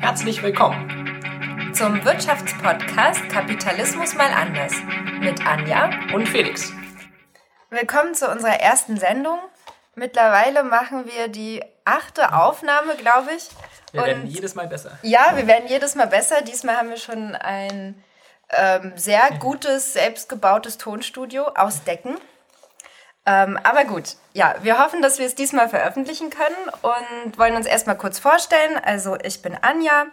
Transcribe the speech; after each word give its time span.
Herzlich 0.00 0.42
willkommen 0.44 1.72
zum 1.74 2.04
Wirtschaftspodcast 2.04 3.28
Kapitalismus 3.28 4.14
mal 4.14 4.32
anders 4.32 4.72
mit 5.18 5.44
Anja 5.44 5.90
und 6.14 6.28
Felix. 6.28 6.72
Willkommen 7.70 8.14
zu 8.14 8.30
unserer 8.30 8.60
ersten 8.60 8.96
Sendung. 8.96 9.38
Mittlerweile 9.96 10.62
machen 10.62 11.06
wir 11.06 11.28
die 11.28 11.64
achte 11.84 12.32
Aufnahme, 12.32 12.94
glaube 12.94 13.32
ich. 13.36 13.48
Wir 13.92 14.02
und 14.02 14.06
werden 14.06 14.26
jedes 14.28 14.54
Mal 14.54 14.68
besser. 14.68 14.98
Ja, 15.02 15.32
wir 15.34 15.48
werden 15.48 15.68
jedes 15.68 15.96
Mal 15.96 16.06
besser. 16.06 16.42
Diesmal 16.42 16.76
haben 16.76 16.90
wir 16.90 16.96
schon 16.96 17.34
ein 17.34 18.02
ähm, 18.56 18.92
sehr 18.96 19.30
gutes, 19.38 19.92
selbstgebautes 19.92 20.78
Tonstudio 20.78 21.46
aus 21.54 21.84
Decken. 21.84 22.16
Ähm, 23.26 23.58
aber 23.62 23.84
gut, 23.84 24.16
ja, 24.34 24.54
wir 24.62 24.78
hoffen, 24.78 25.00
dass 25.00 25.18
wir 25.18 25.26
es 25.26 25.34
diesmal 25.34 25.68
veröffentlichen 25.68 26.30
können 26.30 26.68
und 26.82 27.38
wollen 27.38 27.56
uns 27.56 27.66
erstmal 27.66 27.96
kurz 27.96 28.18
vorstellen. 28.18 28.78
Also 28.84 29.16
ich 29.22 29.40
bin 29.40 29.56
Anja, 29.62 30.06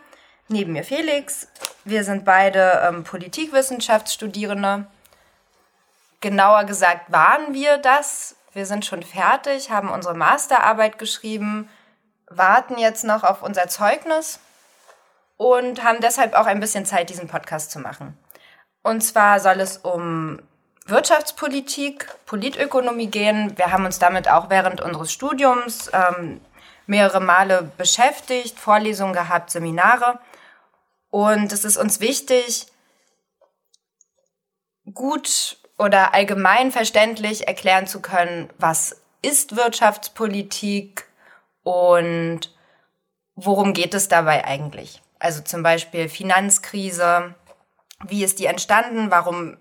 neben 0.48 0.74
mir 0.74 0.84
Felix. 0.84 1.48
Wir 1.84 2.04
sind 2.04 2.24
beide 2.24 2.82
ähm, 2.88 3.04
Politikwissenschaftsstudierende. 3.04 4.86
Genauer 6.22 6.64
gesagt 6.66 7.12
waren 7.12 7.54
wir 7.54 7.78
das. 7.80 8.36
Wir 8.54 8.66
sind 8.66 8.86
schon 8.86 9.04
fertig, 9.04 9.72
haben 9.72 9.90
unsere 9.90 10.14
Masterarbeit 10.14 11.00
geschrieben, 11.00 11.70
warten 12.28 12.78
jetzt 12.78 13.04
noch 13.04 13.24
auf 13.24 13.42
unser 13.42 13.68
Zeugnis 13.68 14.40
und 15.38 15.84
haben 15.84 16.00
deshalb 16.02 16.34
auch 16.34 16.46
ein 16.46 16.60
bisschen 16.60 16.86
Zeit, 16.86 17.10
diesen 17.10 17.28
Podcast 17.28 17.72
zu 17.72 17.80
machen. 17.80 18.18
Und 18.84 19.02
zwar 19.02 19.40
soll 19.40 19.60
es 19.60 19.78
um 19.78 20.40
Wirtschaftspolitik, 20.86 22.08
Politökonomie 22.26 23.08
gehen. 23.08 23.58
Wir 23.58 23.72
haben 23.72 23.86
uns 23.86 24.00
damit 24.00 24.30
auch 24.30 24.50
während 24.50 24.82
unseres 24.82 25.12
Studiums 25.12 25.90
ähm, 25.94 26.42
mehrere 26.88 27.22
Male 27.22 27.72
beschäftigt, 27.78 28.60
Vorlesungen 28.60 29.14
gehabt, 29.14 29.52
Seminare. 29.52 30.20
Und 31.10 31.52
es 31.52 31.66
ist 31.66 31.78
uns 31.78 32.00
wichtig, 32.00 32.68
gut 34.94 35.58
oder 35.78 36.14
allgemein 36.14 36.72
verständlich 36.72 37.48
erklären 37.48 37.88
zu 37.88 38.02
können, 38.02 38.50
was 38.58 39.02
ist 39.22 39.56
Wirtschaftspolitik 39.56 41.06
und 41.64 42.54
worum 43.36 43.74
geht 43.74 43.94
es 43.94 44.08
dabei 44.08 44.46
eigentlich. 44.46 45.02
Also 45.20 45.42
zum 45.42 45.64
Beispiel 45.64 46.10
Finanzkrise, 46.10 47.36
wie 48.08 48.24
ist 48.24 48.40
die 48.40 48.46
entstanden, 48.46 49.12
warum 49.12 49.58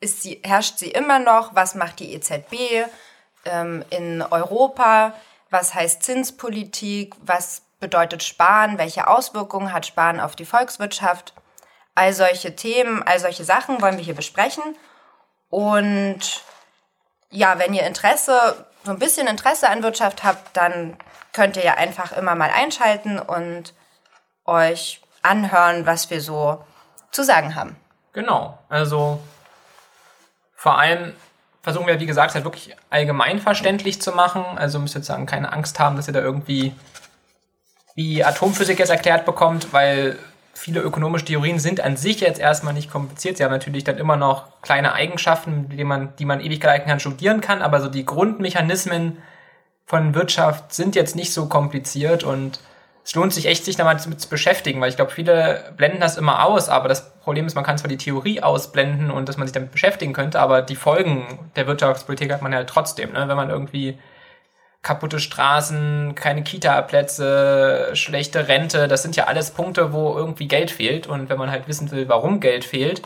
ist 0.00 0.22
sie, 0.22 0.40
herrscht 0.44 0.78
sie 0.78 0.90
immer 0.90 1.18
noch, 1.18 1.54
was 1.54 1.74
macht 1.74 2.00
die 2.00 2.14
EZB 2.14 2.86
ähm, 3.44 3.84
in 3.90 4.22
Europa, 4.22 5.14
was 5.50 5.74
heißt 5.74 6.02
Zinspolitik, 6.02 7.14
was 7.20 7.62
bedeutet 7.80 8.22
Sparen, 8.22 8.78
welche 8.78 9.08
Auswirkungen 9.08 9.72
hat 9.72 9.86
Sparen 9.86 10.20
auf 10.20 10.36
die 10.36 10.44
Volkswirtschaft. 10.44 11.34
All 11.94 12.12
solche 12.12 12.54
Themen, 12.54 13.02
all 13.02 13.18
solche 13.18 13.44
Sachen 13.44 13.80
wollen 13.82 13.96
wir 13.96 14.04
hier 14.04 14.14
besprechen. 14.14 14.62
Und 15.48 16.44
ja, 17.30 17.58
wenn 17.58 17.74
ihr 17.74 17.86
Interesse, 17.86 18.66
so 18.84 18.92
ein 18.92 18.98
bisschen 18.98 19.26
Interesse 19.26 19.68
an 19.68 19.82
Wirtschaft 19.82 20.22
habt, 20.22 20.56
dann 20.56 20.96
könnt 21.32 21.56
ihr 21.56 21.64
ja 21.64 21.74
einfach 21.74 22.12
immer 22.12 22.34
mal 22.34 22.50
einschalten 22.50 23.18
und 23.18 23.74
euch 24.44 25.00
anhören, 25.22 25.86
was 25.86 26.10
wir 26.10 26.20
so 26.20 26.64
zu 27.10 27.24
sagen 27.24 27.54
haben. 27.54 27.76
Genau, 28.12 28.58
also 28.68 29.20
vor 30.54 30.78
allem 30.78 31.12
versuchen 31.62 31.86
wir, 31.86 32.00
wie 32.00 32.06
gesagt, 32.06 32.34
halt 32.34 32.44
wirklich 32.44 32.76
allgemeinverständlich 32.90 34.00
zu 34.00 34.12
machen. 34.12 34.44
Also 34.56 34.78
müsst 34.78 34.96
ihr 34.96 35.02
sagen, 35.02 35.26
keine 35.26 35.52
Angst 35.52 35.78
haben, 35.78 35.96
dass 35.96 36.08
ihr 36.08 36.14
da 36.14 36.20
irgendwie 36.20 36.72
wie 37.94 38.24
Atomphysik 38.24 38.78
jetzt 38.78 38.90
erklärt 38.90 39.26
bekommt, 39.26 39.72
weil 39.72 40.18
viele 40.54 40.80
ökonomische 40.80 41.24
Theorien 41.24 41.58
sind 41.58 41.80
an 41.80 41.96
sich 41.96 42.20
jetzt 42.20 42.40
erstmal 42.40 42.74
nicht 42.74 42.90
kompliziert. 42.90 43.36
Sie 43.36 43.44
haben 43.44 43.50
natürlich 43.50 43.84
dann 43.84 43.98
immer 43.98 44.16
noch 44.16 44.60
kleine 44.62 44.92
Eigenschaften, 44.92 45.68
die 45.68 45.84
man, 45.84 46.14
die 46.16 46.24
man 46.24 46.40
ewig 46.40 46.60
gehalten 46.60 46.88
kann, 46.88 47.00
studieren 47.00 47.40
kann, 47.40 47.62
aber 47.62 47.80
so 47.80 47.88
die 47.88 48.04
Grundmechanismen 48.04 49.18
von 49.86 50.14
Wirtschaft 50.14 50.72
sind 50.72 50.94
jetzt 50.94 51.16
nicht 51.16 51.32
so 51.32 51.46
kompliziert 51.46 52.22
und 52.22 52.60
es 53.04 53.14
lohnt 53.14 53.32
sich 53.32 53.46
echt, 53.46 53.64
sich 53.64 53.76
damit 53.76 54.00
zu 54.00 54.28
beschäftigen, 54.28 54.80
weil 54.80 54.90
ich 54.90 54.96
glaube, 54.96 55.10
viele 55.10 55.72
blenden 55.76 56.00
das 56.00 56.18
immer 56.18 56.44
aus, 56.44 56.68
aber 56.68 56.88
das 56.88 57.18
Problem 57.20 57.46
ist, 57.46 57.54
man 57.54 57.64
kann 57.64 57.78
zwar 57.78 57.88
die 57.88 57.96
Theorie 57.96 58.42
ausblenden 58.42 59.10
und 59.10 59.28
dass 59.28 59.36
man 59.36 59.46
sich 59.46 59.54
damit 59.54 59.72
beschäftigen 59.72 60.12
könnte, 60.12 60.38
aber 60.38 60.62
die 60.62 60.76
Folgen 60.76 61.50
der 61.56 61.66
Wirtschaftspolitik 61.66 62.32
hat 62.32 62.42
man 62.42 62.52
ja 62.52 62.64
trotzdem, 62.64 63.12
ne? 63.12 63.26
wenn 63.26 63.36
man 63.36 63.50
irgendwie 63.50 63.98
kaputte 64.82 65.18
Straßen, 65.20 66.14
keine 66.14 66.42
Kita-Plätze, 66.42 67.90
schlechte 67.94 68.48
Rente, 68.48 68.88
das 68.88 69.02
sind 69.02 69.16
ja 69.16 69.24
alles 69.24 69.50
Punkte, 69.50 69.92
wo 69.92 70.16
irgendwie 70.16 70.48
Geld 70.48 70.70
fehlt 70.70 71.06
und 71.06 71.28
wenn 71.28 71.38
man 71.38 71.50
halt 71.50 71.68
wissen 71.68 71.90
will, 71.90 72.08
warum 72.08 72.40
Geld 72.40 72.64
fehlt, 72.64 73.02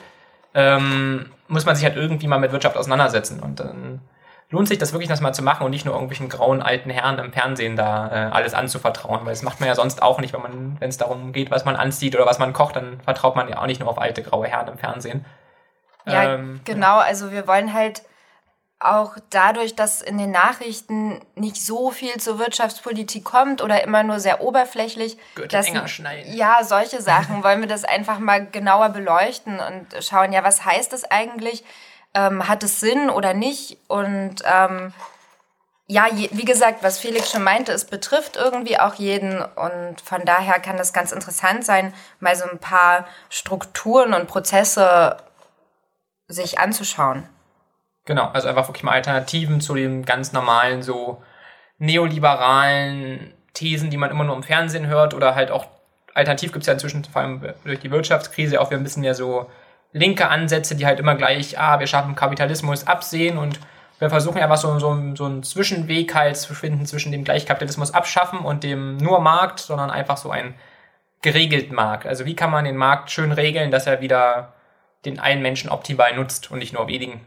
ähm, 0.55 1.31
muss 1.49 1.67
man 1.67 1.77
sich 1.77 1.85
halt 1.85 1.97
irgendwie 1.97 2.29
mal 2.29 2.39
mit 2.39 2.53
Wirtschaft 2.53 2.77
auseinandersetzen 2.77 3.41
und 3.41 3.61
dann 3.61 4.01
lohnt 4.55 4.69
sich 4.69 4.79
das 4.79 4.93
wirklich, 4.93 5.09
das 5.09 5.21
mal 5.21 5.33
zu 5.33 5.43
machen 5.43 5.65
und 5.65 5.71
nicht 5.71 5.85
nur 5.85 5.95
irgendwelchen 5.95 6.29
grauen 6.29 6.63
alten 6.63 6.89
Herren 6.89 7.19
im 7.19 7.33
Fernsehen 7.33 7.77
da 7.77 8.09
äh, 8.09 8.31
alles 8.33 8.55
anzuvertrauen, 8.55 9.21
weil 9.25 9.33
das 9.33 9.43
macht 9.43 9.61
man 9.61 9.69
ja 9.69 9.75
sonst 9.75 10.03
auch 10.03 10.21
nicht, 10.21 10.33
wenn 10.33 10.43
man, 10.43 10.77
wenn 10.81 10.89
es 10.89 10.97
darum 10.97 11.33
geht, 11.33 11.51
was 11.51 11.65
man 11.65 11.77
anzieht 11.77 12.15
oder 12.15 12.25
was 12.25 12.39
man 12.39 12.53
kocht, 12.53 12.77
dann 12.77 13.01
vertraut 13.01 13.37
man 13.37 13.49
ja 13.49 13.59
auch 13.59 13.67
nicht 13.67 13.81
nur 13.81 13.91
auf 13.91 13.99
alte 13.99 14.23
graue 14.23 14.47
Herren 14.47 14.69
im 14.69 14.79
Fernsehen. 14.79 15.25
Ja, 16.07 16.35
ähm, 16.35 16.61
genau. 16.65 16.99
Also 16.99 17.33
wir 17.33 17.47
wollen 17.47 17.73
halt 17.73 18.03
auch 18.79 19.17
dadurch, 19.31 19.75
dass 19.75 20.03
in 20.03 20.19
den 20.19 20.31
Nachrichten 20.31 21.21
nicht 21.35 21.57
so 21.57 21.91
viel 21.91 22.19
zur 22.19 22.39
Wirtschaftspolitik 22.39 23.25
kommt 23.25 23.63
oder 23.63 23.83
immer 23.83 24.03
nur 24.03 24.21
sehr 24.21 24.43
oberflächlich, 24.43 25.17
dass, 25.49 25.67
enger 25.67 25.89
schneiden. 25.89 26.35
ja, 26.35 26.59
solche 26.63 27.01
Sachen 27.01 27.43
wollen 27.43 27.61
wir 27.61 27.69
das 27.69 27.85
einfach 27.85 28.19
mal 28.19 28.47
genauer 28.47 28.91
beleuchten 28.91 29.59
und 29.59 30.05
schauen, 30.05 30.33
ja, 30.33 30.45
was 30.45 30.65
heißt 30.65 30.93
das 30.93 31.05
eigentlich? 31.05 31.65
Ähm, 32.15 32.49
hat 32.49 32.63
es 32.63 32.81
Sinn 32.81 33.11
oder 33.11 33.35
nicht? 33.35 33.79
Und 33.89 34.43
ähm, 34.45 34.93
ja, 35.87 36.07
je, 36.09 36.31
wie 36.33 36.45
gesagt, 36.45 36.83
was 36.83 36.99
Felix 36.99 37.31
schon 37.31 37.43
meinte, 37.43 37.73
es 37.73 37.85
betrifft 37.85 38.37
irgendwie 38.37 38.79
auch 38.79 38.95
jeden 38.95 39.43
und 39.43 40.01
von 40.03 40.25
daher 40.25 40.61
kann 40.61 40.77
das 40.77 40.93
ganz 40.93 41.13
interessant 41.13 41.65
sein, 41.65 41.93
mal 42.21 42.35
so 42.37 42.49
ein 42.49 42.59
paar 42.59 43.07
Strukturen 43.29 44.15
und 44.15 44.27
Prozesse 44.27 45.19
sich 46.27 46.59
anzuschauen. 46.59 47.29
Genau, 48.07 48.29
also 48.29 48.49
einfach 48.49 48.69
wirklich 48.69 48.83
mal 48.83 48.93
Alternativen 48.93 49.61
zu 49.61 49.75
den 49.75 50.05
ganz 50.05 50.33
normalen, 50.33 50.83
so 50.83 51.23
neoliberalen 51.79 53.35
Thesen, 53.53 53.91
die 53.91 53.97
man 53.97 54.11
immer 54.11 54.25
nur 54.25 54.37
im 54.37 54.43
Fernsehen 54.43 54.87
hört 54.87 55.15
oder 55.15 55.35
halt 55.35 55.51
auch 55.51 55.67
alternativ 56.15 56.53
gibt 56.53 56.63
es 56.63 56.67
ja 56.67 56.75
inzwischen 56.75 57.05
vor 57.05 57.23
allem 57.23 57.43
durch 57.65 57.81
die 57.81 57.91
Wirtschaftskrise 57.91 58.61
auch 58.61 58.71
wieder 58.71 58.81
ein 58.81 58.85
bisschen 58.85 59.03
mehr 59.03 59.15
so 59.15 59.51
linke 59.95 60.29
Ansätze, 60.29 60.77
die 60.77 60.85
halt 60.85 61.01
immer 61.01 61.15
gleich, 61.15 61.59
ah, 61.59 61.81
wir 61.81 61.87
schaffen 61.87 62.15
Kapitalismus 62.15 62.87
absehen 62.87 63.39
und 63.39 63.59
wir 64.01 64.11
versuchen 64.11 64.43
einfach 64.43 64.59
so, 64.59 64.79
so, 64.79 65.15
so 65.15 65.25
einen 65.25 65.43
Zwischenweg 65.45 66.15
halt 66.15 66.37
zu 66.37 66.53
finden 66.53 66.85
zwischen 66.85 67.13
dem 67.13 67.25
Gleichkapitalismus 67.25 67.95
abschaffen 67.95 68.41
und 68.41 68.65
dem 68.65 68.99
nur 68.99 69.21
Markt, 69.21 69.61
sondern 69.61 69.91
einfach 69.91 70.17
so 70.17 70.31
einen 70.31 70.55
geregelten 71.23 71.75
Markt. 71.75 72.07
Also 72.07 72.27
wie 72.27 72.37
kann 72.37 72.51
man 72.51 72.65
den 72.65 72.77
Markt 72.77 73.11
schön 73.11 73.33
regeln, 73.33 73.71
dass 73.71 73.87
er 73.87 74.01
wieder 74.01 74.53
den 75.05 75.21
einen 75.21 75.43
Menschen 75.43 75.71
optimal 75.71 76.15
nutzt 76.15 76.51
und 76.51 76.59
nicht 76.59 76.73
nur 76.73 76.89
wenigen. 76.89 77.21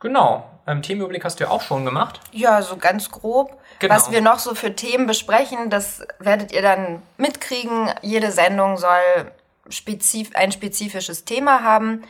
Genau. 0.00 0.48
Ähm, 0.66 0.82
Themenüberblick 0.82 1.24
hast 1.24 1.38
du 1.38 1.44
ja 1.44 1.50
auch 1.50 1.62
schon 1.62 1.84
gemacht. 1.84 2.20
Ja, 2.32 2.62
so 2.62 2.76
ganz 2.76 3.10
grob. 3.10 3.58
Genau. 3.78 3.94
Was 3.94 4.10
wir 4.10 4.20
noch 4.20 4.38
so 4.38 4.54
für 4.54 4.74
Themen 4.74 5.06
besprechen, 5.06 5.70
das 5.70 6.04
werdet 6.18 6.52
ihr 6.52 6.62
dann 6.62 7.02
mitkriegen. 7.16 7.90
Jede 8.02 8.32
Sendung 8.32 8.76
soll 8.76 9.30
spezif 9.68 10.30
ein 10.34 10.52
spezifisches 10.52 11.24
Thema 11.24 11.62
haben. 11.62 12.02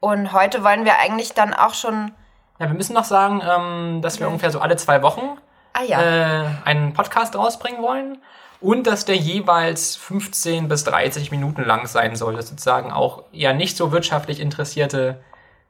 Und 0.00 0.32
heute 0.32 0.64
wollen 0.64 0.84
wir 0.84 0.98
eigentlich 0.98 1.32
dann 1.32 1.54
auch 1.54 1.74
schon. 1.74 2.12
Ja, 2.58 2.66
wir 2.66 2.74
müssen 2.74 2.94
noch 2.94 3.04
sagen, 3.04 3.42
ähm, 3.44 4.02
dass 4.02 4.20
wir 4.20 4.28
ungefähr 4.28 4.50
so 4.50 4.60
alle 4.60 4.76
zwei 4.76 5.02
Wochen 5.02 5.38
ah, 5.72 5.82
ja. 5.82 6.00
äh, 6.00 6.46
einen 6.64 6.92
Podcast 6.92 7.36
rausbringen 7.36 7.82
wollen. 7.82 8.18
Und 8.60 8.86
dass 8.86 9.04
der 9.04 9.16
jeweils 9.16 9.96
15 9.96 10.68
bis 10.68 10.84
30 10.84 11.32
Minuten 11.32 11.64
lang 11.64 11.86
sein 11.86 12.14
soll. 12.14 12.36
Dass 12.36 12.48
sozusagen 12.48 12.92
auch 12.92 13.24
eher 13.32 13.54
nicht 13.54 13.76
so 13.76 13.90
wirtschaftlich 13.90 14.38
Interessierte 14.38 15.20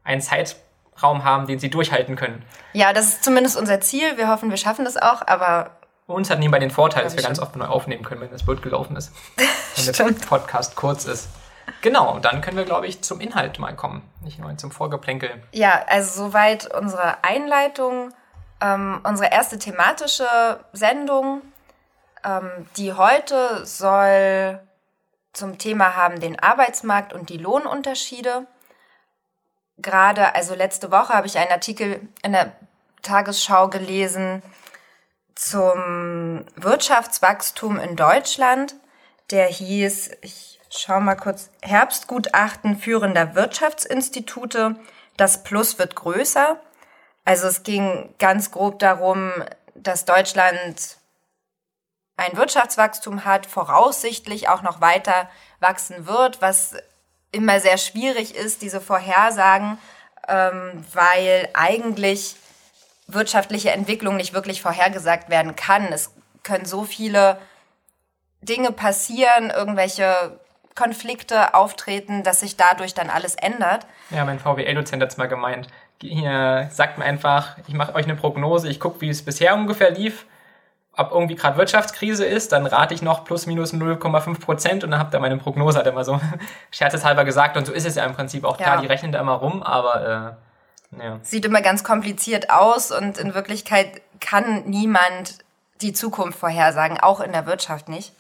einen 0.04 0.20
Zeitraum 0.20 1.24
haben, 1.24 1.46
den 1.46 1.58
sie 1.58 1.70
durchhalten 1.70 2.16
können. 2.16 2.44
Ja, 2.74 2.92
das 2.92 3.06
ist 3.06 3.24
zumindest 3.24 3.56
unser 3.56 3.80
Ziel. 3.80 4.18
Wir 4.18 4.28
hoffen, 4.28 4.50
wir 4.50 4.58
schaffen 4.58 4.84
das 4.84 4.98
auch, 4.98 5.26
aber 5.26 5.70
uns 6.06 6.31
hat 6.31 6.38
nebenbei 6.38 6.58
den 6.58 6.70
Vorteil, 6.70 7.04
dass 7.04 7.16
wir 7.16 7.22
ganz 7.22 7.38
oft 7.38 7.56
neu 7.56 7.66
aufnehmen 7.66 8.04
können, 8.04 8.20
wenn 8.20 8.31
das 8.31 8.44
Bild 8.44 8.62
gelaufen 8.62 8.96
ist. 8.96 9.12
wenn 9.96 10.14
der 10.14 10.26
Podcast 10.26 10.76
kurz 10.76 11.04
ist. 11.04 11.28
Genau, 11.81 12.19
dann 12.19 12.40
können 12.40 12.56
wir, 12.56 12.64
glaube 12.64 12.87
ich, 12.87 13.02
zum 13.02 13.20
Inhalt 13.20 13.58
mal 13.58 13.75
kommen, 13.75 14.02
nicht 14.22 14.38
nur 14.38 14.56
zum 14.56 14.70
Vorgeplänkel. 14.70 15.43
Ja, 15.52 15.84
also 15.87 16.25
soweit 16.26 16.72
unsere 16.75 17.22
Einleitung. 17.25 18.12
Ähm, 18.60 19.00
unsere 19.02 19.32
erste 19.32 19.58
thematische 19.58 20.28
Sendung, 20.72 21.43
ähm, 22.25 22.69
die 22.76 22.93
heute 22.93 23.66
soll 23.66 24.60
zum 25.32 25.58
Thema 25.58 25.96
haben 25.96 26.20
den 26.20 26.38
Arbeitsmarkt 26.38 27.12
und 27.12 27.28
die 27.28 27.38
Lohnunterschiede. 27.38 28.46
gerade, 29.78 30.34
also 30.37 30.55
letzte 30.55 30.93
Woche 30.93 31.12
habe 31.12 31.26
ich 31.26 31.38
einen 31.38 31.50
Artikel 31.50 32.06
in 32.22 32.32
der 32.32 32.52
Tagesschau 33.02 33.69
gelesen 33.69 34.43
zum 35.34 36.44
Wirtschaftswachstum 36.56 37.79
in 37.79 37.96
Deutschland. 37.96 38.75
Der 39.31 39.46
hieß, 39.46 40.11
ich 40.20 40.61
schaue 40.70 41.00
mal 41.00 41.17
kurz, 41.17 41.50
Herbstgutachten 41.62 42.79
führender 42.79 43.34
Wirtschaftsinstitute. 43.34 44.76
Das 45.17 45.43
Plus 45.43 45.79
wird 45.79 45.94
größer. 45.96 46.61
Also 47.25 47.46
es 47.46 47.62
ging 47.62 48.14
ganz 48.19 48.50
grob 48.50 48.79
darum, 48.79 49.32
dass 49.75 50.05
Deutschland 50.05 50.99
ein 52.17 52.37
Wirtschaftswachstum 52.37 53.25
hat, 53.25 53.46
voraussichtlich 53.46 54.49
auch 54.49 54.62
noch 54.62 54.81
weiter 54.81 55.29
wachsen 55.61 56.06
wird, 56.06 56.43
was 56.43 56.75
immer 57.31 57.61
sehr 57.61 57.79
schwierig 57.79 58.34
ist, 58.34 58.62
diese 58.62 58.81
Vorhersagen, 58.81 59.79
ähm, 60.29 60.84
weil 60.93 61.49
eigentlich 61.55 62.37
wirtschaftliche 63.14 63.70
Entwicklung 63.70 64.16
nicht 64.16 64.34
wirklich 64.34 64.62
vorhergesagt 64.62 65.30
werden 65.30 65.56
kann. 65.56 65.92
Es 65.92 66.14
können 66.42 66.64
so 66.64 66.84
viele 66.84 67.38
Dinge 68.40 68.72
passieren, 68.72 69.50
irgendwelche 69.50 70.38
Konflikte 70.74 71.54
auftreten, 71.54 72.22
dass 72.22 72.40
sich 72.40 72.56
dadurch 72.56 72.94
dann 72.94 73.10
alles 73.10 73.34
ändert. 73.34 73.86
Ja, 74.10 74.24
mein 74.24 74.38
VWL-Dozent 74.38 75.02
hat 75.02 75.10
es 75.10 75.16
mal 75.16 75.28
gemeint. 75.28 75.68
Hier 76.00 76.68
sagt 76.72 76.98
mir 76.98 77.04
einfach, 77.04 77.56
ich 77.68 77.74
mache 77.74 77.94
euch 77.94 78.04
eine 78.04 78.16
Prognose, 78.16 78.68
ich 78.68 78.80
gucke, 78.80 79.00
wie 79.00 79.08
es 79.08 79.24
bisher 79.24 79.54
ungefähr 79.54 79.90
lief 79.90 80.26
ob 80.96 81.12
irgendwie 81.12 81.36
gerade 81.36 81.56
Wirtschaftskrise 81.56 82.24
ist, 82.24 82.52
dann 82.52 82.66
rate 82.66 82.92
ich 82.92 83.02
noch 83.02 83.24
plus 83.24 83.46
minus 83.46 83.72
0,5 83.72 84.40
Prozent 84.40 84.84
und 84.84 84.90
dann 84.90 85.00
habt 85.00 85.14
ihr 85.14 85.20
meine 85.20 85.38
Prognose, 85.38 85.78
hat 85.78 85.86
er 85.86 85.92
mal 85.92 86.04
so 86.04 86.20
scherzeshalber 86.70 87.24
gesagt 87.24 87.56
und 87.56 87.66
so 87.66 87.72
ist 87.72 87.86
es 87.86 87.94
ja 87.94 88.04
im 88.04 88.14
Prinzip 88.14 88.44
auch. 88.44 88.58
Klar, 88.58 88.80
die 88.80 88.86
rechnen 88.86 89.12
da 89.12 89.20
immer 89.20 89.32
rum, 89.32 89.62
aber 89.62 90.36
äh, 90.38 90.51
ja. 90.98 91.20
Sieht 91.22 91.44
immer 91.44 91.62
ganz 91.62 91.84
kompliziert 91.84 92.50
aus 92.50 92.90
und 92.90 93.18
in 93.18 93.34
Wirklichkeit 93.34 94.02
kann 94.20 94.64
niemand 94.64 95.38
die 95.80 95.92
Zukunft 95.92 96.38
vorhersagen, 96.38 97.00
auch 97.00 97.20
in 97.20 97.32
der 97.32 97.46
Wirtschaft 97.46 97.88
nicht. 97.88 98.12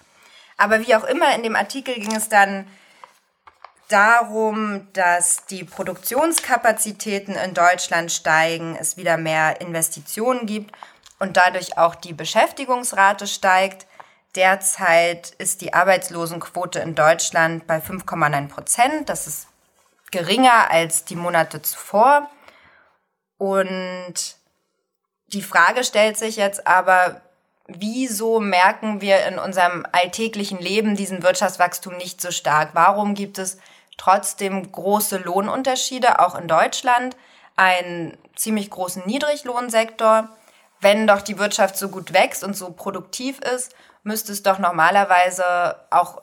Aber 0.56 0.80
wie 0.86 0.94
auch 0.94 1.04
immer, 1.04 1.34
in 1.34 1.42
dem 1.42 1.56
Artikel 1.56 1.94
ging 1.94 2.14
es 2.14 2.28
dann 2.28 2.66
darum, 3.88 4.88
dass 4.94 5.44
die 5.46 5.64
Produktionskapazitäten 5.64 7.34
in 7.34 7.54
Deutschland 7.54 8.10
steigen, 8.10 8.76
es 8.80 8.96
wieder 8.96 9.16
mehr 9.16 9.60
Investitionen 9.60 10.46
gibt 10.46 10.74
und 11.18 11.36
dadurch 11.36 11.78
auch 11.78 11.94
die 11.94 12.14
Beschäftigungsrate 12.14 13.26
steigt. 13.26 13.86
Derzeit 14.34 15.30
ist 15.38 15.60
die 15.60 15.74
Arbeitslosenquote 15.74 16.78
in 16.78 16.94
Deutschland 16.94 17.66
bei 17.66 17.78
5,9 17.78 18.48
Prozent. 18.48 19.08
Das 19.10 19.26
ist 19.26 19.46
geringer 20.10 20.70
als 20.70 21.04
die 21.04 21.16
Monate 21.16 21.60
zuvor. 21.60 22.30
Und 23.42 24.36
die 25.26 25.42
Frage 25.42 25.82
stellt 25.82 26.16
sich 26.16 26.36
jetzt 26.36 26.64
aber, 26.68 27.22
wieso 27.66 28.38
merken 28.38 29.00
wir 29.00 29.26
in 29.26 29.40
unserem 29.40 29.84
alltäglichen 29.90 30.60
Leben 30.60 30.94
diesen 30.94 31.24
Wirtschaftswachstum 31.24 31.96
nicht 31.96 32.20
so 32.20 32.30
stark? 32.30 32.70
Warum 32.74 33.14
gibt 33.14 33.38
es 33.38 33.58
trotzdem 33.98 34.70
große 34.70 35.16
Lohnunterschiede, 35.16 36.20
auch 36.20 36.36
in 36.36 36.46
Deutschland, 36.46 37.16
einen 37.56 38.16
ziemlich 38.36 38.70
großen 38.70 39.02
Niedriglohnsektor? 39.06 40.28
wenn 40.82 41.06
doch 41.06 41.22
die 41.22 41.38
Wirtschaft 41.38 41.76
so 41.78 41.88
gut 41.88 42.12
wächst 42.12 42.42
und 42.42 42.56
so 42.56 42.72
produktiv 42.72 43.38
ist, 43.38 43.74
müsste 44.02 44.32
es 44.32 44.42
doch 44.42 44.58
normalerweise 44.58 45.76
auch 45.90 46.20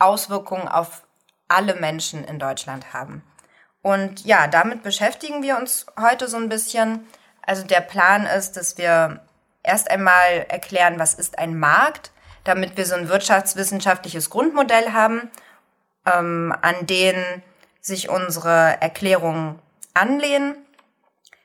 Auswirkungen 0.00 0.66
auf 0.66 1.04
alle 1.46 1.76
Menschen 1.76 2.24
in 2.24 2.40
Deutschland 2.40 2.92
haben. 2.92 3.22
Und 3.82 4.24
ja, 4.24 4.46
damit 4.46 4.82
beschäftigen 4.82 5.42
wir 5.42 5.58
uns 5.58 5.86
heute 6.00 6.28
so 6.28 6.36
ein 6.36 6.48
bisschen. 6.48 7.06
Also 7.44 7.64
der 7.64 7.80
Plan 7.80 8.26
ist, 8.26 8.56
dass 8.56 8.78
wir 8.78 9.20
erst 9.62 9.90
einmal 9.90 10.46
erklären, 10.48 10.98
was 10.98 11.14
ist 11.14 11.38
ein 11.38 11.58
Markt, 11.58 12.12
damit 12.44 12.76
wir 12.76 12.86
so 12.86 12.94
ein 12.94 13.08
wirtschaftswissenschaftliches 13.08 14.30
Grundmodell 14.30 14.92
haben, 14.92 15.30
ähm, 16.06 16.54
an 16.62 16.86
den 16.86 17.42
sich 17.80 18.08
unsere 18.08 18.80
Erklärungen 18.80 19.58
anlehnen. 19.94 20.54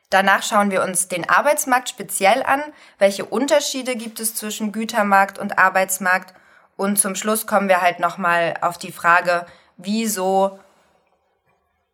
Danach 0.10 0.44
schauen 0.44 0.72
wir 0.72 0.84
uns 0.84 1.08
den 1.08 1.30
Arbeitsmarkt 1.30 1.90
speziell 1.90 2.44
an. 2.44 2.64
Welche 2.98 3.26
Unterschiede 3.26 3.96
gibt 3.96 4.20
es 4.20 4.36
zwischen 4.36 4.72
Gütermarkt 4.72 5.38
und 5.38 5.58
Arbeitsmarkt? 5.58 6.34
Und 6.78 6.98
zum 6.98 7.16
Schluss 7.16 7.48
kommen 7.48 7.68
wir 7.68 7.82
halt 7.82 8.00
nochmal 8.00 8.56
auf 8.62 8.78
die 8.78 8.92
Frage, 8.92 9.46
wieso 9.76 10.60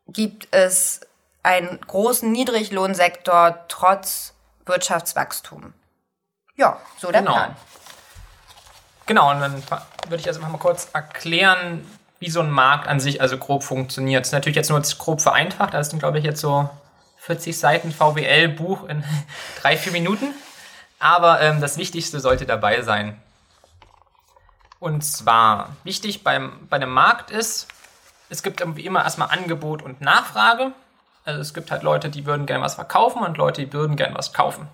gibt 0.08 0.48
es 0.52 1.02
einen 1.44 1.80
großen 1.82 2.32
Niedriglohnsektor 2.32 3.66
trotz 3.68 4.34
Wirtschaftswachstum? 4.66 5.74
Ja, 6.56 6.78
so 6.98 7.12
der 7.12 7.22
genau. 7.22 7.34
Plan. 7.34 7.56
Genau, 9.06 9.32
und 9.32 9.42
dann 9.42 9.64
würde 10.08 10.22
ich 10.22 10.28
also 10.28 10.40
mal 10.40 10.58
kurz 10.58 10.90
erklären, 10.94 11.86
wie 12.20 12.30
so 12.30 12.40
ein 12.40 12.50
Markt 12.50 12.88
an 12.88 13.00
sich 13.00 13.22
also 13.22 13.38
grob 13.38 13.64
funktioniert. 13.64 14.22
Das 14.22 14.30
ist 14.30 14.34
natürlich 14.34 14.56
jetzt 14.56 14.70
nur 14.70 14.82
grob 14.82 15.22
vereinfacht, 15.22 15.74
das 15.74 15.90
sind 15.90 16.00
glaube 16.00 16.20
ich 16.20 16.24
jetzt 16.24 16.40
so 16.40 16.70
40 17.18 17.58
Seiten 17.58 17.92
VWL-Buch 17.92 18.88
in 18.88 19.04
drei, 19.62 19.78
vier 19.78 19.92
Minuten. 19.92 20.34
Aber 21.00 21.42
ähm, 21.42 21.60
das 21.60 21.78
Wichtigste 21.78 22.22
sollte 22.22 22.46
dabei 22.46 22.82
sein. 22.82 23.22
Und 24.80 25.04
zwar 25.04 25.76
wichtig 25.84 26.24
beim, 26.24 26.68
bei 26.70 26.78
einem 26.78 26.92
Markt 26.92 27.32
ist, 27.32 27.68
es 28.34 28.42
gibt 28.42 28.62
irgendwie 28.62 28.86
immer 28.86 29.04
erstmal 29.04 29.30
Angebot 29.30 29.84
und 29.84 30.02
Nachfrage. 30.02 30.72
Also 31.24 31.40
es 31.40 31.54
gibt 31.54 31.70
halt 31.70 31.84
Leute, 31.84 32.10
die 32.10 32.26
würden 32.26 32.48
gerne 32.48 32.64
was 32.64 32.76
verkaufen 32.76 33.22
und 33.22 33.38
Leute, 33.38 33.64
die 33.64 33.72
würden 33.72 33.96
gerne 33.96 34.16
was 34.16 34.34
kaufen. 34.34 34.68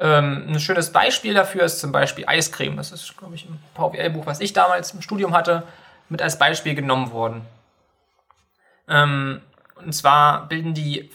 Ähm, 0.00 0.46
ein 0.48 0.58
schönes 0.58 0.92
Beispiel 0.92 1.32
dafür 1.32 1.62
ist 1.62 1.78
zum 1.78 1.92
Beispiel 1.92 2.24
Eiscreme. 2.26 2.76
Das 2.76 2.90
ist, 2.90 3.16
glaube 3.16 3.36
ich, 3.36 3.46
im 3.46 3.58
VWL-Buch, 3.76 4.26
was 4.26 4.40
ich 4.40 4.52
damals 4.52 4.92
im 4.92 5.00
Studium 5.00 5.32
hatte, 5.32 5.62
mit 6.08 6.20
als 6.20 6.38
Beispiel 6.38 6.74
genommen 6.74 7.12
worden. 7.12 7.42
Ähm, 8.88 9.40
und 9.76 9.92
zwar 9.92 10.48
bilden 10.48 10.74
die 10.74 11.08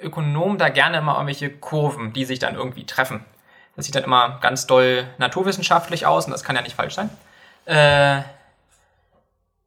Ökonomen 0.00 0.56
da 0.56 0.70
gerne 0.70 0.98
immer 0.98 1.12
irgendwelche 1.12 1.50
Kurven, 1.50 2.14
die 2.14 2.24
sich 2.24 2.38
dann 2.38 2.54
irgendwie 2.54 2.86
treffen. 2.86 3.22
Das 3.76 3.84
sieht 3.84 3.94
dann 3.94 4.04
immer 4.04 4.38
ganz 4.40 4.66
doll 4.66 5.06
naturwissenschaftlich 5.18 6.06
aus 6.06 6.24
und 6.24 6.32
das 6.32 6.44
kann 6.44 6.56
ja 6.56 6.62
nicht 6.62 6.76
falsch 6.76 6.94
sein. 6.94 7.10
Äh, 7.66 8.22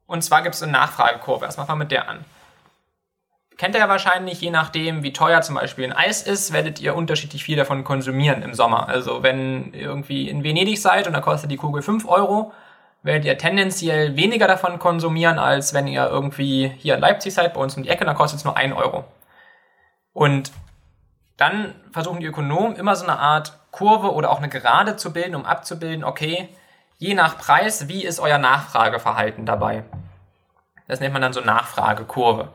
und 0.06 0.22
zwar 0.22 0.42
gibt 0.42 0.54
es 0.54 0.62
eine 0.62 0.72
Nachfragekurve. 0.72 1.44
Erstmal 1.44 1.66
fangen 1.66 1.80
wir 1.80 1.84
mit 1.84 1.92
der 1.92 2.08
an. 2.08 2.24
Kennt 3.56 3.74
ihr 3.74 3.80
ja 3.80 3.88
wahrscheinlich, 3.88 4.40
je 4.40 4.50
nachdem, 4.50 5.02
wie 5.02 5.14
teuer 5.14 5.40
zum 5.40 5.54
Beispiel 5.54 5.84
ein 5.86 5.92
Eis 5.94 6.22
ist, 6.22 6.52
werdet 6.52 6.78
ihr 6.78 6.94
unterschiedlich 6.94 7.42
viel 7.42 7.56
davon 7.56 7.84
konsumieren 7.84 8.42
im 8.42 8.52
Sommer. 8.52 8.88
Also 8.88 9.22
wenn 9.22 9.72
ihr 9.72 9.82
irgendwie 9.82 10.28
in 10.28 10.44
Venedig 10.44 10.80
seid 10.80 11.06
und 11.06 11.14
da 11.14 11.20
kostet 11.20 11.50
die 11.50 11.56
Kugel 11.56 11.80
5 11.80 12.06
Euro, 12.06 12.52
werdet 13.02 13.24
ihr 13.24 13.38
tendenziell 13.38 14.14
weniger 14.16 14.46
davon 14.46 14.78
konsumieren, 14.78 15.38
als 15.38 15.72
wenn 15.72 15.86
ihr 15.86 16.06
irgendwie 16.06 16.68
hier 16.76 16.96
in 16.96 17.00
Leipzig 17.00 17.32
seid, 17.32 17.54
bei 17.54 17.60
uns 17.60 17.76
um 17.76 17.82
die 17.82 17.88
Ecke, 17.88 18.04
da 18.04 18.12
kostet 18.12 18.40
es 18.40 18.44
nur 18.44 18.56
1 18.56 18.76
Euro. 18.76 19.04
Und 20.12 20.52
dann 21.38 21.74
versuchen 21.92 22.20
die 22.20 22.26
Ökonomen 22.26 22.76
immer 22.76 22.94
so 22.94 23.04
eine 23.04 23.18
Art 23.18 23.58
Kurve 23.70 24.12
oder 24.12 24.30
auch 24.30 24.38
eine 24.38 24.48
Gerade 24.48 24.96
zu 24.96 25.12
bilden, 25.12 25.34
um 25.34 25.46
abzubilden, 25.46 26.04
okay, 26.04 26.48
je 26.98 27.14
nach 27.14 27.38
Preis, 27.38 27.88
wie 27.88 28.04
ist 28.04 28.20
euer 28.20 28.38
Nachfrageverhalten 28.38 29.46
dabei? 29.46 29.84
Das 30.88 31.00
nennt 31.00 31.12
man 31.12 31.22
dann 31.22 31.32
so 31.32 31.40
Nachfragekurve. 31.40 32.48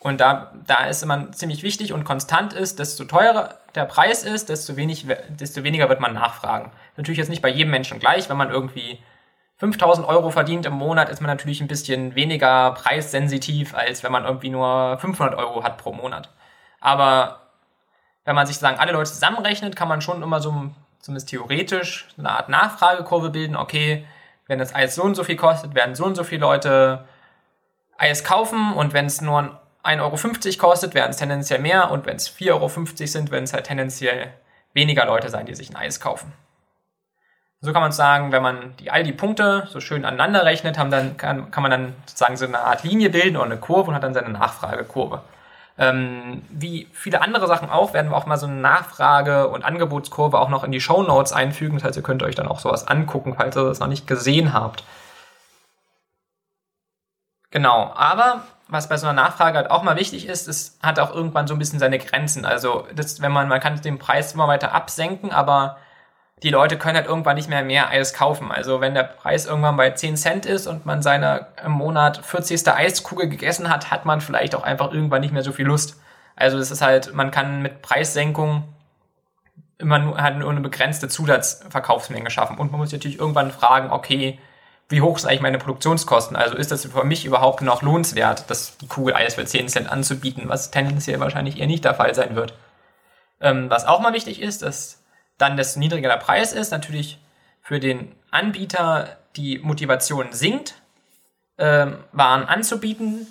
Und 0.00 0.20
da, 0.20 0.52
da 0.66 0.86
ist 0.86 1.02
immer 1.02 1.30
ziemlich 1.30 1.62
wichtig 1.62 1.92
und 1.92 2.04
konstant 2.04 2.52
ist, 2.52 2.80
desto 2.80 3.04
teurer 3.04 3.58
der 3.76 3.84
Preis 3.84 4.24
ist, 4.24 4.48
desto, 4.48 4.76
wenig, 4.76 5.06
desto 5.28 5.62
weniger 5.62 5.88
wird 5.88 6.00
man 6.00 6.12
nachfragen. 6.12 6.72
Natürlich 6.96 7.18
jetzt 7.18 7.28
nicht 7.28 7.42
bei 7.42 7.48
jedem 7.48 7.70
Menschen 7.70 8.00
gleich, 8.00 8.28
wenn 8.28 8.36
man 8.36 8.50
irgendwie 8.50 9.00
5000 9.58 10.08
Euro 10.08 10.30
verdient 10.30 10.66
im 10.66 10.72
Monat, 10.72 11.08
ist 11.08 11.20
man 11.20 11.28
natürlich 11.28 11.60
ein 11.60 11.68
bisschen 11.68 12.16
weniger 12.16 12.72
preissensitiv, 12.72 13.76
als 13.76 14.02
wenn 14.02 14.10
man 14.10 14.24
irgendwie 14.24 14.50
nur 14.50 14.98
500 14.98 15.38
Euro 15.38 15.62
hat 15.62 15.78
pro 15.78 15.92
Monat. 15.92 16.30
Aber 16.80 17.42
wenn 18.24 18.34
man 18.34 18.48
sich 18.48 18.58
sagen, 18.58 18.80
alle 18.80 18.90
Leute 18.90 19.12
zusammenrechnet, 19.12 19.76
kann 19.76 19.86
man 19.86 20.00
schon 20.00 20.20
immer 20.20 20.40
so, 20.40 20.70
zumindest 21.02 21.28
theoretisch, 21.28 22.08
eine 22.16 22.30
Art 22.30 22.48
Nachfragekurve 22.48 23.30
bilden. 23.30 23.56
Okay, 23.56 24.06
wenn 24.46 24.58
das 24.58 24.74
Eis 24.74 24.94
so 24.94 25.02
und 25.02 25.14
so 25.14 25.24
viel 25.24 25.36
kostet, 25.36 25.74
werden 25.74 25.94
so 25.94 26.06
und 26.06 26.14
so 26.14 26.24
viele 26.24 26.40
Leute 26.40 27.04
Eis 27.98 28.24
kaufen 28.24 28.72
und 28.72 28.94
wenn 28.94 29.06
es 29.06 29.20
nur 29.20 29.60
1,50 29.84 30.00
Euro 30.00 30.68
kostet, 30.68 30.94
werden 30.94 31.10
es 31.10 31.18
tendenziell 31.18 31.60
mehr 31.60 31.90
und 31.90 32.06
wenn 32.06 32.16
es 32.16 32.30
4,50 32.30 32.50
Euro 32.52 32.68
sind, 33.06 33.30
werden 33.30 33.44
es 33.44 33.52
halt 33.52 33.66
tendenziell 33.66 34.32
weniger 34.72 35.04
Leute 35.04 35.28
sein, 35.28 35.46
die 35.46 35.54
sich 35.54 35.70
ein 35.70 35.76
Eis 35.76 36.00
kaufen. 36.00 36.32
So 37.60 37.72
kann 37.72 37.82
man 37.82 37.92
sagen, 37.92 38.32
wenn 38.32 38.42
man 38.42 38.76
die, 38.78 38.90
all 38.90 39.04
die 39.04 39.12
Punkte 39.12 39.68
so 39.68 39.78
schön 39.78 40.04
aneinander 40.04 40.44
rechnet, 40.44 40.78
haben 40.78 40.90
dann, 40.90 41.16
kann, 41.16 41.52
kann 41.52 41.62
man 41.62 41.70
dann 41.70 41.94
sozusagen 42.06 42.36
so 42.36 42.44
eine 42.44 42.58
Art 42.58 42.82
Linie 42.82 43.10
bilden 43.10 43.36
oder 43.36 43.46
eine 43.46 43.58
Kurve 43.58 43.90
und 43.90 43.94
hat 43.94 44.02
dann 44.02 44.14
seine 44.14 44.30
Nachfragekurve. 44.30 45.22
Ähm, 45.78 46.42
wie 46.50 46.86
viele 46.92 47.22
andere 47.22 47.46
Sachen 47.46 47.70
auch, 47.70 47.94
werden 47.94 48.10
wir 48.10 48.16
auch 48.16 48.26
mal 48.26 48.36
so 48.36 48.46
eine 48.46 48.60
Nachfrage- 48.60 49.48
und 49.48 49.64
Angebotskurve 49.64 50.38
auch 50.38 50.48
noch 50.48 50.64
in 50.64 50.72
die 50.72 50.80
Show 50.80 51.02
Notes 51.02 51.32
einfügen. 51.32 51.78
Das 51.78 51.84
heißt, 51.84 51.96
ihr 51.96 52.02
könnt 52.02 52.22
euch 52.22 52.34
dann 52.34 52.46
auch 52.48 52.60
sowas 52.60 52.86
angucken, 52.86 53.34
falls 53.36 53.56
ihr 53.56 53.64
das 53.64 53.80
noch 53.80 53.86
nicht 53.86 54.06
gesehen 54.06 54.52
habt. 54.52 54.84
Genau, 57.50 57.92
aber 57.94 58.42
was 58.68 58.88
bei 58.88 58.96
so 58.96 59.06
einer 59.06 59.22
Nachfrage 59.22 59.58
halt 59.58 59.70
auch 59.70 59.82
mal 59.82 59.96
wichtig 59.96 60.26
ist, 60.26 60.48
es 60.48 60.78
hat 60.82 60.98
auch 60.98 61.14
irgendwann 61.14 61.46
so 61.46 61.54
ein 61.54 61.58
bisschen 61.58 61.78
seine 61.78 61.98
Grenzen. 61.98 62.46
Also, 62.46 62.86
das, 62.94 63.20
wenn 63.20 63.32
man, 63.32 63.48
man 63.48 63.60
kann 63.60 63.80
den 63.80 63.98
Preis 63.98 64.32
immer 64.32 64.48
weiter 64.48 64.72
absenken, 64.72 65.30
aber 65.30 65.76
die 66.42 66.50
Leute 66.50 66.76
können 66.76 66.96
halt 66.96 67.06
irgendwann 67.06 67.36
nicht 67.36 67.48
mehr 67.48 67.62
mehr 67.62 67.88
Eis 67.90 68.14
kaufen. 68.14 68.50
Also, 68.50 68.80
wenn 68.80 68.94
der 68.94 69.04
Preis 69.04 69.46
irgendwann 69.46 69.76
bei 69.76 69.90
10 69.90 70.16
Cent 70.16 70.46
ist 70.46 70.66
und 70.66 70.86
man 70.86 71.02
seine 71.02 71.46
im 71.64 71.72
Monat 71.72 72.18
40. 72.24 72.66
Eiskugel 72.68 73.28
gegessen 73.28 73.68
hat, 73.68 73.90
hat 73.90 74.04
man 74.04 74.20
vielleicht 74.20 74.54
auch 74.54 74.62
einfach 74.62 74.92
irgendwann 74.92 75.20
nicht 75.20 75.32
mehr 75.32 75.42
so 75.42 75.52
viel 75.52 75.66
Lust. 75.66 76.00
Also, 76.34 76.58
das 76.58 76.70
ist 76.70 76.82
halt, 76.82 77.14
man 77.14 77.30
kann 77.30 77.62
mit 77.62 77.82
Preissenkung 77.82 78.64
immer 79.78 79.98
nur, 79.98 80.18
halt 80.18 80.38
nur 80.38 80.50
eine 80.50 80.60
begrenzte 80.60 81.08
Zusatzverkaufsmenge 81.08 82.30
schaffen. 82.30 82.58
Und 82.58 82.72
man 82.72 82.80
muss 82.80 82.92
natürlich 82.92 83.18
irgendwann 83.18 83.50
fragen, 83.50 83.90
okay, 83.90 84.38
wie 84.88 85.00
hoch 85.00 85.18
sind 85.18 85.28
eigentlich 85.28 85.42
meine 85.42 85.58
Produktionskosten? 85.58 86.36
Also 86.36 86.56
ist 86.56 86.70
das 86.70 86.86
für 86.86 87.04
mich 87.04 87.24
überhaupt 87.24 87.62
noch 87.62 87.82
lohnenswert, 87.82 88.44
das, 88.48 88.76
die 88.78 88.88
Kugel 88.88 89.14
Eis 89.14 89.34
für 89.34 89.44
10 89.44 89.68
Cent 89.68 89.90
anzubieten, 89.90 90.44
was 90.48 90.70
tendenziell 90.70 91.18
wahrscheinlich 91.20 91.58
eher 91.58 91.66
nicht 91.66 91.84
der 91.84 91.94
Fall 91.94 92.14
sein 92.14 92.36
wird. 92.36 92.54
Ähm, 93.40 93.70
was 93.70 93.86
auch 93.86 94.00
mal 94.00 94.12
wichtig 94.12 94.40
ist, 94.40 94.62
dass 94.62 95.01
dann 95.42 95.56
desto 95.56 95.80
niedriger 95.80 96.08
der 96.08 96.16
Preis 96.16 96.52
ist, 96.52 96.70
natürlich 96.70 97.18
für 97.60 97.80
den 97.80 98.14
Anbieter 98.30 99.16
die 99.36 99.58
Motivation 99.58 100.32
sinkt, 100.32 100.74
ähm, 101.58 101.98
Waren 102.12 102.44
anzubieten 102.44 103.26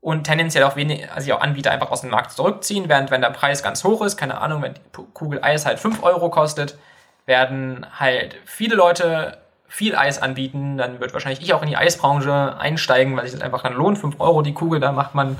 und 0.00 0.24
tendenziell 0.24 0.64
auch 0.64 0.76
wenig, 0.76 1.10
also 1.10 1.34
auch 1.34 1.40
Anbieter 1.40 1.70
einfach 1.70 1.90
aus 1.90 2.02
dem 2.02 2.10
Markt 2.10 2.32
zurückziehen, 2.32 2.88
während 2.88 3.10
wenn 3.10 3.20
der 3.20 3.30
Preis 3.30 3.62
ganz 3.62 3.82
hoch 3.82 4.02
ist, 4.02 4.16
keine 4.16 4.40
Ahnung, 4.40 4.62
wenn 4.62 4.74
die 4.74 4.80
Kugel 5.12 5.42
Eis 5.42 5.66
halt 5.66 5.80
5 5.80 6.02
Euro 6.02 6.30
kostet, 6.30 6.78
werden 7.26 7.86
halt 7.98 8.36
viele 8.44 8.76
Leute 8.76 9.38
viel 9.66 9.96
Eis 9.96 10.20
anbieten, 10.20 10.78
dann 10.78 11.00
wird 11.00 11.12
wahrscheinlich 11.12 11.42
ich 11.42 11.52
auch 11.52 11.62
in 11.62 11.68
die 11.68 11.76
Eisbranche 11.76 12.56
einsteigen, 12.58 13.16
weil 13.16 13.24
sich 13.24 13.32
das 13.32 13.42
einfach 13.42 13.62
dann 13.62 13.74
lohnt. 13.74 13.98
5 13.98 14.18
Euro 14.18 14.40
die 14.42 14.54
Kugel, 14.54 14.80
da 14.80 14.92
macht 14.92 15.14
man 15.14 15.36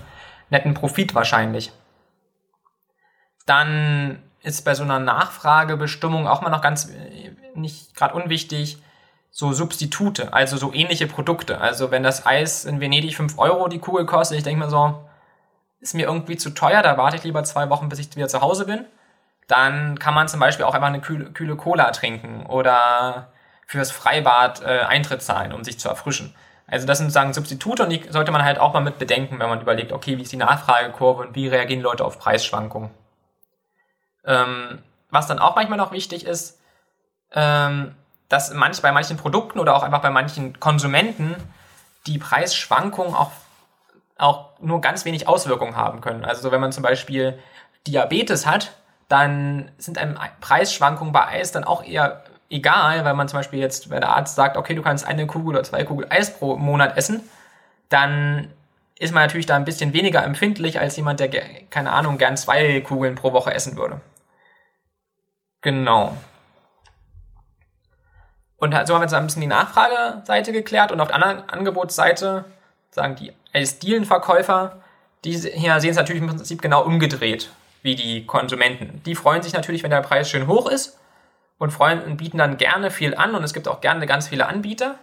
netten 0.50 0.75
Profit 0.75 1.15
wahrscheinlich. 1.15 1.73
Dann 3.47 4.23
ist 4.49 4.64
bei 4.64 4.75
so 4.75 4.83
einer 4.83 4.99
Nachfragebestimmung 4.99 6.26
auch 6.26 6.40
mal 6.40 6.50
noch 6.50 6.62
ganz 6.62 6.90
nicht 7.55 7.95
gerade 7.95 8.14
unwichtig, 8.14 8.78
so 9.31 9.52
Substitute, 9.52 10.33
also 10.33 10.57
so 10.57 10.73
ähnliche 10.73 11.07
Produkte. 11.07 11.61
Also 11.61 11.90
wenn 11.90 12.02
das 12.02 12.26
Eis 12.26 12.64
in 12.64 12.81
Venedig 12.81 13.17
5 13.17 13.38
Euro 13.38 13.69
die 13.69 13.78
Kugel 13.78 14.07
kostet, 14.07 14.38
ich 14.38 14.45
denke 14.45 14.64
mir 14.64 14.71
so, 14.71 15.05
ist 15.81 15.95
mir 15.95 16.07
irgendwie 16.07 16.37
zu 16.37 16.50
teuer, 16.50 16.83
da 16.83 16.97
warte 16.97 17.17
ich 17.17 17.25
lieber 17.25 17.45
zwei 17.45 17.69
Wochen, 17.71 17.88
bis 17.88 17.99
ich 17.99 18.17
wieder 18.17 18.28
zu 18.28 18.40
Hause 18.40 18.64
bin. 18.64 18.85
Dann 19.47 19.99
kann 19.99 20.14
man 20.14 20.28
zum 20.28 20.40
Beispiel 20.40 20.64
auch 20.64 20.75
einfach 20.75 20.88
eine 20.88 21.00
kühle, 21.00 21.31
kühle 21.33 21.57
Cola 21.57 21.90
trinken 21.93 22.47
oder 22.47 23.33
fürs 23.67 23.90
Freibad 23.90 24.62
äh, 24.62 24.81
Eintritt 24.81 25.23
zahlen, 25.23 25.52
um 25.52 25.62
sich 25.62 25.78
zu 25.78 25.88
erfrischen. 25.88 26.35
Also 26.67 26.87
das 26.87 26.99
sind 26.99 27.09
sozusagen 27.09 27.33
Substitute 27.33 27.83
und 27.83 27.90
die 27.90 28.02
sollte 28.11 28.33
man 28.33 28.45
halt 28.45 28.59
auch 28.59 28.75
mal 28.75 28.81
mit 28.81 28.99
bedenken, 28.99 29.38
wenn 29.38 29.49
man 29.49 29.61
überlegt, 29.61 29.93
okay, 29.93 30.19
wie 30.19 30.23
ist 30.23 30.33
die 30.33 30.37
Nachfragekurve 30.37 31.23
und 31.23 31.35
wie 31.35 31.49
reagieren 31.49 31.81
Leute 31.81 32.05
auf 32.05 32.19
Preisschwankungen. 32.19 32.90
Ähm, 34.25 34.82
was 35.10 35.26
dann 35.26 35.38
auch 35.38 35.56
manchmal 35.56 35.78
noch 35.78 35.92
wichtig 35.92 36.25
ist, 36.26 36.60
ähm, 37.32 37.94
dass 38.28 38.52
manch, 38.52 38.82
bei 38.82 38.92
manchen 38.92 39.16
Produkten 39.16 39.58
oder 39.58 39.75
auch 39.75 39.82
einfach 39.82 40.02
bei 40.02 40.10
manchen 40.10 40.60
Konsumenten 40.60 41.37
die 42.06 42.18
Preisschwankungen 42.18 43.14
auch, 43.14 43.32
auch 44.18 44.50
nur 44.60 44.80
ganz 44.80 45.04
wenig 45.04 45.28
Auswirkungen 45.28 45.76
haben 45.76 46.00
können. 46.00 46.25
Also 46.25 46.42
so, 46.42 46.52
wenn 46.52 46.60
man 46.60 46.72
zum 46.72 46.82
Beispiel 46.82 47.38
Diabetes 47.87 48.46
hat, 48.46 48.72
dann 49.08 49.70
sind 49.78 49.98
einem 49.98 50.18
Preisschwankungen 50.40 51.12
bei 51.12 51.26
Eis 51.26 51.52
dann 51.52 51.64
auch 51.64 51.82
eher 51.82 52.25
egal, 52.50 53.04
weil 53.04 53.14
man 53.14 53.28
zum 53.28 53.38
Beispiel 53.38 53.58
jetzt, 53.58 53.90
wenn 53.90 54.00
der 54.00 54.14
Arzt 54.14 54.34
sagt, 54.34 54.56
okay, 54.56 54.75
du 54.75 54.82
kannst 54.82 55.06
eine 55.06 55.26
Kugel 55.26 55.50
oder 55.50 55.64
zwei 55.64 55.84
Kugel 55.84 56.06
Eis 56.10 56.37
pro 56.38 56.56
Monat 56.56 56.96
essen, 56.96 57.22
dann 57.88 58.52
ist 58.99 59.14
man 59.14 59.23
natürlich 59.23 59.47
da 59.47 59.57
ein 59.57 59.64
bisschen 59.64 59.93
weniger 59.93 60.25
empfindlich 60.25 60.81
als 60.81 60.97
jemand, 60.97 61.21
der, 61.21 61.31
keine 61.71 61.93
Ahnung, 61.93 62.19
gern 62.19 62.37
zwei 62.37 62.81
Kugeln 62.81 63.14
pro 63.14 63.33
Woche 63.33 63.55
essen 63.55 63.76
würde. 63.76 64.00
Genau. 65.61 66.17
Und 68.57 68.73
so 68.73 68.95
haben 68.95 69.00
wir 69.00 69.02
jetzt 69.02 69.14
ein 69.14 69.26
bisschen 69.26 69.43
die 69.43 69.47
Nachfrageseite 69.47 70.52
geklärt 70.52 70.90
und 70.90 71.00
auf 71.00 71.09
der 71.09 71.17
anderen 71.17 71.49
Angebotsseite 71.49 72.45
sagen 72.90 73.14
die 73.14 73.33
Eisdielenverkäufer, 73.52 74.83
die 75.25 75.37
hier 75.37 75.81
sehen 75.81 75.90
es 75.90 75.97
natürlich 75.97 76.23
im 76.23 76.28
Prinzip 76.28 76.61
genau 76.61 76.83
umgedreht 76.83 77.50
wie 77.83 77.95
die 77.95 78.26
Konsumenten. 78.26 79.02
Die 79.05 79.14
freuen 79.14 79.43
sich 79.43 79.52
natürlich, 79.52 79.85
wenn 79.85 79.90
der 79.90 80.02
Preis 80.02 80.28
schön 80.28 80.49
hoch 80.49 80.69
ist 80.69 80.99
und 81.59 81.71
freuen 81.71 82.02
und 82.02 82.17
bieten 82.17 82.38
dann 82.38 82.57
gerne 82.57 82.90
viel 82.90 83.14
an 83.14 83.37
und 83.37 83.45
es 83.45 83.52
gibt 83.52 83.69
auch 83.69 83.81
gerne 83.81 84.07
ganz 84.07 84.28
viele 84.28 84.47
Anbieter. 84.47 84.99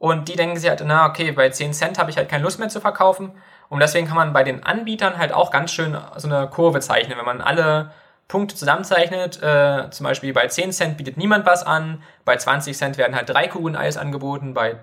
Und 0.00 0.28
die 0.28 0.36
denken 0.36 0.56
sich 0.56 0.70
halt, 0.70 0.82
na 0.82 1.06
okay, 1.06 1.30
bei 1.30 1.50
10 1.50 1.74
Cent 1.74 1.98
habe 1.98 2.10
ich 2.10 2.16
halt 2.16 2.30
keine 2.30 2.42
Lust 2.42 2.58
mehr 2.58 2.70
zu 2.70 2.80
verkaufen. 2.80 3.32
Und 3.68 3.80
deswegen 3.80 4.06
kann 4.06 4.16
man 4.16 4.32
bei 4.32 4.42
den 4.42 4.64
Anbietern 4.64 5.18
halt 5.18 5.30
auch 5.30 5.50
ganz 5.50 5.72
schön 5.72 5.94
so 6.16 6.26
eine 6.26 6.48
Kurve 6.48 6.80
zeichnen. 6.80 7.18
Wenn 7.18 7.26
man 7.26 7.42
alle 7.42 7.90
Punkte 8.26 8.54
zusammenzeichnet, 8.54 9.42
äh, 9.42 9.90
zum 9.90 10.04
Beispiel 10.04 10.32
bei 10.32 10.46
10 10.46 10.72
Cent 10.72 10.96
bietet 10.96 11.18
niemand 11.18 11.44
was 11.44 11.66
an, 11.66 12.02
bei 12.24 12.34
20 12.34 12.74
Cent 12.78 12.96
werden 12.96 13.14
halt 13.14 13.28
drei 13.28 13.46
Kugeln 13.46 13.76
Eis 13.76 13.98
angeboten, 13.98 14.54
bei 14.54 14.78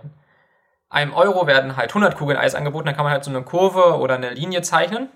einem 0.88 1.16
Euro 1.16 1.48
werden 1.48 1.78
halt 1.78 1.90
100 1.90 2.16
Kugeln 2.16 2.38
Eis 2.38 2.54
angeboten, 2.54 2.86
dann 2.86 2.96
kann 2.96 3.04
man 3.04 3.12
halt 3.12 3.24
so 3.24 3.32
eine 3.32 3.42
Kurve 3.42 3.98
oder 3.98 4.16
eine 4.16 4.30
Linie 4.30 4.62
zeichnen. 4.62 5.10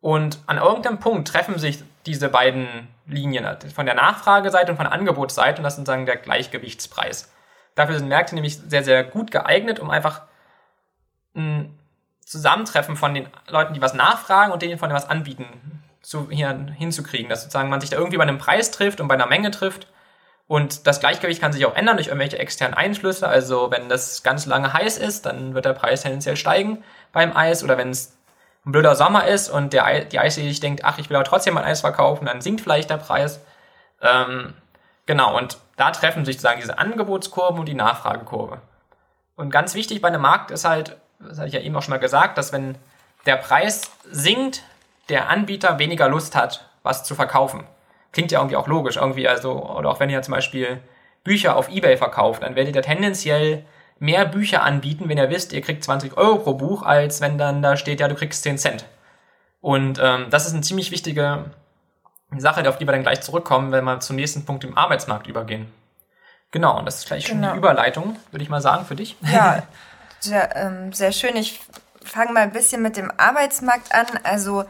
Und 0.00 0.40
an 0.48 0.58
irgendeinem 0.58 0.98
Punkt 0.98 1.28
treffen 1.28 1.56
sich 1.60 1.84
diese 2.04 2.28
beiden 2.28 2.88
Linien 3.06 3.46
von 3.72 3.86
der 3.86 3.94
Nachfrageseite 3.94 4.72
und 4.72 4.76
von 4.76 4.86
der 4.86 4.92
Angebotsseite 4.92 5.58
und 5.58 5.62
das 5.62 5.74
ist 5.74 5.78
sozusagen 5.78 6.04
der 6.04 6.16
Gleichgewichtspreis. 6.16 7.32
Dafür 7.78 7.96
sind 7.96 8.08
Märkte 8.08 8.34
nämlich 8.34 8.58
sehr, 8.58 8.82
sehr 8.82 9.04
gut 9.04 9.30
geeignet, 9.30 9.78
um 9.78 9.88
einfach 9.88 10.22
ein 11.36 11.78
Zusammentreffen 12.26 12.96
von 12.96 13.14
den 13.14 13.28
Leuten, 13.46 13.72
die 13.72 13.80
was 13.80 13.94
nachfragen 13.94 14.52
und 14.52 14.62
denen 14.62 14.80
von 14.80 14.88
denen 14.88 14.96
was 14.96 15.08
anbieten, 15.08 15.46
zu, 16.02 16.28
hier 16.28 16.48
hinzukriegen. 16.76 17.28
Dass 17.30 17.42
sozusagen 17.42 17.68
man 17.68 17.80
sich 17.80 17.90
da 17.90 17.96
irgendwie 17.96 18.16
bei 18.16 18.24
einem 18.24 18.38
Preis 18.38 18.72
trifft 18.72 19.00
und 19.00 19.06
bei 19.06 19.14
einer 19.14 19.28
Menge 19.28 19.52
trifft. 19.52 19.86
Und 20.48 20.88
das 20.88 20.98
Gleichgewicht 20.98 21.40
kann 21.40 21.52
sich 21.52 21.66
auch 21.66 21.76
ändern 21.76 21.98
durch 21.98 22.08
irgendwelche 22.08 22.40
externen 22.40 22.74
Einflüsse. 22.74 23.28
Also 23.28 23.70
wenn 23.70 23.88
das 23.88 24.24
ganz 24.24 24.44
lange 24.46 24.72
heiß 24.72 24.98
ist, 24.98 25.24
dann 25.26 25.54
wird 25.54 25.64
der 25.64 25.74
Preis 25.74 26.02
tendenziell 26.02 26.36
steigen 26.36 26.82
beim 27.12 27.36
Eis. 27.36 27.62
Oder 27.62 27.78
wenn 27.78 27.90
es 27.90 28.18
ein 28.66 28.72
blöder 28.72 28.96
Sommer 28.96 29.28
ist 29.28 29.50
und 29.50 29.72
der, 29.72 30.04
die 30.04 30.18
Eisdiele 30.18 30.48
sich 30.48 30.58
denkt, 30.58 30.84
ach, 30.84 30.98
ich 30.98 31.10
will 31.10 31.16
aber 31.16 31.24
trotzdem 31.24 31.54
mein 31.54 31.62
Eis 31.62 31.82
verkaufen, 31.82 32.26
dann 32.26 32.40
sinkt 32.40 32.60
vielleicht 32.60 32.90
der 32.90 32.96
Preis. 32.96 33.38
Ähm, 34.02 34.54
genau, 35.08 35.36
und 35.36 35.58
da 35.76 35.90
treffen 35.90 36.24
sich 36.24 36.36
sozusagen 36.36 36.60
diese 36.60 36.78
Angebotskurven 36.78 37.58
und 37.58 37.66
die 37.66 37.74
Nachfragekurve. 37.74 38.60
Und 39.34 39.50
ganz 39.50 39.74
wichtig 39.74 40.00
bei 40.00 40.08
einem 40.08 40.20
Markt 40.20 40.52
ist 40.52 40.64
halt, 40.64 40.96
das 41.18 41.38
hatte 41.38 41.48
ich 41.48 41.54
ja 41.54 41.60
eben 41.60 41.74
auch 41.74 41.82
schon 41.82 41.94
mal 41.94 41.98
gesagt, 41.98 42.38
dass 42.38 42.52
wenn 42.52 42.76
der 43.26 43.36
Preis 43.36 43.90
sinkt, 44.10 44.62
der 45.08 45.28
Anbieter 45.28 45.78
weniger 45.78 46.08
Lust 46.08 46.36
hat, 46.36 46.68
was 46.82 47.02
zu 47.02 47.14
verkaufen. 47.14 47.64
Klingt 48.12 48.30
ja 48.30 48.38
irgendwie 48.38 48.56
auch 48.56 48.68
logisch, 48.68 48.96
irgendwie, 48.96 49.26
also, 49.26 49.52
oder 49.52 49.90
auch 49.90 50.00
wenn 50.00 50.10
ihr 50.10 50.22
zum 50.22 50.34
Beispiel 50.34 50.80
Bücher 51.24 51.56
auf 51.56 51.68
Ebay 51.68 51.96
verkauft, 51.96 52.42
dann 52.42 52.54
werdet 52.54 52.76
ihr 52.76 52.82
tendenziell 52.82 53.64
mehr 53.98 54.26
Bücher 54.26 54.62
anbieten, 54.62 55.08
wenn 55.08 55.18
ihr 55.18 55.30
wisst, 55.30 55.52
ihr 55.52 55.62
kriegt 55.62 55.82
20 55.82 56.16
Euro 56.16 56.38
pro 56.38 56.54
Buch, 56.54 56.82
als 56.82 57.20
wenn 57.20 57.38
dann 57.38 57.62
da 57.62 57.76
steht, 57.76 58.00
ja, 58.00 58.08
du 58.08 58.14
kriegst 58.14 58.42
10 58.42 58.58
Cent. 58.58 58.84
Und 59.60 59.98
ähm, 60.00 60.26
das 60.30 60.46
ist 60.46 60.52
eine 60.52 60.62
ziemlich 60.62 60.90
wichtige 60.90 61.46
Sache, 62.36 62.68
auf 62.68 62.78
die 62.78 62.86
wir 62.86 62.92
dann 62.92 63.02
gleich 63.02 63.22
zurückkommen, 63.22 63.72
wenn 63.72 63.84
wir 63.84 64.00
zum 64.00 64.16
nächsten 64.16 64.44
Punkt 64.44 64.64
im 64.64 64.76
Arbeitsmarkt 64.76 65.26
übergehen. 65.26 65.72
Genau, 66.50 66.78
und 66.78 66.86
das 66.86 66.98
ist 66.98 67.06
gleich 67.06 67.26
schon 67.26 67.40
genau. 67.40 67.52
die 67.52 67.58
Überleitung, 67.58 68.16
würde 68.30 68.42
ich 68.42 68.48
mal 68.48 68.60
sagen, 68.60 68.84
für 68.84 68.96
dich. 68.96 69.16
Ja, 69.22 69.62
sehr, 70.20 70.56
ähm, 70.56 70.92
sehr 70.92 71.12
schön. 71.12 71.36
Ich 71.36 71.60
fange 72.02 72.32
mal 72.32 72.42
ein 72.42 72.52
bisschen 72.52 72.82
mit 72.82 72.96
dem 72.96 73.12
Arbeitsmarkt 73.16 73.94
an. 73.94 74.06
Also 74.24 74.64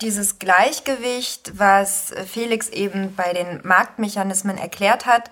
dieses 0.00 0.38
Gleichgewicht, 0.38 1.58
was 1.58 2.12
Felix 2.26 2.68
eben 2.68 3.14
bei 3.14 3.32
den 3.32 3.60
Marktmechanismen 3.64 4.58
erklärt 4.58 5.06
hat, 5.06 5.30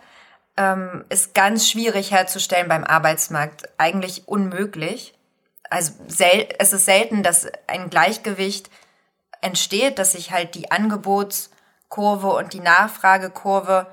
ähm, 0.57 1.05
ist 1.09 1.35
ganz 1.35 1.69
schwierig 1.69 2.13
herzustellen 2.13 2.69
beim 2.69 2.85
Arbeitsmarkt, 2.85 3.69
eigentlich 3.79 4.29
unmöglich. 4.29 5.15
Also 5.69 5.93
es 6.59 6.73
ist 6.73 6.85
selten, 6.85 7.23
dass 7.23 7.47
ein 7.67 7.91
Gleichgewicht 7.91 8.71
entsteht, 9.41 9.99
dass 9.99 10.13
sich 10.13 10.33
halt 10.33 10.55
die 10.55 10.71
Angebotskurve 10.71 12.29
und 12.29 12.53
die 12.53 12.61
Nachfragekurve 12.61 13.87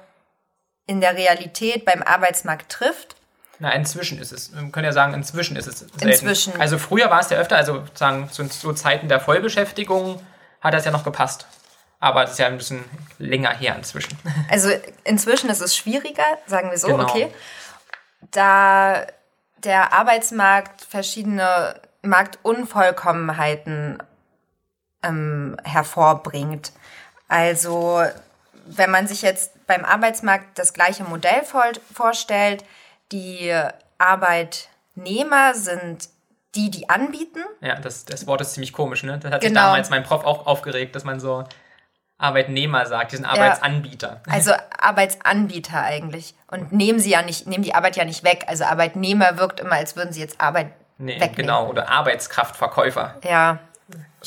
in 0.86 1.02
der 1.02 1.16
Realität 1.16 1.86
beim 1.86 2.02
Arbeitsmarkt 2.02 2.72
trifft. 2.72 3.16
Na, 3.60 3.72
inzwischen 3.74 4.20
ist 4.20 4.32
es. 4.32 4.54
Wir 4.54 4.70
können 4.72 4.86
ja 4.86 4.92
sagen, 4.92 5.14
inzwischen 5.14 5.58
ist 5.58 5.68
es 5.68 5.80
selten. 5.80 6.08
Inzwischen. 6.08 6.60
Also 6.62 6.78
früher 6.78 7.10
war 7.10 7.20
es 7.20 7.30
ja 7.30 7.38
öfter, 7.38 7.58
also 7.58 7.84
sagen 7.94 8.30
zu, 8.32 8.48
zu 8.48 8.74
Zeiten 8.74 9.08
der 9.08 9.20
Vollbeschäftigung 9.20 10.22
hat 10.62 10.74
das 10.74 10.86
ja 10.86 10.92
noch 10.92 11.04
gepasst. 11.04 11.48
Aber 12.00 12.24
es 12.24 12.32
ist 12.32 12.40
ja 12.40 12.48
ein 12.48 12.58
bisschen 12.58 12.86
länger 13.18 13.50
her 13.50 13.76
inzwischen. 13.76 14.18
Also 14.50 14.70
inzwischen 15.04 15.50
ist 15.50 15.62
es 15.62 15.76
schwieriger, 15.76 16.24
sagen 16.46 16.70
wir 16.70 16.78
so, 16.78 16.88
genau. 16.88 17.04
okay. 17.04 17.34
Da 18.32 19.08
der 19.64 19.92
Arbeitsmarkt 19.94 20.82
verschiedene 20.82 21.82
Marktunvollkommenheiten 22.04 24.02
ähm, 25.04 25.58
hervorbringt. 25.64 26.72
Also 27.28 28.04
wenn 28.66 28.92
man 28.92 29.08
sich 29.08 29.22
jetzt 29.22 29.66
beim 29.68 29.86
Arbeitsmarkt 29.86 30.58
das 30.60 30.74
gleiche 30.74 31.04
Modell 31.04 31.44
vorstellt, 31.94 32.64
die 33.12 33.54
Arbeitnehmer 33.98 35.54
sind 35.54 36.10
die 36.56 36.72
die 36.72 36.90
anbieten. 36.90 37.42
Ja, 37.62 37.76
das, 37.76 38.06
das 38.06 38.26
Wort 38.26 38.42
ist 38.42 38.54
ziemlich 38.54 38.74
komisch, 38.74 39.04
ne? 39.04 39.20
Das 39.20 39.32
hat 39.32 39.42
Genau. 39.42 39.60
sich 39.60 39.66
damals 39.68 39.90
mein 39.92 40.02
Prof 40.04 40.24
auch 40.26 40.48
aufgeregt, 40.48 40.96
dass 40.96 41.04
man 41.04 41.20
so 41.20 41.44
Arbeitnehmer 42.18 42.88
sagt, 42.88 43.12
die 43.12 43.18
sind 43.18 43.26
Arbeitsanbieter. 43.26 44.22
Also 44.28 44.54
Arbeitsanbieter 44.80 45.80
eigentlich. 45.84 46.34
Und 46.50 46.72
nehmen 46.72 47.00
sie 47.00 47.12
ja 47.12 47.22
nicht, 47.22 47.46
nehmen 47.46 47.64
die 47.64 47.76
Arbeit 47.76 47.96
ja 47.96 48.06
nicht 48.06 48.24
weg. 48.24 48.46
Also 48.48 48.64
Arbeitnehmer 48.64 49.38
wirkt 49.38 49.60
immer, 49.60 49.74
als 49.74 49.96
würden 49.96 50.14
sie 50.14 50.22
jetzt 50.22 50.42
Arbeit 50.42 50.72
Nee, 50.98 51.16
wegnehmen. 51.16 51.36
genau. 51.36 51.68
Oder 51.68 51.90
Arbeitskraftverkäufer. 51.90 53.16
Ja. 53.24 53.60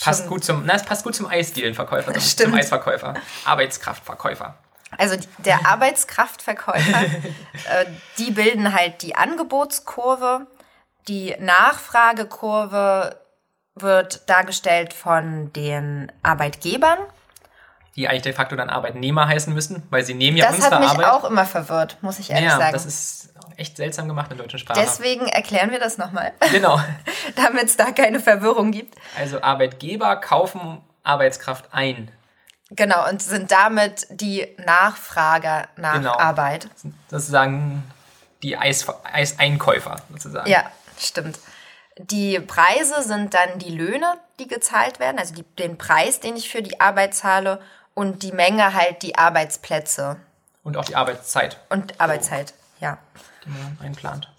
Passt 0.02 0.26
gut 0.28 0.44
zum, 0.44 0.64
na, 0.64 0.74
es 0.74 0.84
passt 0.84 1.04
gut 1.04 1.14
zum 1.14 1.26
Eisdielenverkäufer, 1.26 2.12
zum, 2.12 2.22
Stimmt. 2.22 2.50
zum 2.50 2.58
Eisverkäufer. 2.58 3.14
Arbeitskraftverkäufer. 3.44 4.56
Also 4.96 5.16
der 5.38 5.66
Arbeitskraftverkäufer, 5.66 7.02
äh, 7.02 7.86
die 8.18 8.30
bilden 8.30 8.72
halt 8.74 9.02
die 9.02 9.14
Angebotskurve. 9.14 10.46
Die 11.08 11.36
Nachfragekurve 11.38 13.16
wird 13.74 14.28
dargestellt 14.28 14.92
von 14.92 15.52
den 15.52 16.10
Arbeitgebern. 16.22 16.98
Die 17.96 18.08
eigentlich 18.08 18.22
de 18.22 18.32
facto 18.32 18.56
dann 18.56 18.70
Arbeitnehmer 18.70 19.26
heißen 19.28 19.52
müssten, 19.52 19.82
weil 19.90 20.04
sie 20.04 20.14
nehmen 20.14 20.36
ja 20.36 20.46
Das 20.46 20.56
unsere 20.56 20.74
hat 20.76 20.80
mich 20.80 20.90
Arbeit. 20.90 21.06
auch 21.06 21.24
immer 21.24 21.44
verwirrt, 21.44 21.98
muss 22.02 22.18
ich 22.18 22.30
ehrlich 22.30 22.48
ja, 22.50 22.56
sagen. 22.58 22.72
das 22.72 22.86
ist 22.86 23.29
echt 23.60 23.76
seltsam 23.76 24.08
gemacht 24.08 24.30
in 24.32 24.38
der 24.38 24.46
deutschen 24.46 24.58
Sprache. 24.58 24.80
Deswegen 24.80 25.26
erklären 25.26 25.70
wir 25.70 25.78
das 25.78 25.98
nochmal, 25.98 26.32
Genau. 26.50 26.80
damit 27.36 27.64
es 27.64 27.76
da 27.76 27.92
keine 27.92 28.18
Verwirrung 28.20 28.72
gibt. 28.72 28.94
Also 29.18 29.42
Arbeitgeber 29.42 30.16
kaufen 30.16 30.80
Arbeitskraft 31.02 31.66
ein. 31.72 32.10
Genau, 32.70 33.08
und 33.08 33.20
sind 33.20 33.50
damit 33.50 34.06
die 34.10 34.46
Nachfrager 34.64 35.68
nach 35.76 35.94
Genau. 35.94 36.16
Arbeit. 36.16 36.68
Sozusagen 37.08 37.82
die 38.42 38.56
Eis, 38.56 38.86
Eiseinkäufer 39.04 39.96
sozusagen. 40.10 40.48
Ja, 40.50 40.64
stimmt. 40.98 41.38
Die 41.98 42.40
Preise 42.40 43.02
sind 43.02 43.34
dann 43.34 43.58
die 43.58 43.70
Löhne, 43.76 44.14
die 44.38 44.46
gezahlt 44.46 45.00
werden, 45.00 45.18
also 45.18 45.34
die, 45.34 45.42
den 45.42 45.76
Preis, 45.76 46.20
den 46.20 46.36
ich 46.36 46.48
für 46.48 46.62
die 46.62 46.80
Arbeit 46.80 47.14
zahle 47.14 47.60
und 47.92 48.22
die 48.22 48.32
Menge 48.32 48.72
halt 48.72 49.02
die 49.02 49.16
Arbeitsplätze 49.18 50.16
Und 50.62 50.76
auch 50.78 50.84
die 50.84 50.96
Arbeitszeit, 50.96 51.58
und 51.68 52.00
Arbeitszeit. 52.00 52.54
Ja. 52.78 52.96
Die 53.44 53.50
man 53.50 53.78
einplant. 53.82 54.32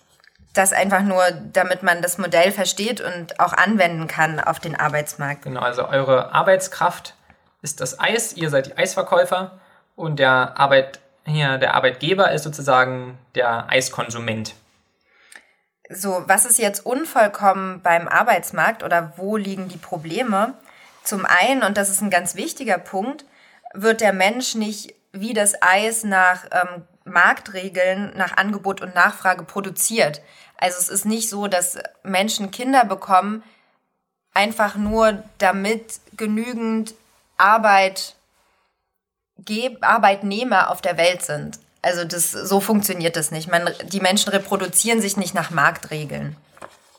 Das 0.53 0.73
einfach 0.73 1.01
nur, 1.01 1.23
damit 1.53 1.81
man 1.81 2.01
das 2.01 2.17
Modell 2.17 2.51
versteht 2.51 2.99
und 2.99 3.39
auch 3.39 3.53
anwenden 3.53 4.07
kann 4.07 4.39
auf 4.39 4.59
den 4.59 4.75
Arbeitsmarkt. 4.75 5.43
Genau, 5.43 5.61
also 5.61 5.87
eure 5.87 6.33
Arbeitskraft 6.33 7.15
ist 7.61 7.79
das 7.79 7.99
Eis, 7.99 8.33
ihr 8.33 8.49
seid 8.49 8.67
die 8.67 8.77
Eisverkäufer 8.77 9.59
und 9.95 10.19
der 10.19 10.57
Arbeit 10.57 10.99
hier, 11.25 11.57
der 11.57 11.75
Arbeitgeber 11.75 12.31
ist 12.31 12.43
sozusagen 12.43 13.17
der 13.35 13.69
Eiskonsument. 13.69 14.55
So, 15.89 16.23
was 16.25 16.45
ist 16.45 16.57
jetzt 16.57 16.85
unvollkommen 16.85 17.81
beim 17.81 18.07
Arbeitsmarkt 18.07 18.83
oder 18.83 19.13
wo 19.17 19.37
liegen 19.37 19.67
die 19.67 19.77
Probleme? 19.77 20.53
Zum 21.03 21.25
einen, 21.25 21.63
und 21.63 21.77
das 21.77 21.89
ist 21.89 22.01
ein 22.01 22.09
ganz 22.09 22.35
wichtiger 22.35 22.77
Punkt, 22.77 23.25
wird 23.73 24.01
der 24.01 24.13
Mensch 24.13 24.55
nicht 24.55 24.95
wie 25.11 25.33
das 25.33 25.61
Eis 25.61 26.03
nach 26.03 26.45
ähm, 26.51 26.83
Marktregeln, 27.11 28.13
nach 28.15 28.37
Angebot 28.37 28.81
und 28.81 28.95
Nachfrage 28.95 29.43
produziert. 29.43 30.21
Also 30.57 30.77
es 30.79 30.89
ist 30.89 31.05
nicht 31.05 31.29
so, 31.29 31.47
dass 31.47 31.77
Menschen 32.03 32.51
Kinder 32.51 32.85
bekommen, 32.85 33.43
einfach 34.33 34.75
nur 34.75 35.23
damit 35.37 35.99
genügend 36.15 36.93
Arbeit, 37.37 38.15
Arbeitnehmer 39.81 40.69
auf 40.69 40.81
der 40.81 40.97
Welt 40.97 41.23
sind. 41.23 41.59
Also 41.81 42.05
das, 42.05 42.31
so 42.31 42.59
funktioniert 42.59 43.15
das 43.15 43.31
nicht. 43.31 43.49
Man, 43.49 43.69
die 43.87 43.99
Menschen 43.99 44.29
reproduzieren 44.29 45.01
sich 45.01 45.17
nicht 45.17 45.33
nach 45.33 45.49
Marktregeln. 45.49 46.37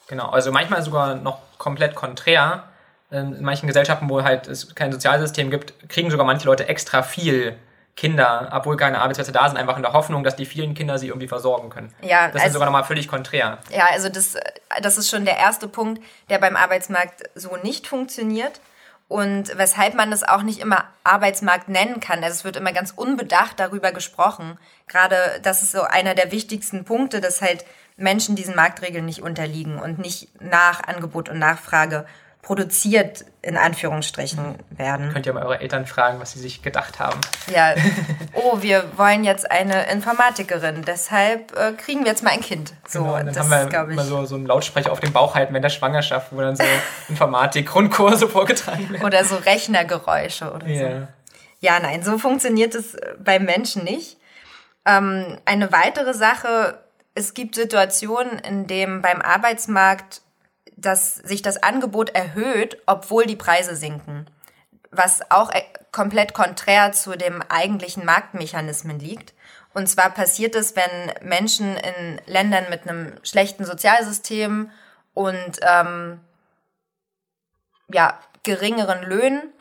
Genau, 0.09 0.28
also 0.31 0.50
manchmal 0.50 0.83
sogar 0.83 1.14
noch 1.14 1.38
komplett 1.59 1.95
konträr. 1.95 2.64
In 3.11 3.42
manchen 3.42 3.66
Gesellschaften, 3.66 4.09
wo 4.09 4.25
halt 4.25 4.49
es 4.49 4.75
kein 4.75 4.90
Sozialsystem 4.90 5.50
gibt, 5.50 5.88
kriegen 5.88 6.11
sogar 6.11 6.26
manche 6.26 6.47
Leute 6.47 6.69
extra 6.69 7.02
viel 7.02 7.56
Kinder, 7.97 8.49
obwohl 8.52 8.76
keine 8.76 9.00
Arbeitsplätze 9.00 9.33
da 9.33 9.49
sind, 9.49 9.59
einfach 9.59 9.76
in 9.76 9.83
der 9.83 9.93
Hoffnung, 9.93 10.25
dass 10.25 10.35
die 10.35 10.47
vielen 10.47 10.75
Kinder 10.75 10.99
sie 10.99 11.09
irgendwie 11.09 11.28
versorgen 11.28 11.69
können. 11.69 11.95
Ja, 12.00 12.26
das 12.28 12.37
ist 12.37 12.43
also- 12.43 12.52
sogar 12.55 12.67
nochmal 12.67 12.85
völlig 12.85 13.07
konträr. 13.07 13.59
Ja, 13.71 13.87
also 13.91 14.09
das, 14.09 14.37
das 14.81 14.97
ist 14.97 15.11
schon 15.11 15.25
der 15.25 15.37
erste 15.37 15.69
Punkt, 15.69 16.02
der 16.31 16.39
beim 16.39 16.57
Arbeitsmarkt 16.57 17.23
so 17.35 17.57
nicht 17.63 17.87
funktioniert. 17.87 18.61
Und 19.09 19.59
weshalb 19.59 19.93
man 19.93 20.11
das 20.11 20.23
auch 20.26 20.41
nicht 20.43 20.59
immer 20.61 20.85
Arbeitsmarkt 21.05 21.69
nennen 21.69 22.00
kann. 22.00 22.25
Also 22.25 22.37
es 22.37 22.45
wird 22.45 22.57
immer 22.57 22.73
ganz 22.73 22.93
unbedacht 22.97 23.61
darüber 23.61 23.93
gesprochen. 23.93 24.59
Gerade 24.89 25.17
das 25.43 25.63
ist 25.63 25.73
so 25.73 25.83
einer 25.83 26.15
der 26.15 26.33
wichtigsten 26.33 26.85
Punkte, 26.87 27.21
dass 27.21 27.43
halt 27.43 27.67
Menschen 27.99 28.37
diesen 28.37 28.57
Marktregeln 28.57 29.05
nicht 29.05 29.21
unterliegen 29.21 29.78
und 29.78 29.99
nicht 29.99 30.28
nach 30.41 30.83
Angebot 30.85 31.28
und 31.28 31.39
Nachfrage 31.39 32.07
produziert, 32.43 33.25
in 33.41 33.57
Anführungsstrichen, 33.57 34.57
werden. 34.71 35.13
Könnt 35.13 35.26
ihr 35.26 35.33
mal 35.33 35.45
eure 35.45 35.61
Eltern 35.61 35.87
fragen, 35.87 36.19
was 36.21 36.33
sie 36.33 36.41
sich 36.41 36.61
gedacht 36.61 36.99
haben. 36.99 37.21
Ja, 37.55 37.75
oh, 38.35 38.61
wir 38.61 38.85
wollen 38.97 39.23
jetzt 39.23 39.49
eine 39.49 39.89
Informatikerin, 39.91 40.83
deshalb 40.85 41.57
äh, 41.57 41.73
kriegen 41.73 42.00
wir 42.00 42.11
jetzt 42.11 42.25
mal 42.25 42.31
ein 42.31 42.41
Kind. 42.41 42.75
So, 42.89 43.05
Genau, 43.05 43.15
und 43.15 43.26
dann 43.26 43.35
das 43.35 43.49
haben 43.49 43.71
wir 43.73 43.85
ich. 43.85 43.93
immer 43.93 44.05
so, 44.05 44.25
so 44.25 44.35
einen 44.35 44.47
Lautsprecher 44.47 44.91
auf 44.91 44.99
dem 44.99 45.13
Bauch 45.13 45.37
halten 45.37 45.52
während 45.52 45.65
der 45.65 45.71
Schwangerschaft, 45.71 46.33
wo 46.33 46.41
dann 46.41 46.57
so 46.57 46.65
Informatik-Grundkurse 47.09 48.28
vorgetragen 48.28 48.91
werden. 48.91 49.07
Oder 49.07 49.25
so 49.25 49.37
Rechnergeräusche 49.37 50.52
oder 50.52 50.67
so. 50.67 50.73
Ja. 50.73 51.09
Ja, 51.61 51.78
nein, 51.78 52.02
so 52.02 52.19
funktioniert 52.19 52.75
es 52.75 52.95
äh, 52.95 53.15
beim 53.23 53.45
Menschen 53.45 53.85
nicht. 53.85 54.17
Ähm, 54.85 55.39
eine 55.45 55.71
weitere 55.71 56.13
Sache, 56.13 56.81
es 57.15 57.35
gibt 57.35 57.55
Situationen, 57.55 58.41
in 58.41 58.67
denen 58.67 59.00
beim 59.00 59.23
Arbeitsmarkt 59.23 60.23
dass 60.76 61.17
sich 61.17 61.43
das 61.43 61.63
Angebot 61.63 62.11
erhöht, 62.11 62.78
obwohl 62.87 63.26
die 63.26 63.37
Preise 63.37 63.76
sinken. 63.76 64.26
Was 64.91 65.30
auch 65.30 65.50
äh, 65.50 65.63
komplett 65.91 66.35
konträr 66.35 66.93
zu 66.93 67.17
dem 67.17 67.43
eigentlichen 67.43 68.04
Marktmechanismen 68.04 68.99
liegt. 68.99 69.35
Und 69.75 69.89
zwar 69.89 70.11
passiert 70.11 70.54
es, 70.54 70.76
wenn 70.76 71.28
Menschen 71.28 71.76
in 71.76 72.21
Ländern 72.26 72.65
mit 72.71 72.89
einem 72.89 73.15
schlechten 73.23 73.65
Sozialsystem 73.65 74.71
und 75.15 75.61
ähm, 75.63 76.21
ja, 77.89 78.19
geringeren 78.43 79.02
Löhnen 79.02 79.52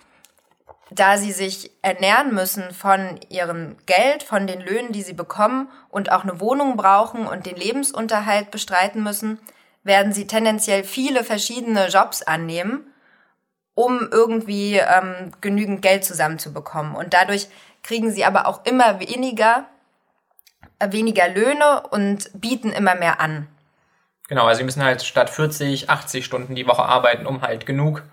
da 0.92 1.18
sie 1.18 1.32
sich 1.32 1.72
ernähren 1.82 2.34
müssen 2.34 2.72
von 2.74 3.18
ihrem 3.30 3.78
Geld, 3.86 4.24
von 4.24 4.46
den 4.46 4.60
Löhnen, 4.60 4.92
die 4.92 5.04
sie 5.04 5.14
bekommen 5.14 5.70
und 5.90 6.12
auch 6.12 6.24
eine 6.24 6.42
Wohnung 6.42 6.76
brauchen 6.76 7.26
und 7.26 7.46
den 7.46 7.56
Lebensunterhalt 7.56 8.52
bestreiten 8.52 9.02
müssen, 9.02 9.40
werden 9.84 10.14
sie 10.14 10.28
tendenziell 10.28 10.84
viele 10.84 11.24
verschiedene 11.24 11.88
Jobs 11.88 12.22
annehmen, 12.22 12.86
um 13.74 14.08
irgendwie 14.12 14.78
ähm, 14.78 15.32
genügend 15.42 15.82
Geld 15.82 16.06
zusammenzubekommen. 16.06 16.96
Und 16.96 17.14
dadurch 17.14 17.48
kriegen 17.84 18.12
sie 18.12 18.26
aber 18.26 18.48
auch 18.48 18.66
immer 18.66 19.00
weniger, 19.00 19.66
äh, 20.80 20.92
weniger 20.92 21.28
Löhne 21.30 21.82
und 21.90 22.30
bieten 22.34 22.72
immer 22.72 22.96
mehr 22.96 23.20
an. 23.20 23.48
Genau, 24.28 24.46
also 24.46 24.60
sie 24.60 24.64
müssen 24.64 24.84
halt 24.84 25.04
statt 25.04 25.30
40, 25.30 25.90
80 25.90 26.24
Stunden 26.24 26.56
die 26.56 26.68
Woche 26.68 26.84
arbeiten, 26.84 27.26
um 27.26 27.42
halt 27.42 27.66
genug 27.66 28.04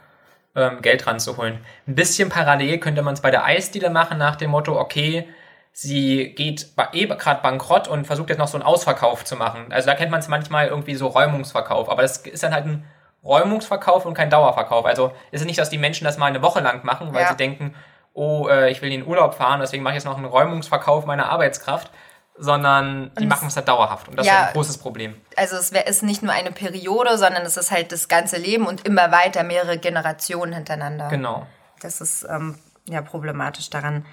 ähm, 0.57 0.83
Geld 0.83 1.07
ranzuholen. 1.07 1.59
Ein 1.87 1.95
bisschen 1.95 2.29
parallel 2.29 2.79
könnte 2.79 3.03
man 3.03 3.15
es 3.15 3.21
bei 3.21 3.31
der 3.31 3.45
Eisdiele 3.45 3.91
machen, 3.91 4.19
nach 4.19 4.37
dem 4.37 4.51
Motto, 4.51 4.79
okay, 4.79 5.29
sie 5.73 6.35
geht 6.35 6.69
eh 6.93 7.07
gerade 7.07 7.43
bankrott 7.43 7.89
und 7.89 8.07
versucht 8.07 8.31
jetzt 8.31 8.39
noch 8.39 8.49
so 8.49 8.57
einen 8.57 8.65
Ausverkauf 8.65 9.25
zu 9.25 9.37
machen. 9.37 9.67
Also 9.71 9.87
da 9.87 9.95
kennt 9.95 10.11
man 10.11 10.21
es 10.21 10.29
manchmal 10.29 10.67
irgendwie 10.69 10.95
so 10.97 11.07
Räumungsverkauf, 11.07 11.89
aber 11.89 12.03
das 12.03 12.19
ist 12.19 12.43
dann 12.43 12.53
halt 12.53 12.67
ein 12.67 12.85
Räumungsverkauf 13.25 14.07
und 14.07 14.15
kein 14.15 14.31
Dauerverkauf. 14.31 14.85
Also 14.87 15.13
ist 15.31 15.41
es 15.41 15.47
nicht, 15.47 15.59
dass 15.59 15.71
die 15.71 15.79
Menschen 15.79 16.05
das 16.05 16.19
mal 16.19 16.27
eine 16.27 16.43
Woche 16.43 16.61
lang 16.61 16.85
machen, 16.85 17.13
weil 17.13 17.23
Ja. 17.23 17.29
sie 17.29 17.37
denken, 17.37 17.75
oh, 18.15 18.49
äh, 18.49 18.71
ich 18.71 18.83
will 18.83 18.93
in 18.93 19.01
den 19.01 19.09
Urlaub 19.09 19.35
fahren, 19.35 19.61
deswegen 19.61 19.83
mache 19.83 19.93
ich 19.95 19.99
jetzt 19.99 20.05
noch 20.07 20.17
einen 20.17 20.27
Räumungsverkauf 20.27 21.05
meiner 21.07 21.29
Arbeitskraft, 21.31 21.91
sondern 22.37 23.11
die 23.19 23.27
machen 23.27 23.49
es 23.49 23.57
halt 23.57 23.69
dauerhaft 23.69 24.09
und 24.09 24.17
das 24.17 24.27
Ja. 24.27 24.33
ist 24.43 24.47
ein 24.49 24.53
großes 24.55 24.79
Problem. 24.79 25.21
Also 25.37 25.57
es 25.57 25.73
wär, 25.73 25.87
ist 25.87 26.03
nicht 26.03 26.23
nur 26.23 26.33
eine 26.33 26.53
Periode, 26.53 27.19
sondern 27.19 27.43
es 27.43 27.57
ist 27.57 27.71
halt 27.71 27.91
das 27.93 28.09
ganze 28.09 28.37
Leben 28.37 28.67
und 28.67 28.87
immer 28.87 29.11
weiter 29.11 29.43
mehrere 29.43 29.79
Generationen 29.79 30.53
hintereinander. 30.53 31.09
Genau. 31.09 31.47
Das 31.81 32.01
ist 32.01 32.25
ähm, 32.29 32.59
ja 32.89 33.03
problematisch 33.03 33.71
daran. 33.71 34.07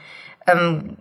Ähm, 0.48 0.98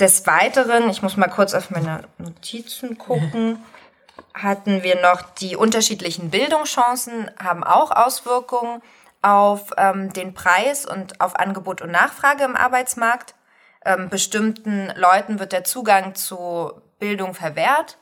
des 0.00 0.26
Weiteren, 0.26 0.88
ich 0.88 1.02
muss 1.02 1.16
mal 1.16 1.28
kurz 1.28 1.54
auf 1.54 1.70
meine 1.70 2.02
Notizen 2.18 2.98
gucken, 2.98 3.62
hatten 4.34 4.82
wir 4.82 5.00
noch 5.00 5.22
die 5.22 5.56
unterschiedlichen 5.56 6.30
Bildungschancen, 6.30 7.30
haben 7.42 7.64
auch 7.64 7.90
Auswirkungen 7.90 8.82
auf 9.22 9.72
ähm, 9.76 10.12
den 10.12 10.34
Preis 10.34 10.86
und 10.86 11.20
auf 11.20 11.36
Angebot 11.36 11.82
und 11.82 11.90
Nachfrage 11.90 12.44
im 12.44 12.56
Arbeitsmarkt. 12.56 13.34
Ähm, 13.84 14.08
bestimmten 14.08 14.92
Leuten 14.96 15.38
wird 15.38 15.52
der 15.52 15.64
Zugang 15.64 16.14
zu 16.14 16.72
Bildung 16.98 17.34
verwehrt 17.34 17.98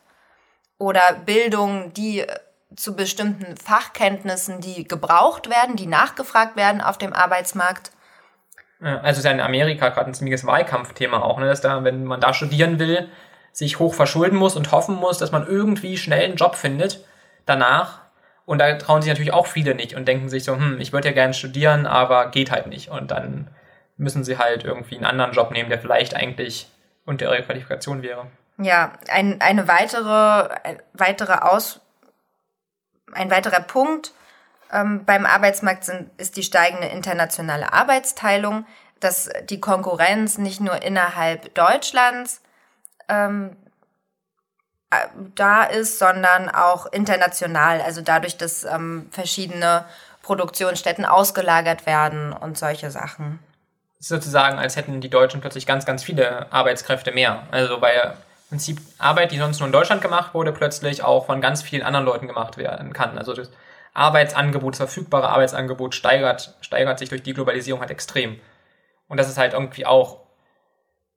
oder 0.79 1.15
Bildung, 1.25 1.93
die 1.95 2.21
äh, 2.21 2.39
zu 2.77 2.95
bestimmten 2.95 3.57
Fachkenntnissen, 3.57 4.61
die 4.61 4.87
gebraucht 4.87 5.49
werden, 5.49 5.77
die 5.77 5.87
nachgefragt 5.87 6.57
werden 6.57 6.81
auf 6.81 6.99
dem 6.99 7.13
Arbeitsmarkt. 7.13 7.91
Also 8.81 9.19
ist 9.19 9.25
ja 9.25 9.33
in 9.33 9.41
Amerika 9.41 9.89
gerade 9.89 10.11
ein 10.11 10.15
ziemliches 10.15 10.47
Wahlkampfthema 10.47 11.21
auch, 11.21 11.39
ne? 11.39 11.47
dass 11.47 11.61
da, 11.61 11.83
wenn 11.83 12.05
man 12.05 12.21
da 12.21 12.33
studieren 12.33 12.79
will, 12.79 13.09
sich 13.53 13.79
hoch 13.81 13.95
verschulden 13.95 14.39
muss 14.39 14.55
und 14.55 14.71
hoffen 14.71 14.95
muss, 14.95 15.19
dass 15.19 15.33
man 15.33 15.47
irgendwie 15.47 15.97
schnell 15.97 16.25
einen 16.25 16.37
Job 16.37 16.55
findet 16.55 17.05
danach. 17.45 18.01
Und 18.45 18.59
da 18.59 18.73
trauen 18.75 19.03
sich 19.03 19.11
natürlich 19.11 19.33
auch 19.33 19.47
viele 19.47 19.75
nicht 19.75 19.95
und 19.95 20.07
denken 20.07 20.29
sich 20.29 20.45
so, 20.45 20.55
hm, 20.55 20.81
ich 20.81 20.93
würde 20.93 21.09
ja 21.09 21.15
gerne 21.15 21.35
studieren, 21.35 21.87
aber 21.87 22.31
geht 22.31 22.51
halt 22.51 22.69
nicht. 22.69 22.89
Und 22.89 23.11
dann 23.11 23.51
müssen 23.97 24.25
sie 24.25 24.39
halt 24.39 24.65
irgendwie 24.65 24.97
einen 24.97 25.05
anderen 25.05 25.33
Job 25.33 25.51
nehmen, 25.51 25.69
der 25.69 25.81
vielleicht 25.81 26.15
eigentlich 26.15 26.69
unter 27.05 27.27
ihrer 27.27 27.43
Qualifikation 27.43 28.03
wäre. 28.03 28.27
Ja, 28.59 28.93
ein, 29.09 29.41
eine 29.41 29.69
weitere, 29.69 30.55
ein, 30.65 30.81
weitere 30.93 31.35
Aus, 31.35 31.81
ein 33.13 33.31
weiterer 33.31 33.61
Punkt 33.61 34.13
ähm, 34.73 35.05
beim 35.05 35.27
Arbeitsmarkt 35.27 35.85
sind, 35.85 36.11
ist 36.19 36.37
die 36.37 36.43
steigende 36.43 36.89
internationale 36.89 37.73
Arbeitsteilung, 37.73 38.67
dass 39.01 39.31
die 39.45 39.61
Konkurrenz 39.61 40.39
nicht 40.39 40.61
nur 40.61 40.83
innerhalb 40.83 41.55
Deutschlands 41.55 42.43
ähm, 43.09 43.57
äh, 44.91 44.97
da 45.35 45.65
ist, 45.65 45.99
sondern 45.99 46.49
auch 46.49 46.87
international. 46.87 47.81
Also 47.81 48.01
dadurch, 48.01 48.37
dass 48.37 48.65
ähm, 48.65 49.09
verschiedene 49.11 49.85
Produktionsstätten 50.23 51.05
ausgelagert 51.05 51.87
werden 51.87 52.33
und 52.33 52.59
solche 52.59 52.91
Sachen. 52.91 53.39
Sozusagen, 54.01 54.59
als 54.59 54.77
hätten 54.77 55.01
die 55.01 55.11
Deutschen 55.11 55.41
plötzlich 55.41 55.67
ganz, 55.67 55.85
ganz 55.87 56.05
viele 56.05 56.53
Arbeitskräfte 56.53 57.13
mehr. 57.13 57.45
Also 57.51 57.81
weil 57.81 58.15
im 58.51 58.51
Prinzip 58.51 58.81
Arbeit, 58.99 59.33
die 59.33 59.39
sonst 59.39 59.59
nur 59.59 59.67
in 59.67 59.73
Deutschland 59.73 60.03
gemacht 60.03 60.35
wurde, 60.35 60.53
plötzlich 60.53 61.03
auch 61.03 61.27
von 61.27 61.41
ganz 61.41 61.63
vielen 61.63 61.83
anderen 61.83 62.07
Leuten 62.07 62.27
gemacht 62.27 62.57
werden 62.57 62.93
kann. 62.93 63.19
Also 63.19 63.33
das 63.33 63.51
Arbeitsangebot, 63.95 64.75
das 64.75 64.79
verfügbare 64.79 65.29
Arbeitsangebot 65.31 65.95
steigert, 65.95 66.57
steigert 66.61 66.99
sich 66.99 67.09
durch 67.09 67.23
die 67.23 67.35
Globalisierung 67.35 67.81
halt 67.81 67.91
extrem. 67.91 68.41
Und 69.09 69.19
das 69.19 69.29
ist 69.29 69.39
halt 69.39 69.55
irgendwie 69.55 69.87
auch 69.87 70.21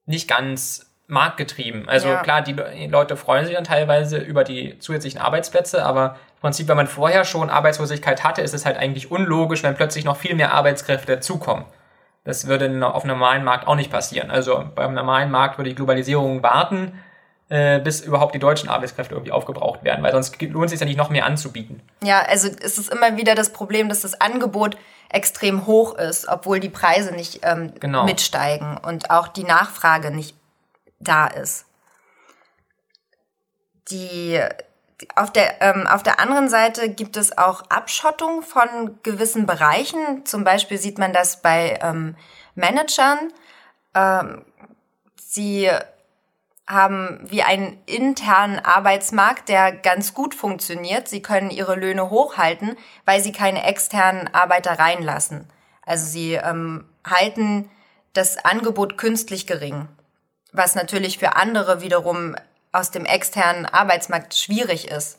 nicht 0.05 0.27
ganz 0.27 0.91
marktgetrieben. 1.07 1.89
Also 1.89 2.07
ja. 2.07 2.23
klar, 2.23 2.41
die 2.41 2.53
Leute 2.87 3.17
freuen 3.17 3.45
sich 3.45 3.55
dann 3.55 3.65
teilweise 3.65 4.17
über 4.17 4.45
die 4.45 4.79
zusätzlichen 4.79 5.19
Arbeitsplätze, 5.19 5.85
aber 5.85 6.15
im 6.35 6.41
Prinzip, 6.41 6.69
wenn 6.69 6.77
man 6.77 6.87
vorher 6.87 7.25
schon 7.25 7.49
Arbeitslosigkeit 7.49 8.23
hatte, 8.23 8.41
ist 8.41 8.53
es 8.53 8.65
halt 8.65 8.77
eigentlich 8.77 9.11
unlogisch, 9.11 9.61
wenn 9.61 9.75
plötzlich 9.75 10.05
noch 10.05 10.15
viel 10.15 10.35
mehr 10.35 10.53
Arbeitskräfte 10.53 11.15
dazukommen. 11.15 11.65
Das 12.23 12.47
würde 12.47 12.65
auf 12.87 13.03
einem 13.03 13.13
normalen 13.13 13.43
Markt 13.43 13.67
auch 13.67 13.75
nicht 13.75 13.91
passieren. 13.91 14.31
Also 14.31 14.63
beim 14.73 14.93
normalen 14.93 15.31
Markt 15.31 15.57
würde 15.57 15.71
die 15.71 15.75
Globalisierung 15.75 16.43
warten, 16.43 16.93
äh, 17.51 17.81
bis 17.81 17.99
überhaupt 17.99 18.33
die 18.33 18.39
deutschen 18.39 18.69
Arbeitskräfte 18.69 19.13
irgendwie 19.13 19.33
aufgebraucht 19.33 19.83
werden, 19.83 20.01
weil 20.03 20.13
sonst 20.13 20.41
lohnt 20.41 20.67
es 20.67 20.71
sich 20.71 20.79
ja 20.79 20.85
nicht 20.85 20.95
noch 20.95 21.09
mehr 21.09 21.25
anzubieten. 21.25 21.81
Ja, 22.01 22.21
also 22.21 22.47
es 22.47 22.77
ist 22.77 22.89
immer 22.89 23.17
wieder 23.17 23.35
das 23.35 23.51
Problem, 23.51 23.89
dass 23.89 23.99
das 23.99 24.21
Angebot 24.21 24.77
extrem 25.09 25.67
hoch 25.67 25.95
ist, 25.95 26.29
obwohl 26.29 26.61
die 26.61 26.69
Preise 26.69 27.11
nicht 27.13 27.41
ähm, 27.43 27.73
genau. 27.77 28.05
mitsteigen 28.05 28.77
und 28.77 29.11
auch 29.11 29.27
die 29.27 29.43
Nachfrage 29.43 30.11
nicht 30.11 30.37
da 31.01 31.27
ist. 31.27 31.65
Die, 33.89 34.39
auf, 35.17 35.33
der, 35.33 35.61
ähm, 35.61 35.87
auf 35.87 36.03
der 36.03 36.21
anderen 36.21 36.47
Seite 36.47 36.87
gibt 36.87 37.17
es 37.17 37.37
auch 37.37 37.63
Abschottung 37.67 38.43
von 38.43 38.97
gewissen 39.03 39.45
Bereichen. 39.45 40.25
Zum 40.25 40.45
Beispiel 40.45 40.77
sieht 40.77 40.97
man 40.97 41.11
das 41.11 41.41
bei 41.41 41.77
ähm, 41.81 42.15
Managern. 42.55 43.33
Ähm, 43.93 44.45
sie 45.17 45.69
haben 46.71 47.19
wie 47.23 47.43
einen 47.43 47.77
internen 47.85 48.59
Arbeitsmarkt, 48.59 49.49
der 49.49 49.71
ganz 49.71 50.13
gut 50.13 50.33
funktioniert. 50.35 51.07
Sie 51.07 51.21
können 51.21 51.49
ihre 51.49 51.75
Löhne 51.75 52.09
hochhalten, 52.09 52.77
weil 53.05 53.21
sie 53.21 53.31
keine 53.31 53.63
externen 53.63 54.33
Arbeiter 54.33 54.79
reinlassen. 54.79 55.47
Also 55.85 56.05
sie 56.05 56.33
ähm, 56.33 56.85
halten 57.05 57.69
das 58.13 58.37
Angebot 58.43 58.97
künstlich 58.97 59.47
gering 59.47 59.87
was 60.51 60.75
natürlich 60.75 61.17
für 61.17 61.35
andere 61.35 61.81
wiederum 61.81 62.35
aus 62.71 62.91
dem 62.91 63.05
externen 63.05 63.65
Arbeitsmarkt 63.65 64.33
schwierig 64.35 64.89
ist, 64.89 65.17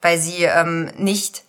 weil 0.00 0.18
sie 0.18 0.44
ähm, 0.44 0.90
nicht 0.96 1.44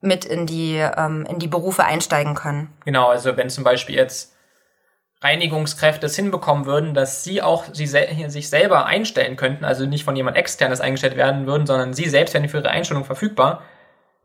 mit 0.00 0.24
in 0.24 0.46
die, 0.46 0.76
ähm, 0.76 1.26
in 1.28 1.38
die 1.38 1.48
Berufe 1.48 1.84
einsteigen 1.84 2.34
können. 2.34 2.72
Genau, 2.84 3.08
also 3.08 3.36
wenn 3.36 3.50
zum 3.50 3.64
Beispiel 3.64 3.96
jetzt 3.96 4.34
Reinigungskräfte 5.20 6.06
es 6.06 6.16
hinbekommen 6.16 6.66
würden, 6.66 6.94
dass 6.94 7.24
sie 7.24 7.42
auch 7.42 7.64
sie 7.72 7.86
sel 7.86 8.30
sich 8.30 8.48
selber 8.48 8.86
einstellen 8.86 9.36
könnten, 9.36 9.64
also 9.64 9.84
nicht 9.84 10.04
von 10.04 10.14
jemand 10.14 10.36
externes 10.36 10.80
eingestellt 10.80 11.16
werden 11.16 11.46
würden, 11.46 11.66
sondern 11.66 11.92
sie 11.92 12.08
selbst 12.08 12.34
wären 12.34 12.48
für 12.48 12.58
ihre 12.58 12.70
Einstellung 12.70 13.04
verfügbar, 13.04 13.62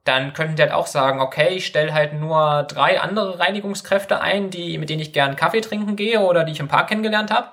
dann 0.04 0.34
könnten 0.34 0.56
die 0.56 0.62
halt 0.62 0.72
auch 0.72 0.88
sagen, 0.88 1.20
okay, 1.20 1.56
ich 1.56 1.66
stelle 1.66 1.94
halt 1.94 2.14
nur 2.14 2.64
drei 2.64 3.00
andere 3.00 3.40
Reinigungskräfte 3.40 4.22
ein, 4.22 4.50
die, 4.50 4.78
mit 4.78 4.90
denen 4.90 5.02
ich 5.02 5.14
gern 5.14 5.36
Kaffee 5.36 5.62
trinken 5.62 5.96
gehe 5.96 6.20
oder 6.20 6.44
die 6.44 6.52
ich 6.52 6.60
im 6.60 6.68
Park 6.68 6.90
kennengelernt 6.90 7.32
habe. 7.32 7.50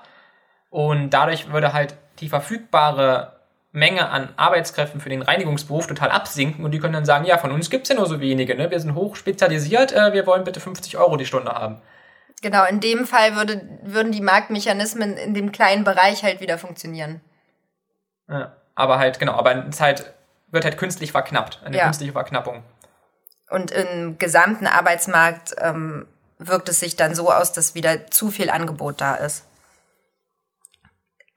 Und 0.69 1.11
dadurch 1.11 1.51
würde 1.51 1.73
halt 1.73 1.95
die 2.19 2.29
verfügbare 2.29 3.39
Menge 3.71 4.09
an 4.09 4.29
Arbeitskräften 4.35 4.99
für 4.99 5.09
den 5.09 5.21
Reinigungsberuf 5.21 5.87
total 5.87 6.11
absinken 6.11 6.65
und 6.65 6.71
die 6.71 6.79
können 6.79 6.93
dann 6.93 7.05
sagen, 7.05 7.25
ja, 7.25 7.37
von 7.37 7.51
uns 7.51 7.69
gibt's 7.69 7.89
ja 7.89 7.95
nur 7.95 8.05
so 8.05 8.19
wenige, 8.19 8.55
ne? 8.55 8.69
wir 8.69 8.79
sind 8.79 8.95
hoch 8.95 9.15
spezialisiert, 9.15 9.93
äh, 9.93 10.11
wir 10.11 10.27
wollen 10.27 10.43
bitte 10.43 10.59
50 10.59 10.97
Euro 10.97 11.15
die 11.15 11.25
Stunde 11.25 11.53
haben. 11.53 11.81
Genau, 12.41 12.65
in 12.65 12.79
dem 12.79 13.05
Fall 13.05 13.35
würde, 13.35 13.61
würden 13.83 14.11
die 14.11 14.21
Marktmechanismen 14.21 15.15
in 15.15 15.33
dem 15.33 15.51
kleinen 15.51 15.83
Bereich 15.83 16.23
halt 16.23 16.41
wieder 16.41 16.57
funktionieren. 16.57 17.21
Ja, 18.27 18.55
aber 18.73 18.97
halt, 18.97 19.19
genau, 19.19 19.33
aber 19.33 19.67
es 19.67 19.79
halt, 19.79 20.11
wird 20.49 20.65
halt 20.65 20.77
künstlich 20.77 21.11
verknappt, 21.11 21.61
eine 21.63 21.77
ja. 21.77 21.83
künstliche 21.85 22.13
Verknappung. 22.13 22.63
Und 23.49 23.69
im 23.71 24.17
gesamten 24.17 24.65
Arbeitsmarkt 24.65 25.55
ähm, 25.59 26.07
wirkt 26.39 26.69
es 26.69 26.79
sich 26.79 26.95
dann 26.95 27.13
so 27.13 27.31
aus, 27.31 27.53
dass 27.53 27.75
wieder 27.75 28.07
zu 28.07 28.31
viel 28.31 28.49
Angebot 28.49 29.01
da 29.01 29.15
ist. 29.15 29.45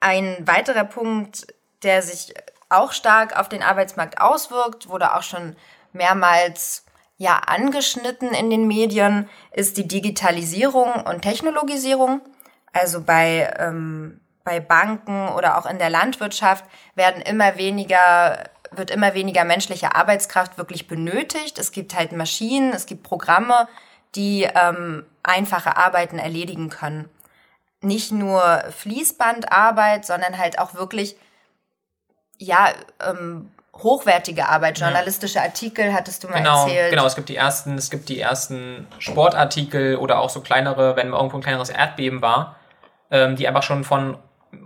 Ein 0.01 0.37
weiterer 0.47 0.85
Punkt, 0.85 1.47
der 1.83 2.03
sich 2.03 2.35
auch 2.71 2.93
stark 2.93 3.39
auf 3.39 3.49
den 3.49 3.63
Arbeitsmarkt 3.63 4.21
auswirkt, 4.21 4.89
wurde 4.89 5.15
auch 5.15 5.23
schon 5.23 5.57
mehrmals 5.93 6.84
ja 7.17 7.37
angeschnitten 7.47 8.33
in 8.33 8.51
den 8.51 8.67
Medien, 8.67 9.29
ist 9.53 9.77
die 9.77 9.89
Digitalisierung 9.89 10.93
und 11.05 11.23
Technologisierung. 11.23 12.21
Also 12.73 13.03
bei, 13.03 13.53
ähm, 13.59 14.21
bei 14.43 14.61
Banken 14.61 15.29
oder 15.29 15.59
auch 15.59 15.67
in 15.67 15.79
der 15.79 15.91
Landwirtschaft 15.91 16.65
werden 16.95 17.23
immer 17.23 17.57
weniger 17.57 18.51
wird 18.77 18.91
immer 18.91 19.15
weniger 19.15 19.45
menschliche 19.45 19.95
Arbeitskraft 19.95 20.59
wirklich 20.59 20.89
benötigt. 20.89 21.61
Es 21.61 21.71
gibt 21.71 21.95
halt 21.95 22.11
Maschinen, 22.11 22.73
es 22.73 22.87
gibt 22.87 23.05
Programme, 23.05 23.69
die 24.17 24.49
ähm, 24.53 25.07
einfache 25.23 25.77
Arbeiten 25.77 26.19
erledigen 26.19 26.71
können 26.71 27.09
nicht 27.85 28.11
nur 28.11 28.65
Fließbandarbeit, 28.71 30.05
sondern 30.05 30.39
halt 30.39 30.59
auch 30.59 30.75
wirklich, 30.75 31.17
ja, 32.39 32.73
ähm, 33.01 33.51
hochwertige 33.83 34.49
Arbeit, 34.49 34.79
journalistische 34.79 35.41
Artikel, 35.41 35.93
hattest 35.93 36.25
du 36.25 36.29
mal 36.29 36.39
genau, 36.39 36.65
erzählt. 36.65 36.91
Genau, 36.91 37.07
es 37.07 37.17
gibt 37.17 37.29
die 37.29 37.37
ersten, 37.37 37.77
es 37.77 37.91
gibt 37.91 38.09
die 38.09 38.21
ersten 38.21 38.87
Sportartikel 38.99 39.97
oder 39.97 40.21
auch 40.21 40.31
so 40.31 40.41
kleinere, 40.41 40.97
wenn 40.97 41.13
irgendwo 41.13 41.37
ein 41.37 41.43
kleineres 41.43 41.71
Erdbeben 41.71 42.23
war, 42.23 42.57
ähm, 43.11 43.37
die 43.37 43.49
einfach 43.49 43.63
schon 43.63 43.85
von 43.85 44.17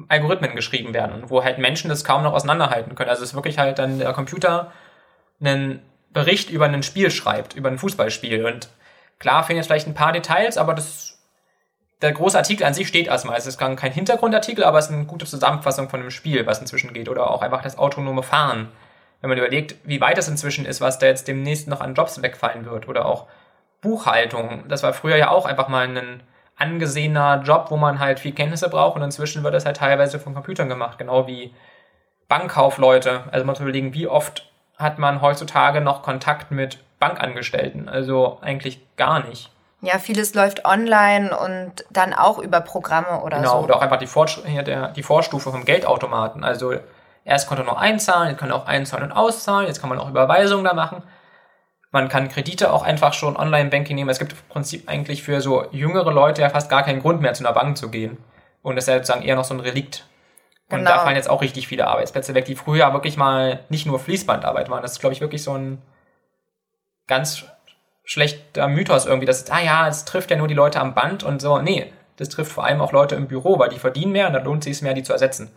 Algorithmen 0.08 0.54
geschrieben 0.54 0.94
werden, 0.94 1.24
wo 1.28 1.42
halt 1.42 1.58
Menschen 1.58 1.88
das 1.88 2.04
kaum 2.04 2.22
noch 2.22 2.34
auseinanderhalten 2.34 2.94
können. 2.94 3.10
Also 3.10 3.22
es 3.22 3.30
ist 3.30 3.34
wirklich 3.34 3.58
halt 3.58 3.78
dann 3.78 3.98
der 3.98 4.12
Computer 4.12 4.72
einen 5.40 5.82
Bericht 6.10 6.50
über 6.50 6.66
ein 6.66 6.82
Spiel 6.82 7.10
schreibt, 7.10 7.54
über 7.54 7.68
ein 7.68 7.78
Fußballspiel. 7.78 8.44
Und 8.44 8.68
klar 9.18 9.44
fehlen 9.44 9.56
jetzt 9.56 9.66
vielleicht 9.66 9.86
ein 9.86 9.94
paar 9.94 10.12
Details, 10.12 10.58
aber 10.58 10.74
das 10.74 11.18
der 12.00 12.12
große 12.12 12.38
Artikel 12.38 12.64
an 12.64 12.74
sich 12.74 12.86
steht 12.86 13.08
erstmal. 13.08 13.36
Es 13.36 13.46
ist 13.46 13.58
kein 13.58 13.76
Hintergrundartikel, 13.76 14.62
aber 14.62 14.78
es 14.78 14.86
ist 14.86 14.92
eine 14.92 15.06
gute 15.06 15.26
Zusammenfassung 15.26 15.88
von 15.88 16.00
dem 16.00 16.10
Spiel, 16.10 16.46
was 16.46 16.60
inzwischen 16.60 16.92
geht. 16.92 17.08
Oder 17.08 17.28
auch 17.30 17.42
einfach 17.42 17.62
das 17.62 17.76
autonome 17.76 18.22
Fahren. 18.22 18.68
Wenn 19.20 19.30
man 19.30 19.38
überlegt, 19.38 19.76
wie 19.84 20.00
weit 20.00 20.18
es 20.18 20.28
inzwischen 20.28 20.64
ist, 20.64 20.80
was 20.80 20.98
da 20.98 21.06
jetzt 21.06 21.28
demnächst 21.28 21.68
noch 21.68 21.80
an 21.80 21.94
Jobs 21.94 22.22
wegfallen 22.22 22.64
wird. 22.66 22.88
Oder 22.88 23.06
auch 23.06 23.26
Buchhaltung. 23.80 24.64
Das 24.68 24.82
war 24.82 24.92
früher 24.92 25.16
ja 25.16 25.30
auch 25.30 25.46
einfach 25.46 25.68
mal 25.68 25.88
ein 25.88 26.22
angesehener 26.56 27.42
Job, 27.44 27.66
wo 27.70 27.76
man 27.76 27.98
halt 27.98 28.20
viel 28.20 28.32
Kenntnisse 28.32 28.68
braucht. 28.68 28.96
Und 28.96 29.02
inzwischen 29.02 29.42
wird 29.42 29.54
das 29.54 29.66
halt 29.66 29.78
teilweise 29.78 30.18
von 30.18 30.34
Computern 30.34 30.68
gemacht. 30.68 30.98
Genau 30.98 31.26
wie 31.26 31.54
Bankkaufleute. 32.28 33.24
Also 33.32 33.44
mal 33.44 33.56
zu 33.56 33.62
überlegen, 33.62 33.94
wie 33.94 34.06
oft 34.06 34.50
hat 34.76 34.98
man 34.98 35.20
heutzutage 35.20 35.80
noch 35.80 36.02
Kontakt 36.02 36.50
mit 36.50 36.78
Bankangestellten? 37.00 37.88
Also 37.88 38.38
eigentlich 38.40 38.80
gar 38.96 39.26
nicht. 39.26 39.50
Ja, 39.80 39.98
vieles 39.98 40.34
läuft 40.34 40.64
online 40.64 41.36
und 41.36 41.84
dann 41.90 42.12
auch 42.12 42.38
über 42.38 42.60
Programme 42.60 43.20
oder 43.22 43.38
genau, 43.38 43.48
so. 43.48 43.54
Genau, 43.56 43.64
oder 43.64 43.76
auch 43.76 43.82
einfach 43.82 43.98
die, 43.98 44.08
Vor 44.08 44.26
die 44.26 45.02
Vorstufe 45.02 45.50
vom 45.52 45.64
Geldautomaten. 45.64 46.42
Also 46.42 46.74
erst 47.28 47.46
konnte 47.46 47.62
man 47.62 47.74
nur 47.74 47.80
einzahlen, 47.80 48.30
jetzt 48.30 48.38
kann 48.38 48.48
man 48.48 48.58
auch 48.58 48.66
einzahlen 48.66 49.04
und 49.04 49.12
auszahlen, 49.12 49.66
jetzt 49.66 49.80
kann 49.80 49.90
man 49.90 49.98
auch 49.98 50.08
Überweisungen 50.08 50.64
da 50.64 50.72
machen. 50.72 51.02
Man 51.90 52.08
kann 52.08 52.28
Kredite 52.28 52.72
auch 52.72 52.82
einfach 52.82 53.12
schon 53.12 53.36
Online-Banking 53.36 53.94
nehmen. 53.94 54.10
Es 54.10 54.18
gibt 54.18 54.32
im 54.32 54.38
Prinzip 54.48 54.88
eigentlich 54.88 55.22
für 55.22 55.40
so 55.40 55.66
jüngere 55.70 56.10
Leute 56.10 56.42
ja 56.42 56.50
fast 56.50 56.70
gar 56.70 56.82
keinen 56.82 57.00
Grund 57.00 57.20
mehr, 57.20 57.34
zu 57.34 57.44
einer 57.44 57.54
Bank 57.54 57.76
zu 57.78 57.90
gehen. 57.90 58.18
Und 58.62 58.76
das 58.76 58.84
ist 58.84 58.88
ja 58.88 58.94
sozusagen 58.96 59.22
eher 59.22 59.36
noch 59.36 59.44
so 59.44 59.54
ein 59.54 59.60
Relikt. 59.60 60.06
Und 60.70 60.78
genau. 60.78 60.90
da 60.90 60.98
fallen 60.98 61.16
jetzt 61.16 61.30
auch 61.30 61.40
richtig 61.40 61.68
viele 61.68 61.86
Arbeitsplätze 61.86 62.34
weg, 62.34 62.44
die 62.44 62.56
früher 62.56 62.92
wirklich 62.92 63.16
mal 63.16 63.60
nicht 63.68 63.86
nur 63.86 63.98
Fließbandarbeit 63.98 64.68
waren. 64.68 64.82
Das 64.82 64.92
ist, 64.92 65.00
glaube 65.00 65.14
ich, 65.14 65.22
wirklich 65.22 65.42
so 65.42 65.54
ein 65.54 65.80
ganz 67.06 67.44
schlechter 68.04 68.68
Mythos 68.68 69.06
irgendwie, 69.06 69.26
dass, 69.26 69.50
ah 69.50 69.60
ja, 69.60 69.88
es 69.88 70.04
trifft 70.04 70.30
ja 70.30 70.36
nur 70.36 70.48
die 70.48 70.54
Leute 70.54 70.80
am 70.80 70.94
Band 70.94 71.24
und 71.24 71.40
so. 71.40 71.58
Nee, 71.58 71.90
das 72.16 72.28
trifft 72.28 72.52
vor 72.52 72.64
allem 72.64 72.82
auch 72.82 72.92
Leute 72.92 73.14
im 73.14 73.28
Büro, 73.28 73.58
weil 73.58 73.70
die 73.70 73.78
verdienen 73.78 74.12
mehr 74.12 74.26
und 74.26 74.34
dann 74.34 74.44
lohnt 74.44 74.64
sich 74.64 74.72
es 74.72 74.82
mehr, 74.82 74.94
die 74.94 75.02
zu 75.02 75.12
ersetzen. 75.12 75.50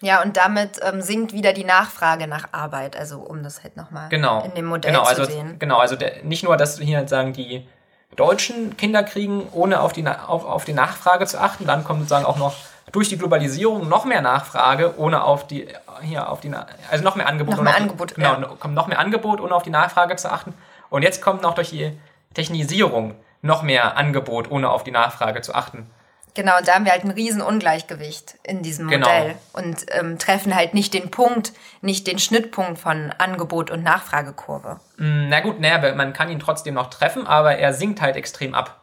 Ja, 0.00 0.22
und 0.22 0.36
damit 0.36 0.80
ähm, 0.82 1.02
sinkt 1.02 1.32
wieder 1.32 1.52
die 1.52 1.64
Nachfrage 1.64 2.28
nach 2.28 2.52
Arbeit, 2.52 2.96
also 2.96 3.18
um 3.18 3.42
das 3.42 3.64
halt 3.64 3.76
nochmal 3.76 4.08
genau. 4.10 4.44
in 4.44 4.54
dem 4.54 4.66
Modell 4.66 4.92
genau, 4.92 5.04
zu 5.04 5.10
also, 5.10 5.24
sehen. 5.24 5.58
Genau, 5.58 5.78
also 5.78 5.96
der, 5.96 6.22
nicht 6.22 6.44
nur, 6.44 6.56
dass 6.56 6.78
hier 6.78 7.06
sagen, 7.08 7.32
die 7.32 7.66
Deutschen 8.14 8.76
Kinder 8.76 9.02
kriegen, 9.02 9.48
ohne 9.52 9.80
auf 9.80 9.92
die, 9.92 10.06
auf, 10.06 10.44
auf 10.44 10.64
die 10.64 10.72
Nachfrage 10.72 11.26
zu 11.26 11.40
achten, 11.40 11.66
dann 11.66 11.84
kommt 11.84 12.00
sozusagen 12.00 12.24
auch 12.24 12.36
noch 12.36 12.54
durch 12.92 13.08
die 13.08 13.18
Globalisierung 13.18 13.88
noch 13.88 14.04
mehr 14.04 14.22
Nachfrage, 14.22 14.94
ohne 14.98 15.22
auf 15.22 15.46
die, 15.46 15.68
hier 16.02 16.30
auf 16.30 16.40
die, 16.40 16.52
also 16.90 17.04
noch 17.04 17.16
mehr 17.16 17.28
Angebot. 17.28 17.56
Noch 17.56 17.62
mehr 17.62 17.74
auf, 17.74 17.80
Angebot, 17.80 18.14
Genau, 18.14 18.40
ja. 18.40 18.48
kommt 18.58 18.74
noch 18.74 18.86
mehr 18.86 18.98
Angebot, 18.98 19.40
ohne 19.40 19.54
auf 19.54 19.62
die 19.62 19.70
Nachfrage 19.70 20.16
zu 20.16 20.30
achten. 20.30 20.54
Und 20.90 21.02
jetzt 21.02 21.20
kommt 21.20 21.42
noch 21.42 21.54
durch 21.54 21.70
die 21.70 21.98
Technisierung 22.34 23.14
noch 23.42 23.62
mehr 23.62 23.96
Angebot, 23.96 24.50
ohne 24.50 24.70
auf 24.70 24.84
die 24.84 24.90
Nachfrage 24.90 25.42
zu 25.42 25.54
achten. 25.54 25.90
Genau, 26.38 26.56
und 26.56 26.68
da 26.68 26.74
haben 26.74 26.84
wir 26.84 26.92
halt 26.92 27.02
ein 27.02 27.10
riesen 27.10 27.42
Ungleichgewicht 27.42 28.36
in 28.44 28.62
diesem 28.62 28.86
Genau. 28.86 29.08
Modell 29.08 29.34
und 29.54 29.86
ähm, 29.88 30.20
treffen 30.20 30.54
halt 30.54 30.72
nicht 30.72 30.94
den 30.94 31.10
Punkt, 31.10 31.52
nicht 31.80 32.06
den 32.06 32.20
Schnittpunkt 32.20 32.78
von 32.78 33.12
Angebot 33.18 33.72
und 33.72 33.82
Nachfragekurve. 33.82 34.78
Mm, 34.98 35.30
Na 35.30 35.40
gut, 35.40 35.58
naja, 35.58 35.92
man 35.96 36.12
kann 36.12 36.30
ihn 36.30 36.38
trotzdem 36.38 36.74
noch 36.74 36.90
treffen, 36.90 37.26
aber 37.26 37.56
er 37.56 37.72
sinkt 37.72 38.00
halt 38.00 38.14
extrem 38.14 38.54
ab. 38.54 38.82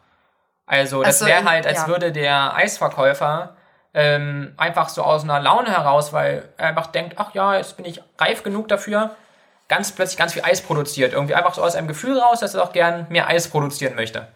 Also 0.66 1.02
das 1.02 1.20
so, 1.20 1.24
wäre 1.24 1.44
halt, 1.44 1.66
als 1.66 1.78
ja. 1.78 1.88
würde 1.88 2.12
der 2.12 2.54
Eisverkäufer 2.54 3.56
ähm, 3.94 4.52
einfach 4.58 4.90
so 4.90 5.02
aus 5.02 5.24
einer 5.24 5.40
Laune 5.40 5.70
heraus, 5.70 6.12
weil 6.12 6.50
er 6.58 6.68
einfach 6.68 6.88
denkt, 6.88 7.14
ach 7.16 7.32
ja, 7.32 7.56
jetzt 7.56 7.78
bin 7.78 7.86
ich 7.86 8.02
reif 8.18 8.42
genug 8.42 8.68
dafür, 8.68 9.16
ganz 9.68 9.92
plötzlich 9.92 10.18
ganz 10.18 10.34
viel 10.34 10.44
Eis 10.44 10.60
produziert. 10.60 11.14
Irgendwie 11.14 11.34
einfach 11.34 11.54
so 11.54 11.62
aus 11.62 11.74
einem 11.74 11.88
Gefühl 11.88 12.18
raus, 12.18 12.40
dass 12.40 12.54
er 12.54 12.62
auch 12.62 12.72
gern 12.72 13.06
mehr 13.08 13.28
Eis 13.28 13.48
produzieren 13.48 13.94
möchte. 13.94 14.28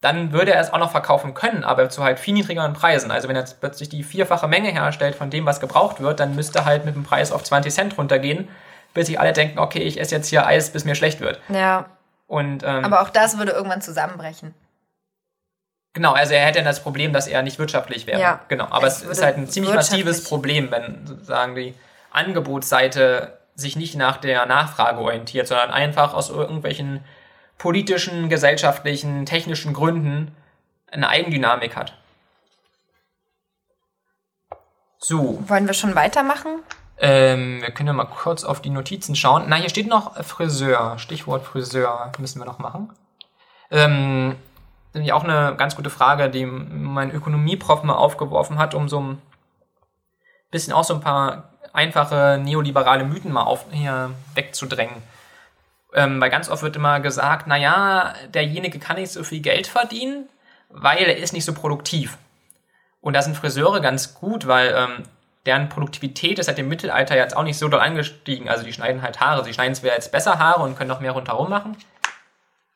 Dann 0.00 0.32
würde 0.32 0.52
er 0.52 0.60
es 0.60 0.72
auch 0.72 0.78
noch 0.78 0.92
verkaufen 0.92 1.34
können, 1.34 1.64
aber 1.64 1.90
zu 1.90 2.04
halt 2.04 2.20
viel 2.20 2.34
niedrigeren 2.34 2.72
Preisen. 2.72 3.10
Also 3.10 3.28
wenn 3.28 3.34
er 3.34 3.42
jetzt 3.42 3.60
plötzlich 3.60 3.88
die 3.88 4.04
vierfache 4.04 4.46
Menge 4.46 4.70
herstellt 4.70 5.16
von 5.16 5.28
dem, 5.28 5.44
was 5.44 5.58
gebraucht 5.58 6.00
wird, 6.00 6.20
dann 6.20 6.36
müsste 6.36 6.60
er 6.60 6.64
halt 6.66 6.84
mit 6.84 6.94
dem 6.94 7.02
Preis 7.02 7.32
auf 7.32 7.42
20 7.42 7.74
Cent 7.74 7.98
runtergehen, 7.98 8.48
bis 8.94 9.08
sich 9.08 9.18
alle 9.18 9.32
denken, 9.32 9.58
okay, 9.58 9.80
ich 9.80 10.00
esse 10.00 10.14
jetzt 10.14 10.28
hier 10.28 10.46
Eis, 10.46 10.70
bis 10.70 10.84
mir 10.84 10.94
schlecht 10.94 11.20
wird. 11.20 11.40
Ja, 11.48 11.86
Und 12.28 12.62
ähm, 12.62 12.84
aber 12.84 13.02
auch 13.02 13.10
das 13.10 13.38
würde 13.38 13.52
irgendwann 13.52 13.82
zusammenbrechen. 13.82 14.54
Genau, 15.94 16.12
also 16.12 16.34
er 16.34 16.46
hätte 16.46 16.58
dann 16.58 16.64
das 16.66 16.80
Problem, 16.80 17.12
dass 17.12 17.26
er 17.26 17.42
nicht 17.42 17.58
wirtschaftlich 17.58 18.06
wäre. 18.06 18.20
Ja. 18.20 18.40
Genau, 18.46 18.66
aber 18.70 18.86
Es 18.86 19.02
es, 19.02 19.08
ist 19.18 19.22
halt 19.24 19.36
ein 19.36 19.48
ziemlich 19.48 19.74
massives 19.74 20.22
Problem, 20.22 20.70
wenn 20.70 21.06
sozusagen 21.06 21.56
die 21.56 21.74
Angebotsseite 22.12 23.38
sich 23.56 23.74
nicht 23.74 23.96
nach 23.96 24.18
der 24.18 24.46
Nachfrage 24.46 25.00
orientiert, 25.00 25.48
sondern 25.48 25.70
einfach 25.72 26.14
aus 26.14 26.30
irgendwelchen 26.30 27.04
politischen, 27.58 28.28
gesellschaftlichen, 28.28 29.26
technischen 29.26 29.72
Gründen 29.74 30.34
eine 30.90 31.08
Eigendynamik 31.08 31.76
hat. 31.76 31.94
So, 34.98 35.42
Wollen 35.48 35.66
wir 35.66 35.74
schon 35.74 35.94
weitermachen? 35.94 36.60
ähm, 37.00 37.60
wir 37.60 37.70
können 37.70 37.86
ja 37.86 37.92
mal 37.92 38.06
kurz 38.06 38.42
auf 38.42 38.60
die 38.60 38.70
Notizen 38.70 39.14
schauen. 39.14 39.44
Na, 39.48 39.56
hier 39.56 39.68
steht 39.68 39.86
noch 39.86 40.16
Friseur. 40.24 40.98
Stichwort 40.98 41.44
Friseur 41.44 42.10
müssen 42.18 42.40
wir 42.40 42.46
noch 42.46 42.58
machen. 42.58 42.90
Ähm, 43.70 44.34
nämlich 44.94 45.12
auch 45.12 45.22
eine 45.22 45.54
ganz 45.56 45.76
gute 45.76 45.90
Frage, 45.90 46.28
die 46.30 46.44
mein 46.46 47.12
Ökonomieprof 47.12 47.82
mal 47.84 47.94
aufgeworfen 47.94 48.58
hat, 48.58 48.74
um 48.74 48.88
so 48.88 49.00
ein 49.00 49.22
bisschen 50.50 50.72
auch 50.72 50.84
so 50.84 50.94
ein 50.94 51.00
paar 51.00 51.50
einfache 51.72 52.40
neoliberale 52.42 53.04
Mythen 53.04 53.30
mal 53.30 53.42
auf, 53.42 53.66
hier 53.70 54.10
wegzudrängen. 54.34 54.96
Ähm, 55.94 56.20
weil 56.20 56.30
ganz 56.30 56.48
oft 56.48 56.62
wird 56.62 56.76
immer 56.76 57.00
gesagt, 57.00 57.46
naja, 57.46 58.14
derjenige 58.34 58.78
kann 58.78 58.96
nicht 58.96 59.10
so 59.10 59.24
viel 59.24 59.40
Geld 59.40 59.66
verdienen, 59.66 60.28
weil 60.68 61.04
er 61.04 61.16
ist 61.16 61.32
nicht 61.32 61.44
so 61.44 61.54
produktiv. 61.54 62.18
Und 63.00 63.14
da 63.14 63.22
sind 63.22 63.36
Friseure 63.36 63.80
ganz 63.80 64.14
gut, 64.14 64.46
weil 64.46 64.74
ähm, 64.76 65.04
deren 65.46 65.68
Produktivität 65.68 66.38
ist 66.38 66.46
seit 66.46 66.58
dem 66.58 66.68
Mittelalter 66.68 67.16
jetzt 67.16 67.36
auch 67.36 67.42
nicht 67.42 67.58
so 67.58 67.68
doll 67.68 67.80
angestiegen. 67.80 68.48
Also 68.48 68.64
die 68.64 68.72
schneiden 68.72 69.02
halt 69.02 69.20
Haare. 69.20 69.44
Sie 69.44 69.54
schneiden 69.54 69.74
zwar 69.74 69.92
jetzt 69.92 70.12
besser 70.12 70.38
Haare 70.38 70.62
und 70.62 70.76
können 70.76 70.88
noch 70.88 71.00
mehr 71.00 71.12
rundherum 71.12 71.48
machen. 71.48 71.76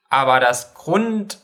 Aber 0.09 0.41
das 0.41 0.75
Grund, 0.75 1.39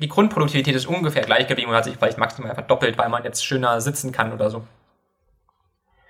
die 0.00 0.08
Grundproduktivität 0.08 0.74
ist 0.74 0.86
ungefähr 0.86 1.22
gleich 1.22 1.46
geblieben 1.46 1.70
und 1.70 1.76
hat 1.76 1.84
sich 1.84 1.96
vielleicht 1.96 2.18
maximal 2.18 2.54
verdoppelt, 2.54 2.98
weil 2.98 3.08
man 3.08 3.22
jetzt 3.22 3.44
schöner 3.44 3.80
sitzen 3.80 4.12
kann 4.12 4.32
oder 4.32 4.50
so. 4.50 4.66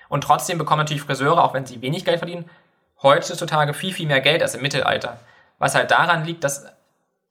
Und 0.09 0.23
trotzdem 0.23 0.57
bekommen 0.59 0.81
natürlich 0.81 1.03
Friseure, 1.03 1.43
auch 1.43 1.53
wenn 1.53 1.67
sie 1.67 1.83
wenig 1.83 2.05
Geld 2.05 2.19
verdienen, 2.19 2.49
heutzutage 3.03 3.75
viel, 3.75 3.93
viel 3.93 4.07
mehr 4.07 4.21
Geld 4.21 4.43
als 4.43 4.55
im 4.55 4.63
Mittelalter. 4.63 5.19
Was 5.59 5.75
halt 5.75 5.91
daran 5.91 6.25
liegt, 6.25 6.45
dass 6.45 6.67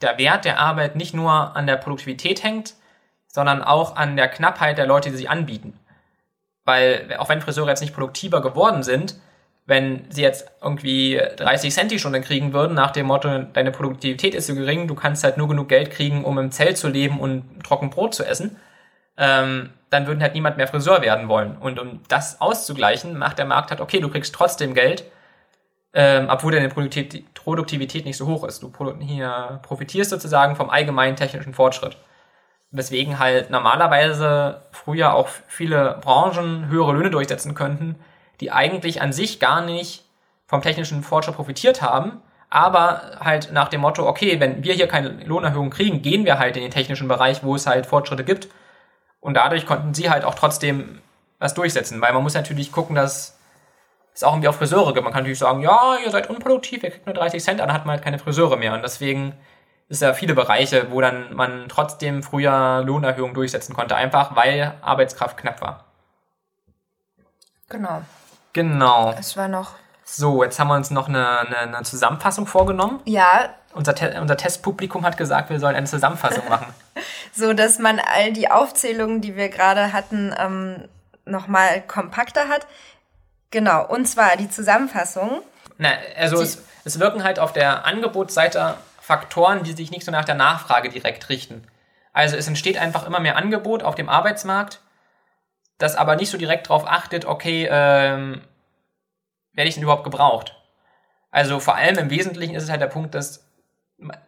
der 0.01 0.17
Wert 0.17 0.45
der 0.45 0.59
Arbeit 0.59 0.95
nicht 0.95 1.13
nur 1.13 1.55
an 1.55 1.67
der 1.67 1.77
Produktivität 1.77 2.43
hängt, 2.43 2.75
sondern 3.27 3.63
auch 3.63 3.95
an 3.95 4.15
der 4.15 4.27
Knappheit 4.27 4.77
der 4.77 4.87
Leute, 4.87 5.09
die 5.09 5.17
sie 5.17 5.27
anbieten. 5.27 5.79
Weil, 6.63 7.15
auch 7.17 7.29
wenn 7.29 7.41
Friseure 7.41 7.69
jetzt 7.69 7.81
nicht 7.81 7.93
produktiver 7.93 8.41
geworden 8.41 8.81
sind, 8.81 9.15
wenn 9.67 10.05
sie 10.09 10.21
jetzt 10.21 10.51
irgendwie 10.61 11.19
30 11.37 11.73
Cent 11.73 11.91
die 11.91 11.99
Stunde 11.99 12.21
kriegen 12.21 12.53
würden, 12.53 12.75
nach 12.75 12.91
dem 12.91 13.07
Motto, 13.07 13.39
deine 13.39 13.71
Produktivität 13.71 14.35
ist 14.35 14.47
so 14.47 14.55
gering, 14.55 14.87
du 14.87 14.95
kannst 14.95 15.23
halt 15.23 15.37
nur 15.37 15.47
genug 15.47 15.69
Geld 15.69 15.91
kriegen, 15.91 16.23
um 16.23 16.37
im 16.37 16.51
Zelt 16.51 16.77
zu 16.77 16.87
leben 16.87 17.19
und 17.19 17.63
trocken 17.63 17.89
Brot 17.89 18.13
zu 18.13 18.23
essen, 18.23 18.57
ähm, 19.17 19.71
dann 19.89 20.07
würden 20.07 20.21
halt 20.21 20.33
niemand 20.33 20.57
mehr 20.57 20.67
Friseur 20.67 21.01
werden 21.01 21.29
wollen. 21.29 21.57
Und 21.57 21.79
um 21.79 22.01
das 22.07 22.41
auszugleichen, 22.41 23.17
macht 23.17 23.39
der 23.39 23.45
Markt 23.45 23.71
halt, 23.71 23.81
okay, 23.81 23.99
du 23.99 24.09
kriegst 24.09 24.35
trotzdem 24.35 24.73
Geld, 24.73 25.05
ähm, 25.95 26.27
obwohl 26.29 26.51
deine 26.51 26.67
Produktivität, 26.69 28.05
nicht 28.05 28.17
so 28.17 28.27
hoch 28.27 28.43
ist. 28.43 28.61
Du 28.61 28.71
hier 28.99 29.61
profitierst 29.63 30.09
sozusagen 30.09 30.57
vom 30.57 30.69
allgemeinen 30.69 31.15
technischen 31.15 31.53
Fortschritt. 31.53 31.97
Weswegen 32.71 33.17
halt 33.17 33.49
normalerweise 33.49 34.61
früher 34.71 35.13
auch 35.13 35.29
viele 35.47 35.97
Branchen 36.01 36.67
höhere 36.67 36.91
Löhne 36.91 37.11
durchsetzen 37.11 37.55
könnten, 37.55 37.95
die 38.41 38.51
eigentlich 38.51 39.01
an 39.01 39.13
sich 39.13 39.39
gar 39.39 39.61
nicht 39.61 40.03
vom 40.47 40.61
technischen 40.61 41.01
Fortschritt 41.01 41.35
profitiert 41.35 41.81
haben, 41.81 42.21
aber 42.49 43.17
halt 43.21 43.53
nach 43.53 43.69
dem 43.69 43.79
Motto, 43.81 44.05
okay, 44.05 44.41
wenn 44.41 44.65
wir 44.65 44.73
hier 44.73 44.87
keine 44.87 45.23
Lohnerhöhung 45.23 45.69
kriegen, 45.69 46.01
gehen 46.01 46.25
wir 46.25 46.39
halt 46.39 46.57
in 46.57 46.63
den 46.63 46.71
technischen 46.71 47.07
Bereich, 47.07 47.41
wo 47.41 47.55
es 47.55 47.67
halt 47.67 47.85
Fortschritte 47.85 48.25
gibt. 48.25 48.49
Und 49.21 49.35
dadurch 49.35 49.65
konnten 49.65 49.93
sie 49.93 50.09
halt 50.09 50.25
auch 50.25 50.35
trotzdem 50.35 50.99
was 51.39 51.53
durchsetzen, 51.53 52.01
weil 52.01 52.13
man 52.13 52.21
muss 52.21 52.33
natürlich 52.33 52.71
gucken, 52.73 52.95
dass 52.95 53.37
es 54.15 54.23
auch 54.23 54.33
irgendwie 54.33 54.47
auf 54.47 54.55
Friseure 54.55 54.93
gibt. 54.93 55.03
Man 55.03 55.13
kann 55.13 55.23
natürlich 55.23 55.39
sagen, 55.39 55.61
ja, 55.61 55.97
ihr 56.03 56.09
seid 56.09 56.29
unproduktiv, 56.29 56.83
ihr 56.83 56.91
kriegt 56.91 57.05
nur 57.05 57.13
30 57.13 57.43
Cent, 57.43 57.59
dann 57.59 57.73
hat 57.73 57.85
man 57.85 57.95
halt 57.95 58.03
keine 58.03 58.17
Friseure 58.17 58.55
mehr. 58.55 58.73
Und 58.73 58.81
deswegen 58.81 59.33
ist 59.89 60.01
ja 60.01 60.13
viele 60.13 60.33
Bereiche, 60.33 60.91
wo 60.91 61.01
dann 61.01 61.35
man 61.35 61.67
trotzdem 61.67 62.23
früher 62.23 62.81
Lohnerhöhungen 62.83 63.35
durchsetzen 63.35 63.75
konnte, 63.75 63.95
einfach 63.95 64.35
weil 64.35 64.73
Arbeitskraft 64.81 65.37
knapp 65.37 65.61
war. 65.61 65.83
Genau. 67.69 68.01
Genau. 68.53 69.13
Es 69.19 69.35
war 69.35 69.49
noch. 69.49 69.73
So, 70.05 70.43
jetzt 70.43 70.59
haben 70.59 70.69
wir 70.69 70.75
uns 70.75 70.91
noch 70.91 71.09
eine, 71.09 71.39
eine, 71.39 71.57
eine 71.57 71.83
Zusammenfassung 71.83 72.47
vorgenommen. 72.47 73.01
Ja, 73.05 73.49
Unser, 73.73 73.95
Te 73.95 74.17
unser 74.21 74.37
Testpublikum 74.37 75.03
hat 75.03 75.17
gesagt, 75.17 75.49
wir 75.49 75.59
sollen 75.59 75.75
eine 75.75 75.87
Zusammenfassung 75.87 76.47
machen. 76.47 76.67
so 77.33 77.53
dass 77.53 77.79
man 77.79 77.99
all 77.99 78.31
die 78.31 78.49
Aufzählungen, 78.49 79.19
die 79.19 79.35
wir 79.35 79.49
gerade 79.49 79.91
hatten, 79.91 80.33
ähm, 80.37 80.87
nochmal 81.25 81.81
kompakter 81.81 82.47
hat. 82.47 82.65
Genau, 83.55 83.85
und 83.85 84.05
zwar 84.05 84.35
die 84.35 84.49
Zusammenfassung. 84.49 85.41
Na, 85.77 85.91
also 86.17 86.41
es, 86.41 86.61
es 86.83 86.99
wirken 86.99 87.23
halt 87.23 87.39
auf 87.39 87.53
der 87.53 87.85
Angebotsseite 87.85 88.75
Faktoren, 88.99 89.63
die 89.63 89.71
sich 89.71 89.91
nicht 89.91 90.03
so 90.03 90.11
nach 90.11 90.25
der 90.25 90.35
Nachfrage 90.35 90.89
direkt 90.89 91.29
richten. 91.29 91.65
Also 92.11 92.35
es 92.35 92.49
entsteht 92.49 92.77
einfach 92.77 93.07
immer 93.07 93.21
mehr 93.21 93.37
Angebot 93.37 93.81
auf 93.81 93.95
dem 93.95 94.09
Arbeitsmarkt, 94.09 94.81
das 95.77 95.95
aber 95.95 96.17
nicht 96.17 96.31
so 96.31 96.37
direkt 96.37 96.67
darauf 96.67 96.85
achtet, 96.85 97.23
okay, 97.23 97.65
ähm, 97.71 98.41
werde 99.53 99.69
ich 99.69 99.75
denn 99.75 99.83
überhaupt 99.83 100.03
gebraucht? 100.03 100.61
Also 101.31 101.61
vor 101.61 101.75
allem 101.75 101.97
im 101.97 102.09
Wesentlichen 102.09 102.55
ist 102.55 102.63
es 102.63 102.69
halt 102.69 102.81
der 102.81 102.87
Punkt, 102.87 103.15
dass 103.15 103.49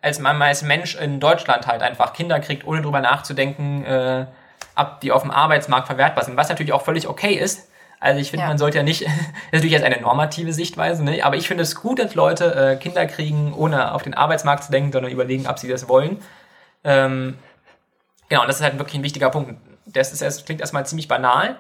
als 0.02 0.20
man 0.20 0.42
als 0.42 0.62
Mensch 0.62 0.96
in 0.96 1.20
Deutschland 1.20 1.68
halt 1.68 1.82
einfach 1.82 2.14
Kinder 2.14 2.40
kriegt, 2.40 2.66
ohne 2.66 2.82
drüber 2.82 3.02
nachzudenken, 3.02 3.84
äh, 3.84 4.26
ab 4.74 5.02
die 5.02 5.12
auf 5.12 5.24
dem 5.24 5.32
Arbeitsmarkt 5.32 5.88
verwertbar 5.88 6.24
sind, 6.24 6.38
was 6.38 6.48
natürlich 6.48 6.72
auch 6.72 6.86
völlig 6.86 7.10
okay 7.10 7.34
ist. 7.34 7.67
Also 8.00 8.20
ich 8.20 8.30
finde, 8.30 8.44
Ja. 8.44 8.50
man 8.50 8.58
sollte 8.58 8.78
ja 8.78 8.84
nicht, 8.84 9.02
das 9.02 9.12
ist 9.18 9.54
natürlich 9.54 9.72
jetzt 9.72 9.84
eine 9.84 10.00
normative 10.02 10.54
Sichtweise, 10.54 11.04
ne? 11.04 11.24
aber 11.24 11.36
ich 11.36 11.48
finde 11.48 11.64
es 11.64 11.76
gut, 11.76 12.00
dass 12.00 12.14
Leute 12.16 12.54
äh, 12.56 12.76
Kinder 12.76 13.06
kriegen, 13.08 13.54
ohne 13.54 13.94
auf 13.94 14.04
den 14.04 14.14
Arbeitsmarkt 14.14 14.64
zu 14.64 14.72
denken, 14.72 14.92
sondern 14.92 15.12
überlegen, 15.12 15.48
ob 15.48 15.58
sie 15.60 15.68
das 15.68 15.88
wollen. 15.90 16.22
Ähm, 16.84 17.38
genau, 18.30 18.42
und 18.42 18.48
das 18.48 18.58
ist 18.58 18.64
halt 18.64 18.78
wirklich 18.78 18.96
ein 18.96 19.04
wichtiger 19.04 19.30
Punkt. 19.30 19.56
Das 19.86 20.12
ist 20.12 20.22
erst, 20.22 20.46
klingt 20.46 20.62
erstmal 20.62 20.86
ziemlich 20.86 21.08
banal, 21.08 21.58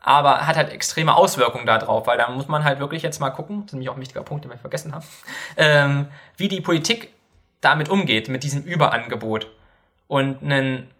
aber 0.00 0.46
hat 0.46 0.56
halt 0.56 0.72
extreme 0.72 1.14
Auswirkungen 1.16 1.66
darauf, 1.66 2.06
weil 2.06 2.18
da 2.18 2.28
muss 2.30 2.48
man 2.48 2.64
halt 2.64 2.80
wirklich 2.80 3.02
jetzt 3.02 3.20
mal 3.20 3.30
gucken, 3.30 3.58
das 3.60 3.66
ist 3.66 3.72
nämlich 3.74 3.88
auch 3.90 3.94
ein 3.96 4.00
wichtiger 4.00 4.22
Punkt, 4.22 4.44
den 4.44 4.50
wir 4.50 4.58
vergessen 4.58 4.94
haben, 4.94 5.04
ähm, 5.56 6.08
wie 6.36 6.48
die 6.48 6.60
Politik 6.60 7.12
damit 7.60 7.88
umgeht, 7.88 8.28
mit 8.28 8.42
diesem 8.42 8.62
Überangebot. 8.62 9.48
Und 10.06 10.42
einen, 10.42 10.90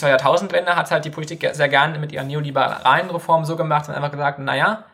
die 0.00 0.06
Jahrtausendwende 0.06 0.76
hat 0.76 0.90
halt 0.90 1.04
die 1.04 1.10
Politik 1.10 1.48
sehr 1.52 1.68
gerne 1.68 1.98
mit 1.98 2.12
ihren 2.12 2.26
neoliberalen 2.26 3.10
Reformen 3.10 3.44
so 3.44 3.56
gemacht 3.56 3.88
und 3.88 3.94
einfach 3.94 4.10
gesagt, 4.10 4.38
naja, 4.38 4.84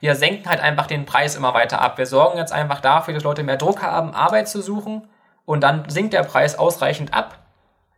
wir 0.00 0.14
senken 0.14 0.48
halt 0.48 0.60
einfach 0.60 0.86
den 0.86 1.06
Preis 1.06 1.34
immer 1.36 1.54
weiter 1.54 1.80
ab. 1.80 1.98
Wir 1.98 2.06
sorgen 2.06 2.38
jetzt 2.38 2.52
einfach 2.52 2.80
dafür, 2.80 3.14
dass 3.14 3.24
Leute 3.24 3.42
mehr 3.42 3.56
Druck 3.56 3.82
haben, 3.82 4.14
Arbeit 4.14 4.48
zu 4.48 4.62
suchen 4.62 5.08
und 5.44 5.62
dann 5.62 5.88
sinkt 5.88 6.14
der 6.14 6.22
Preis 6.22 6.58
ausreichend 6.58 7.12
ab, 7.14 7.38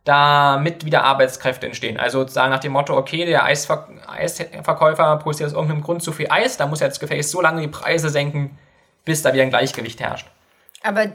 damit 0.03 0.83
wieder 0.83 1.03
Arbeitskräfte 1.03 1.67
entstehen. 1.67 1.99
Also 1.99 2.19
sozusagen 2.19 2.49
nach 2.49 2.59
dem 2.59 2.71
Motto, 2.71 2.97
okay, 2.97 3.25
der 3.25 3.43
Eisver 3.43 3.87
Eisverkäufer 4.07 5.17
produziert 5.17 5.49
aus 5.49 5.53
irgendeinem 5.53 5.83
Grund 5.83 6.01
zu 6.01 6.11
viel 6.11 6.27
Eis, 6.29 6.57
da 6.57 6.65
muss 6.65 6.81
er 6.81 6.87
jetzt 6.87 6.99
gefälligst 6.99 7.29
so 7.29 7.41
lange 7.41 7.61
die 7.61 7.67
Preise 7.67 8.09
senken, 8.09 8.57
bis 9.05 9.21
da 9.21 9.33
wieder 9.33 9.43
ein 9.43 9.49
Gleichgewicht 9.49 9.99
herrscht. 9.99 10.27
Aber 10.83 11.05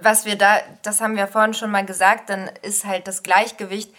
was 0.00 0.26
wir 0.26 0.36
da, 0.36 0.58
das 0.82 1.00
haben 1.00 1.16
wir 1.16 1.26
vorhin 1.26 1.54
schon 1.54 1.70
mal 1.70 1.84
gesagt, 1.84 2.30
dann 2.30 2.50
ist 2.62 2.84
halt 2.84 3.08
das 3.08 3.22
Gleichgewicht 3.22 3.90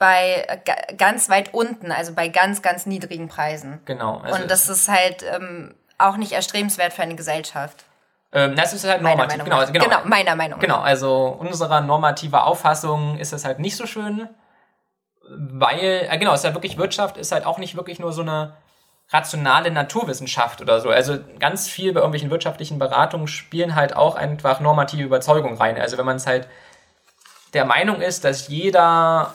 bei 0.00 0.62
ganz 0.96 1.28
weit 1.28 1.52
unten, 1.52 1.92
also 1.92 2.14
bei 2.14 2.28
ganz, 2.28 2.62
ganz 2.62 2.86
niedrigen 2.86 3.28
Preisen. 3.28 3.80
Genau. 3.84 4.16
Also 4.24 4.40
Und 4.40 4.50
das 4.50 4.70
ist 4.70 4.88
halt 4.88 5.22
ähm, 5.22 5.74
auch 5.98 6.16
nicht 6.16 6.32
erstrebenswert 6.32 6.94
für 6.94 7.02
eine 7.02 7.16
Gesellschaft. 7.16 7.84
Ähm, 8.32 8.56
das 8.56 8.72
ist 8.72 8.88
halt 8.88 9.02
normativ. 9.02 9.36
Meiner 9.36 9.44
genau, 9.44 9.66
genau, 9.66 9.84
genau, 9.84 10.08
meiner 10.08 10.34
Meinung 10.36 10.58
nach. 10.58 10.66
Genau, 10.66 10.78
also 10.78 11.26
unserer 11.38 11.82
normativer 11.82 12.46
Auffassung 12.46 13.18
ist 13.18 13.34
es 13.34 13.44
halt 13.44 13.58
nicht 13.58 13.76
so 13.76 13.84
schön, 13.84 14.26
weil, 15.28 16.08
äh, 16.08 16.16
genau, 16.16 16.32
es 16.32 16.40
ist 16.40 16.44
halt 16.46 16.54
wirklich 16.54 16.78
Wirtschaft, 16.78 17.18
ist 17.18 17.30
halt 17.30 17.44
auch 17.44 17.58
nicht 17.58 17.76
wirklich 17.76 17.98
nur 17.98 18.14
so 18.14 18.22
eine 18.22 18.54
rationale 19.10 19.70
Naturwissenschaft 19.70 20.62
oder 20.62 20.80
so. 20.80 20.88
Also 20.88 21.18
ganz 21.38 21.68
viel 21.68 21.92
bei 21.92 22.00
irgendwelchen 22.00 22.30
wirtschaftlichen 22.30 22.78
Beratungen 22.78 23.28
spielen 23.28 23.74
halt 23.74 23.94
auch 23.94 24.14
einfach 24.14 24.60
normative 24.60 25.02
Überzeugungen 25.02 25.58
rein. 25.58 25.78
Also 25.78 25.98
wenn 25.98 26.06
man 26.06 26.16
es 26.16 26.26
halt 26.26 26.48
der 27.52 27.66
Meinung 27.66 28.00
ist, 28.00 28.24
dass 28.24 28.48
jeder 28.48 29.34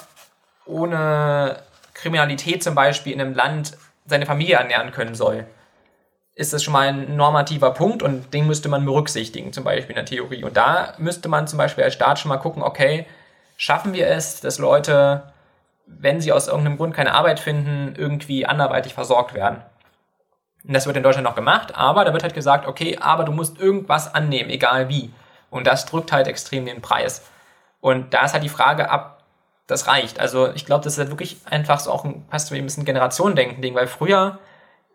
ohne 0.66 1.62
Kriminalität 1.94 2.64
zum 2.64 2.76
Beispiel 2.76 3.14
in 3.14 3.22
einem 3.22 3.34
Land 3.34 3.78
seine 4.06 4.26
Familie 4.26 4.58
ernähren 4.58 4.92
können 4.92 5.16
soll, 5.16 5.46
ist 6.36 6.54
das 6.54 6.64
schon 6.64 6.74
mal 6.74 6.88
ein 6.90 7.16
normativer 7.16 7.72
Punkt 7.72 8.04
und 8.04 8.34
den 8.34 8.46
müsste 8.46 8.68
man 8.68 8.84
berücksichtigen, 8.84 9.54
zum 9.54 9.64
Beispiel 9.64 9.92
in 9.92 9.96
der 9.96 10.06
Theorie. 10.06 10.44
Und 10.44 10.58
da 10.58 10.94
müsste 10.98 11.30
man 11.30 11.48
zum 11.48 11.58
Beispiel 11.58 11.84
als 11.84 11.94
Staat 11.94 12.20
schon 12.20 12.30
mal 12.30 12.38
gucken, 12.38 12.62
okay, 12.62 13.06
schaffen 13.56 13.94
wir 13.94 14.08
es, 14.08 14.42
dass 14.42 14.60
Leute, 14.60 15.24
wenn 15.86 16.20
sie 16.20 16.34
aus 16.34 16.48
irgendeinem 16.48 16.78
Grund 16.78 16.94
keine 16.94 17.14
Arbeit 17.14 17.40
finden, 17.40 17.96
irgendwie 17.98 18.46
anderweitig 18.46 18.94
versorgt 18.94 19.34
werden. 19.34 19.62
Und 20.68 20.74
das 20.74 20.88
wird 20.88 20.98
in 20.98 21.04
Deutschland 21.04 21.26
noch 21.26 21.36
gemacht, 21.36 21.74
aber 21.76 22.04
da 22.04 22.12
wird 22.12 22.24
halt 22.24 22.34
gesagt, 22.34 22.68
okay, 22.68 22.98
aber 23.00 23.24
du 23.24 23.32
musst 23.32 23.58
irgendwas 23.60 24.14
annehmen, 24.14 24.50
egal 24.50 24.90
wie. 24.90 25.14
Und 25.50 25.68
das 25.68 25.86
drückt 25.86 26.12
halt 26.12 26.28
extrem 26.28 26.66
den 26.66 26.82
Preis. 26.82 27.24
Und 27.80 28.14
da 28.14 28.26
ist 28.26 28.34
halt 28.34 28.44
die 28.44 28.50
Frage, 28.50 28.90
ab 28.90 29.15
das 29.68 29.88
reicht. 29.88 30.20
Also 30.20 30.52
ich 30.54 30.66
glaube, 30.66 30.84
das 30.84 30.94
ist 30.94 31.00
halt 31.00 31.10
wirklich 31.10 31.38
einfach 31.46 31.80
so 31.80 31.92
auch 31.92 32.04
ein, 32.06 32.26
fast 32.30 32.48
so 32.48 32.56
ein 32.56 32.64
bisschen 32.64 32.86
Generationendenken-Ding, 32.86 33.76
weil 33.76 33.88
früher 33.88 34.40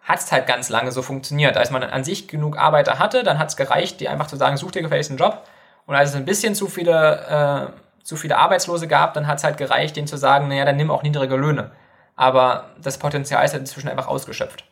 hat 0.02 0.20
es 0.20 0.32
halt 0.32 0.46
ganz 0.46 0.68
lange 0.68 0.92
so 0.92 1.02
funktioniert. 1.02 1.56
Als 1.56 1.70
man 1.70 1.82
an 1.82 2.04
sich 2.04 2.28
genug 2.28 2.56
Arbeiter 2.56 2.98
hatte, 2.98 3.22
dann 3.22 3.38
hat 3.38 3.48
es 3.48 3.56
gereicht, 3.56 4.00
die 4.00 4.08
einfach 4.08 4.26
zu 4.26 4.36
sagen, 4.36 4.56
such 4.56 4.72
dir 4.72 4.82
gefälligst 4.82 5.10
einen 5.10 5.18
Job. 5.18 5.46
Und 5.86 5.94
als 5.94 6.10
es 6.10 6.16
ein 6.16 6.24
bisschen 6.24 6.54
zu 6.54 6.68
viele, 6.68 7.70
äh, 7.70 8.04
zu 8.04 8.16
viele 8.16 8.38
Arbeitslose 8.38 8.88
gab, 8.88 9.14
dann 9.14 9.26
hat 9.26 9.38
es 9.38 9.44
halt 9.44 9.56
gereicht, 9.56 9.96
denen 9.96 10.06
zu 10.06 10.16
sagen, 10.16 10.48
naja, 10.48 10.64
dann 10.64 10.76
nimm 10.76 10.90
auch 10.90 11.02
niedrige 11.02 11.36
Löhne. 11.36 11.72
Aber 12.16 12.70
das 12.80 12.98
Potenzial 12.98 13.44
ist 13.44 13.52
halt 13.52 13.62
inzwischen 13.62 13.88
einfach 13.88 14.08
ausgeschöpft. 14.08 14.64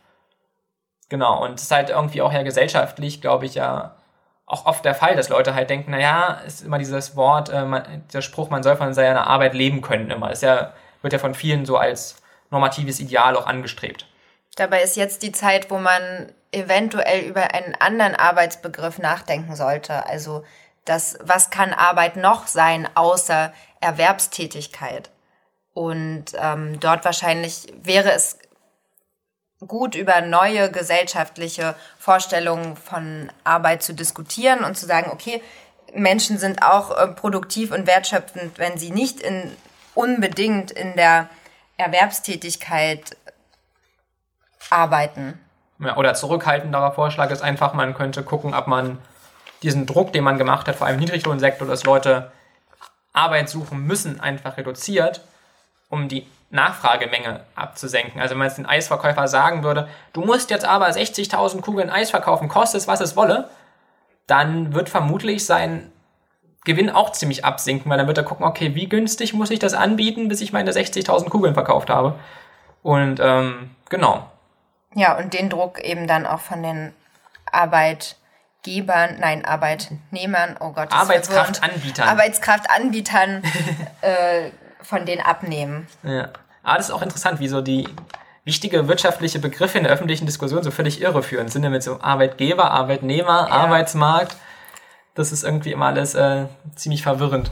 Genau, 1.08 1.42
und 1.44 1.54
es 1.54 1.62
ist 1.62 1.70
halt 1.70 1.90
irgendwie 1.90 2.22
auch 2.22 2.32
ja 2.32 2.42
gesellschaftlich, 2.42 3.20
glaube 3.20 3.46
ich, 3.46 3.54
ja 3.54 3.96
auch 4.48 4.64
oft 4.66 4.84
der 4.84 4.94
Fall, 4.94 5.14
dass 5.14 5.28
Leute 5.28 5.54
halt 5.54 5.70
denken, 5.70 5.90
naja, 5.90 6.40
ist 6.46 6.62
immer 6.62 6.78
dieses 6.78 7.14
Wort, 7.14 7.50
äh, 7.50 7.64
man, 7.64 8.04
der 8.12 8.22
Spruch, 8.22 8.48
man 8.48 8.62
soll 8.62 8.76
von 8.76 8.94
seiner 8.94 9.26
Arbeit 9.26 9.54
leben 9.54 9.82
können 9.82 10.10
immer. 10.10 10.32
Ist 10.32 10.42
ja, 10.42 10.72
wird 11.02 11.12
ja 11.12 11.18
von 11.18 11.34
vielen 11.34 11.66
so 11.66 11.76
als 11.76 12.16
normatives 12.50 12.98
Ideal 12.98 13.36
auch 13.36 13.46
angestrebt. 13.46 14.06
Dabei 14.56 14.82
ist 14.82 14.96
jetzt 14.96 15.22
die 15.22 15.32
Zeit, 15.32 15.70
wo 15.70 15.78
man 15.78 16.32
eventuell 16.50 17.20
über 17.20 17.54
einen 17.54 17.74
anderen 17.78 18.14
Arbeitsbegriff 18.14 18.98
nachdenken 18.98 19.54
sollte. 19.54 20.06
Also 20.06 20.44
das, 20.86 21.18
was 21.22 21.50
kann 21.50 21.74
Arbeit 21.74 22.16
noch 22.16 22.46
sein 22.46 22.88
außer 22.94 23.52
Erwerbstätigkeit? 23.80 25.10
Und 25.74 26.24
ähm, 26.40 26.80
dort 26.80 27.04
wahrscheinlich 27.04 27.72
wäre 27.82 28.10
es 28.12 28.38
gut 29.66 29.94
über 29.94 30.20
neue 30.20 30.70
gesellschaftliche 30.70 31.74
Vorstellungen 31.98 32.76
von 32.76 33.30
Arbeit 33.44 33.82
zu 33.82 33.92
diskutieren 33.92 34.64
und 34.64 34.76
zu 34.76 34.86
sagen, 34.86 35.10
okay, 35.12 35.42
Menschen 35.94 36.38
sind 36.38 36.62
auch 36.62 36.96
äh, 36.96 37.08
produktiv 37.08 37.72
und 37.72 37.86
wertschöpfend, 37.86 38.58
wenn 38.58 38.78
sie 38.78 38.90
nicht 38.90 39.20
in, 39.20 39.50
unbedingt 39.94 40.70
in 40.70 40.94
der 40.94 41.28
Erwerbstätigkeit 41.76 43.16
arbeiten. 44.70 45.40
Ja, 45.80 45.96
oder 45.96 46.14
zurückhaltenderer 46.14 46.92
Vorschlag 46.92 47.30
ist 47.30 47.42
einfach, 47.42 47.72
man 47.72 47.94
könnte 47.94 48.22
gucken, 48.22 48.54
ob 48.54 48.66
man 48.66 48.98
diesen 49.62 49.86
Druck, 49.86 50.12
den 50.12 50.24
man 50.24 50.38
gemacht 50.38 50.68
hat, 50.68 50.76
vor 50.76 50.86
allem 50.86 50.94
im 50.94 51.00
Niedriglohnsektor, 51.00 51.66
dass 51.66 51.84
Leute 51.84 52.30
Arbeit 53.12 53.48
suchen 53.48 53.86
müssen, 53.86 54.20
einfach 54.20 54.56
reduziert, 54.56 55.22
um 55.88 56.08
die 56.08 56.26
Nachfragemenge 56.50 57.44
abzusenken. 57.54 58.20
Also 58.20 58.32
wenn 58.32 58.38
man 58.38 58.48
jetzt 58.48 58.58
den 58.58 58.66
Eisverkäufer 58.66 59.28
sagen 59.28 59.62
würde, 59.62 59.88
du 60.12 60.22
musst 60.22 60.50
jetzt 60.50 60.64
aber 60.64 60.88
60.000 60.88 61.60
Kugeln 61.60 61.90
Eis 61.90 62.10
verkaufen, 62.10 62.48
kostet 62.48 62.80
es, 62.80 62.88
was 62.88 63.00
es 63.00 63.16
wolle, 63.16 63.50
dann 64.26 64.74
wird 64.74 64.88
vermutlich 64.88 65.44
sein 65.44 65.92
Gewinn 66.64 66.90
auch 66.90 67.12
ziemlich 67.12 67.44
absinken, 67.44 67.90
weil 67.90 67.98
dann 67.98 68.06
wird 68.06 68.18
er 68.18 68.24
gucken, 68.24 68.46
okay, 68.46 68.74
wie 68.74 68.88
günstig 68.88 69.32
muss 69.32 69.50
ich 69.50 69.58
das 69.58 69.74
anbieten, 69.74 70.28
bis 70.28 70.40
ich 70.40 70.52
meine 70.52 70.70
60.000 70.70 71.28
Kugeln 71.28 71.54
verkauft 71.54 71.90
habe. 71.90 72.18
Und 72.82 73.20
ähm, 73.20 73.74
genau, 73.88 74.26
ja, 74.94 75.16
und 75.16 75.34
den 75.34 75.50
Druck 75.50 75.80
eben 75.80 76.06
dann 76.06 76.26
auch 76.26 76.40
von 76.40 76.62
den 76.62 76.92
Arbeitgebern, 77.52 79.18
nein, 79.20 79.44
Arbeitnehmern, 79.44 80.56
oh 80.60 80.72
Gott. 80.72 80.92
Arbeitskraftanbietern. 80.92 82.08
Arbeitskraftanbietern 82.08 83.42
äh, 84.00 84.50
von 84.82 85.06
denen 85.06 85.22
abnehmen. 85.22 85.86
Ja. 86.02 86.28
Aber 86.62 86.76
das 86.76 86.88
ist 86.88 86.94
auch 86.94 87.02
interessant, 87.02 87.40
wie 87.40 87.48
so 87.48 87.60
die 87.60 87.88
wichtige 88.44 88.88
wirtschaftliche 88.88 89.38
Begriffe 89.38 89.78
in 89.78 89.84
der 89.84 89.92
öffentlichen 89.92 90.26
Diskussion 90.26 90.62
so 90.62 90.70
völlig 90.70 91.00
irreführend 91.00 91.52
sind. 91.52 91.68
Mit 91.70 91.82
so 91.82 92.00
Arbeitgeber, 92.00 92.70
Arbeitnehmer, 92.70 93.46
ja. 93.48 93.54
Arbeitsmarkt. 93.54 94.36
Das 95.14 95.32
ist 95.32 95.44
irgendwie 95.44 95.72
immer 95.72 95.86
alles 95.86 96.14
äh, 96.14 96.46
ziemlich 96.74 97.02
verwirrend. 97.02 97.50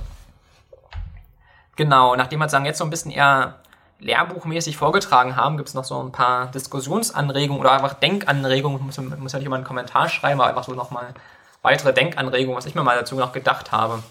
Genau, 1.76 2.16
nachdem 2.16 2.38
wir 2.38 2.48
sagen, 2.48 2.64
jetzt 2.64 2.78
so 2.78 2.84
ein 2.84 2.90
bisschen 2.90 3.10
eher 3.10 3.56
lehrbuchmäßig 3.98 4.76
vorgetragen 4.76 5.36
haben, 5.36 5.56
gibt 5.56 5.68
es 5.68 5.74
noch 5.74 5.84
so 5.84 6.02
ein 6.02 6.12
paar 6.12 6.50
Diskussionsanregungen 6.50 7.60
oder 7.60 7.72
einfach 7.72 7.94
Denkanregungen. 7.94 8.84
Muss, 8.84 8.98
muss 8.98 9.32
ja 9.32 9.38
nicht 9.38 9.46
immer 9.46 9.56
einen 9.56 9.64
Kommentar 9.64 10.08
schreiben, 10.08 10.40
aber 10.40 10.48
einfach 10.48 10.64
so 10.64 10.72
nochmal 10.72 11.14
weitere 11.62 11.92
Denkanregungen, 11.92 12.56
was 12.56 12.66
ich 12.66 12.74
mir 12.74 12.82
mal 12.82 12.96
dazu 12.96 13.16
noch 13.16 13.32
gedacht 13.32 13.72
habe. 13.72 14.02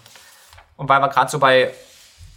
Und 0.76 0.88
weil 0.88 1.00
wir 1.00 1.08
gerade 1.08 1.30
so 1.30 1.38
bei 1.38 1.72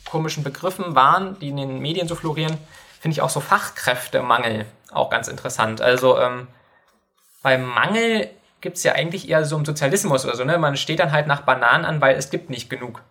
komischen 0.09 0.43
Begriffen 0.43 0.95
waren, 0.95 1.37
die 1.39 1.49
in 1.49 1.57
den 1.57 1.79
Medien 1.79 2.07
so 2.07 2.15
florieren, 2.15 2.57
finde 2.99 3.13
ich 3.13 3.21
auch 3.21 3.29
so 3.29 3.39
Fachkräftemangel 3.39 4.65
auch 4.91 5.09
ganz 5.09 5.27
interessant. 5.27 5.81
Also 5.81 6.19
ähm, 6.19 6.47
beim 7.41 7.63
Mangel 7.63 8.29
gibt 8.61 8.77
es 8.77 8.83
ja 8.83 8.93
eigentlich 8.93 9.29
eher 9.29 9.45
so 9.45 9.55
im 9.57 9.65
Sozialismus 9.65 10.25
oder 10.25 10.35
so, 10.35 10.43
ne? 10.43 10.57
Man 10.57 10.75
steht 10.75 10.99
dann 10.99 11.11
halt 11.11 11.27
nach 11.27 11.41
Bananen 11.41 11.85
an, 11.85 12.01
weil 12.01 12.15
es 12.17 12.29
gibt 12.29 12.49
nicht 12.49 12.69
genug. 12.69 13.01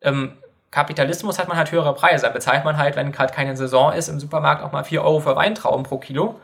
Ähm, 0.00 0.36
Kapitalismus 0.70 1.38
hat 1.38 1.48
man 1.48 1.56
halt 1.56 1.70
höhere 1.70 1.94
Preise. 1.94 2.26
Da 2.26 2.32
bezahlt 2.32 2.64
man 2.64 2.78
halt, 2.78 2.96
wenn 2.96 3.12
gerade 3.12 3.32
keine 3.32 3.56
Saison 3.56 3.92
ist, 3.92 4.08
im 4.08 4.18
Supermarkt 4.18 4.62
auch 4.62 4.72
mal 4.72 4.84
4 4.84 5.02
Euro 5.04 5.20
für 5.20 5.36
Weintrauben 5.36 5.84
pro 5.84 5.98
Kilo. 5.98 6.40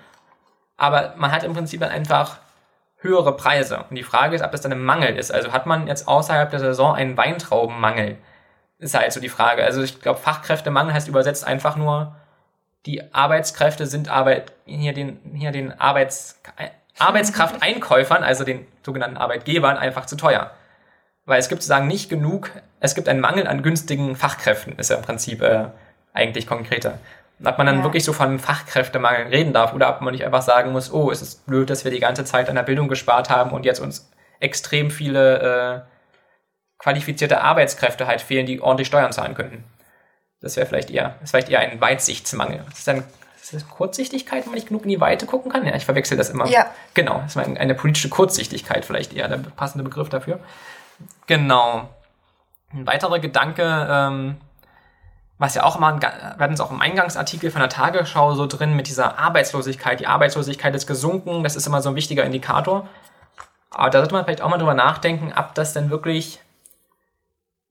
Aber 0.76 1.14
man 1.16 1.32
hat 1.32 1.44
im 1.44 1.54
Prinzip 1.54 1.80
dann 1.80 1.90
einfach 1.90 2.38
höhere 2.98 3.36
Preise. 3.36 3.84
Und 3.88 3.96
die 3.96 4.02
Frage 4.02 4.36
ist, 4.36 4.42
ob 4.42 4.52
das 4.52 4.60
dann 4.60 4.72
ein 4.72 4.84
Mangel 4.84 5.16
ist. 5.16 5.32
Also 5.32 5.52
hat 5.52 5.66
man 5.66 5.86
jetzt 5.86 6.06
außerhalb 6.06 6.50
der 6.50 6.60
Saison 6.60 6.94
einen 6.94 7.16
Weintraubenmangel? 7.16 8.18
Ist 8.78 8.94
halt 8.94 9.12
so 9.12 9.20
die 9.20 9.28
Frage. 9.28 9.64
Also 9.64 9.82
ich 9.82 10.00
glaube, 10.00 10.20
Fachkräftemangel 10.20 10.94
heißt 10.94 11.08
übersetzt 11.08 11.44
einfach 11.46 11.76
nur, 11.76 12.14
die 12.86 13.12
Arbeitskräfte 13.12 13.86
sind 13.86 14.08
Arbeit, 14.08 14.52
hier 14.64 14.92
den, 14.92 15.18
hier 15.34 15.50
den 15.50 15.78
Arbeits, 15.78 16.40
Arbeitskrafteinkäufern, 16.98 18.22
also 18.22 18.44
den 18.44 18.66
sogenannten 18.84 19.16
Arbeitgebern, 19.16 19.76
einfach 19.76 20.06
zu 20.06 20.16
teuer 20.16 20.52
weil 21.28 21.38
es 21.38 21.50
gibt 21.50 21.62
sozusagen 21.62 21.86
nicht 21.86 22.08
genug, 22.08 22.50
es 22.80 22.94
gibt 22.94 23.06
einen 23.06 23.20
Mangel 23.20 23.46
an 23.46 23.62
günstigen 23.62 24.16
Fachkräften, 24.16 24.78
ist 24.78 24.88
ja 24.88 24.96
im 24.96 25.02
Prinzip 25.02 25.42
äh, 25.42 25.66
eigentlich 26.14 26.46
konkreter. 26.46 26.98
Ob 27.44 27.58
man 27.58 27.66
dann 27.66 27.78
ja. 27.78 27.84
wirklich 27.84 28.02
so 28.02 28.14
von 28.14 28.38
Fachkräftemangel 28.38 29.26
reden 29.26 29.52
darf 29.52 29.74
oder 29.74 29.90
ob 29.90 30.00
man 30.00 30.14
nicht 30.14 30.24
einfach 30.24 30.40
sagen 30.40 30.72
muss, 30.72 30.90
oh, 30.90 31.10
es 31.10 31.20
ist 31.20 31.46
blöd, 31.46 31.68
dass 31.68 31.84
wir 31.84 31.90
die 31.90 32.00
ganze 32.00 32.24
Zeit 32.24 32.48
an 32.48 32.54
der 32.54 32.62
Bildung 32.62 32.88
gespart 32.88 33.28
haben 33.28 33.50
und 33.50 33.66
jetzt 33.66 33.78
uns 33.78 34.10
extrem 34.40 34.90
viele 34.90 35.84
äh, 35.84 35.97
qualifizierte 36.78 37.40
Arbeitskräfte 37.40 38.06
halt 38.06 38.20
fehlen, 38.20 38.46
die 38.46 38.60
ordentlich 38.60 38.88
Steuern 38.88 39.12
zahlen 39.12 39.34
könnten. 39.34 39.64
Das 40.40 40.56
wäre 40.56 40.66
vielleicht 40.66 40.90
eher, 40.90 41.10
das 41.14 41.24
ist 41.24 41.30
vielleicht 41.30 41.48
eher 41.48 41.60
ein 41.60 41.80
Weitsichtsmangel. 41.80 42.62
Das 42.68 42.78
ist 42.78 42.88
dann 42.88 43.04
ist 43.52 43.62
das 43.62 43.68
Kurzsichtigkeit, 43.68 44.44
wenn 44.44 44.50
man 44.50 44.56
nicht 44.56 44.68
genug 44.68 44.82
in 44.82 44.90
die 44.90 45.00
Weite 45.00 45.26
gucken 45.26 45.50
kann? 45.50 45.66
Ja, 45.66 45.74
ich 45.74 45.84
verwechsel 45.84 46.16
das 46.16 46.28
immer. 46.28 46.46
Ja. 46.48 46.66
Genau, 46.94 47.20
das 47.22 47.36
ist 47.36 47.58
eine 47.58 47.74
politische 47.74 48.08
Kurzsichtigkeit 48.08 48.84
vielleicht 48.84 49.14
eher 49.14 49.28
der 49.28 49.38
passende 49.38 49.84
Begriff 49.84 50.08
dafür. 50.08 50.40
Genau. 51.26 51.88
Ein 52.72 52.86
weiterer 52.86 53.18
Gedanke, 53.18 53.86
ähm, 53.90 54.36
was 55.38 55.54
ja 55.54 55.62
auch 55.62 55.76
immer, 55.76 56.00
wir 56.00 56.10
hatten 56.38 56.52
es 56.52 56.60
auch 56.60 56.70
im 56.70 56.80
Eingangsartikel 56.80 57.50
von 57.50 57.60
der 57.60 57.70
Tagesschau 57.70 58.34
so 58.34 58.46
drin 58.46 58.76
mit 58.76 58.88
dieser 58.88 59.18
Arbeitslosigkeit. 59.18 60.00
Die 60.00 60.06
Arbeitslosigkeit 60.06 60.74
ist 60.74 60.86
gesunken, 60.86 61.42
das 61.42 61.56
ist 61.56 61.66
immer 61.66 61.80
so 61.80 61.88
ein 61.88 61.94
wichtiger 61.94 62.24
Indikator. 62.24 62.88
Aber 63.70 63.90
da 63.90 63.98
sollte 64.00 64.14
man 64.14 64.24
vielleicht 64.24 64.42
auch 64.42 64.50
mal 64.50 64.58
drüber 64.58 64.74
nachdenken, 64.74 65.32
ob 65.36 65.54
das 65.54 65.72
denn 65.72 65.90
wirklich 65.90 66.40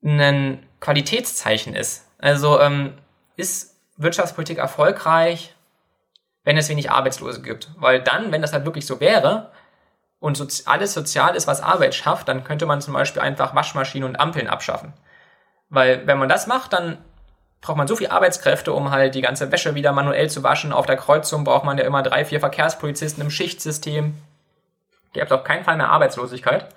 ein 0.02 0.66
Qualitätszeichen 0.80 1.74
ist. 1.74 2.06
Also 2.18 2.60
ähm, 2.60 2.94
ist 3.36 3.76
Wirtschaftspolitik 3.96 4.58
erfolgreich, 4.58 5.54
wenn 6.44 6.56
es 6.56 6.68
wenig 6.68 6.90
Arbeitslose 6.90 7.42
gibt. 7.42 7.70
Weil 7.76 8.02
dann, 8.02 8.32
wenn 8.32 8.42
das 8.42 8.52
halt 8.52 8.64
wirklich 8.64 8.86
so 8.86 9.00
wäre 9.00 9.50
und 10.20 10.36
sozi 10.36 10.64
alles 10.66 10.94
sozial 10.94 11.34
ist, 11.34 11.46
was 11.46 11.60
Arbeit 11.60 11.94
schafft, 11.94 12.28
dann 12.28 12.44
könnte 12.44 12.66
man 12.66 12.80
zum 12.80 12.94
Beispiel 12.94 13.22
einfach 13.22 13.54
Waschmaschinen 13.54 14.08
und 14.08 14.20
Ampeln 14.20 14.48
abschaffen. 14.48 14.92
Weil 15.68 16.06
wenn 16.06 16.18
man 16.18 16.28
das 16.28 16.46
macht, 16.46 16.72
dann 16.72 16.98
braucht 17.60 17.76
man 17.76 17.88
so 17.88 17.96
viel 17.96 18.08
Arbeitskräfte, 18.08 18.72
um 18.72 18.90
halt 18.90 19.14
die 19.14 19.20
ganze 19.20 19.50
Wäsche 19.50 19.74
wieder 19.74 19.92
manuell 19.92 20.30
zu 20.30 20.42
waschen. 20.42 20.72
Auf 20.72 20.86
der 20.86 20.96
Kreuzung 20.96 21.44
braucht 21.44 21.64
man 21.64 21.76
ja 21.76 21.84
immer 21.84 22.02
drei, 22.02 22.24
vier 22.24 22.40
Verkehrspolizisten 22.40 23.22
im 23.22 23.30
Schichtsystem. 23.30 24.14
Ihr 25.14 25.22
habt 25.22 25.32
auf 25.32 25.44
keinen 25.44 25.64
Fall 25.64 25.76
mehr 25.76 25.90
Arbeitslosigkeit. 25.90 26.68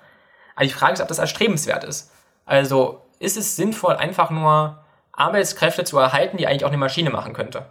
Aber 0.54 0.64
die 0.64 0.72
Frage 0.72 0.94
ist, 0.94 1.00
ob 1.00 1.08
das 1.08 1.18
erstrebenswert 1.18 1.84
ist. 1.84 2.10
Also 2.44 3.02
ist 3.22 3.36
es 3.36 3.56
sinnvoll, 3.56 3.96
einfach 3.96 4.30
nur 4.30 4.78
Arbeitskräfte 5.12 5.84
zu 5.84 5.98
erhalten, 5.98 6.36
die 6.36 6.46
eigentlich 6.46 6.64
auch 6.64 6.68
eine 6.68 6.76
Maschine 6.76 7.10
machen 7.10 7.32
könnte? 7.32 7.66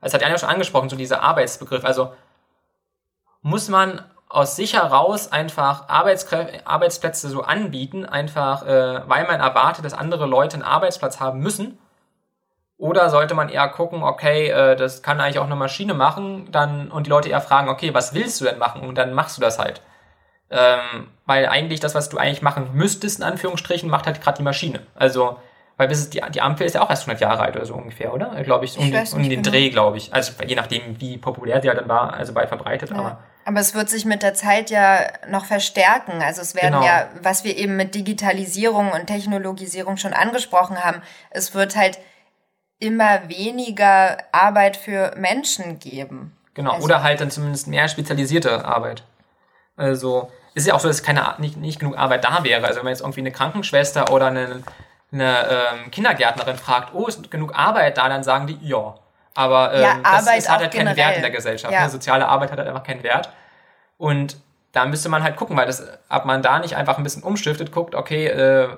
Das 0.00 0.14
hat 0.14 0.22
Jan 0.22 0.30
ja 0.30 0.38
schon 0.38 0.48
angesprochen, 0.48 0.88
so 0.88 0.96
dieser 0.96 1.22
Arbeitsbegriff. 1.22 1.84
Also 1.84 2.12
muss 3.42 3.68
man 3.68 4.02
aus 4.28 4.56
sich 4.56 4.74
heraus 4.74 5.30
einfach 5.30 5.88
Arbeitsplätze 5.88 7.28
so 7.28 7.42
anbieten, 7.42 8.06
einfach 8.06 8.66
äh, 8.66 9.02
weil 9.06 9.26
man 9.26 9.40
erwartet, 9.40 9.84
dass 9.84 9.94
andere 9.94 10.26
Leute 10.26 10.54
einen 10.54 10.62
Arbeitsplatz 10.62 11.20
haben 11.20 11.40
müssen? 11.40 11.78
Oder 12.78 13.10
sollte 13.10 13.34
man 13.34 13.48
eher 13.48 13.68
gucken, 13.68 14.02
okay, 14.02 14.48
äh, 14.48 14.74
das 14.74 15.02
kann 15.02 15.20
eigentlich 15.20 15.38
auch 15.38 15.44
eine 15.44 15.54
Maschine 15.54 15.94
machen, 15.94 16.50
dann 16.50 16.90
und 16.90 17.06
die 17.06 17.10
Leute 17.10 17.28
eher 17.28 17.40
fragen, 17.40 17.68
okay, 17.68 17.94
was 17.94 18.14
willst 18.14 18.40
du 18.40 18.44
denn 18.44 18.58
machen? 18.58 18.82
Und 18.82 18.96
dann 18.96 19.12
machst 19.12 19.36
du 19.36 19.40
das 19.40 19.58
halt. 19.58 19.82
Ähm, 20.52 21.08
weil 21.24 21.46
eigentlich 21.46 21.80
das, 21.80 21.94
was 21.94 22.10
du 22.10 22.18
eigentlich 22.18 22.42
machen 22.42 22.70
müsstest, 22.74 23.20
in 23.20 23.24
Anführungsstrichen, 23.24 23.88
macht 23.88 24.06
halt 24.06 24.20
gerade 24.20 24.36
die 24.36 24.42
Maschine. 24.42 24.80
Also, 24.94 25.38
weil 25.78 25.88
bis 25.88 26.10
die, 26.10 26.20
die 26.34 26.42
Ampel 26.42 26.66
ist 26.66 26.74
ja 26.74 26.82
auch 26.82 26.90
erst 26.90 27.04
100 27.04 27.22
Jahre 27.22 27.40
alt 27.42 27.56
oder 27.56 27.64
so 27.64 27.74
ungefähr, 27.74 28.12
oder? 28.12 28.42
Glaube 28.44 28.66
ich, 28.66 28.76
um, 28.76 28.84
ich 28.84 29.14
um 29.14 29.22
den 29.22 29.42
genau. 29.42 29.50
Dreh, 29.50 29.70
glaube 29.70 29.96
ich. 29.96 30.12
Also 30.12 30.32
je 30.46 30.54
nachdem, 30.54 31.00
wie 31.00 31.16
populär 31.16 31.62
sie 31.62 31.68
ja 31.68 31.74
dann 31.74 31.88
war, 31.88 32.12
also 32.12 32.34
weit 32.34 32.48
verbreitet. 32.48 32.90
Ja. 32.90 32.96
Aber, 32.96 33.18
aber 33.46 33.60
es 33.60 33.74
wird 33.74 33.88
sich 33.88 34.04
mit 34.04 34.22
der 34.22 34.34
Zeit 34.34 34.70
ja 34.70 35.06
noch 35.28 35.46
verstärken. 35.46 36.22
Also 36.22 36.42
es 36.42 36.54
werden 36.54 36.74
genau. 36.74 36.84
ja, 36.84 37.08
was 37.22 37.44
wir 37.44 37.56
eben 37.56 37.76
mit 37.76 37.94
Digitalisierung 37.94 38.92
und 38.92 39.06
Technologisierung 39.06 39.96
schon 39.96 40.12
angesprochen 40.12 40.84
haben, 40.84 41.00
es 41.30 41.54
wird 41.54 41.76
halt 41.76 41.98
immer 42.78 43.28
weniger 43.28 44.18
Arbeit 44.32 44.76
für 44.76 45.14
Menschen 45.16 45.78
geben. 45.78 46.36
Genau, 46.54 46.72
also, 46.72 46.84
oder 46.84 47.02
halt 47.02 47.20
dann 47.22 47.30
zumindest 47.30 47.68
mehr 47.68 47.88
spezialisierte 47.88 48.66
Arbeit. 48.66 49.04
Also 49.76 50.30
ist 50.54 50.66
ja 50.66 50.74
auch 50.74 50.80
so, 50.80 50.88
dass 50.88 51.02
keine, 51.02 51.34
nicht, 51.38 51.56
nicht 51.56 51.80
genug 51.80 51.96
Arbeit 51.96 52.24
da 52.24 52.44
wäre. 52.44 52.66
Also 52.66 52.78
wenn 52.78 52.84
man 52.84 52.92
jetzt 52.92 53.00
irgendwie 53.00 53.20
eine 53.20 53.32
Krankenschwester 53.32 54.12
oder 54.12 54.26
eine, 54.26 54.62
eine 55.12 55.46
ähm, 55.48 55.90
Kindergärtnerin 55.90 56.56
fragt, 56.56 56.94
oh, 56.94 57.06
ist 57.06 57.30
genug 57.30 57.54
Arbeit 57.54 57.98
da, 57.98 58.08
dann 58.08 58.22
sagen 58.22 58.46
die, 58.46 58.58
ja. 58.60 58.94
Aber 59.34 59.72
ähm, 59.72 59.82
ja, 59.82 59.96
das, 60.02 60.24
das 60.26 60.48
hat 60.50 60.60
halt 60.60 60.74
keinen 60.74 60.96
Wert 60.96 61.16
in 61.16 61.22
der 61.22 61.30
Gesellschaft. 61.30 61.72
Ja. 61.72 61.84
Ne? 61.84 61.90
Soziale 61.90 62.28
Arbeit 62.28 62.50
hat 62.50 62.58
halt 62.58 62.68
einfach 62.68 62.84
keinen 62.84 63.02
Wert. 63.02 63.30
Und 63.96 64.36
da 64.72 64.84
müsste 64.86 65.08
man 65.08 65.22
halt 65.22 65.36
gucken, 65.36 65.56
weil 65.56 65.66
das, 65.66 65.86
ob 66.08 66.24
man 66.24 66.42
da 66.42 66.58
nicht 66.58 66.76
einfach 66.76 66.98
ein 66.98 67.04
bisschen 67.04 67.22
umstiftet, 67.22 67.72
guckt, 67.72 67.94
okay, 67.94 68.26
äh, 68.26 68.68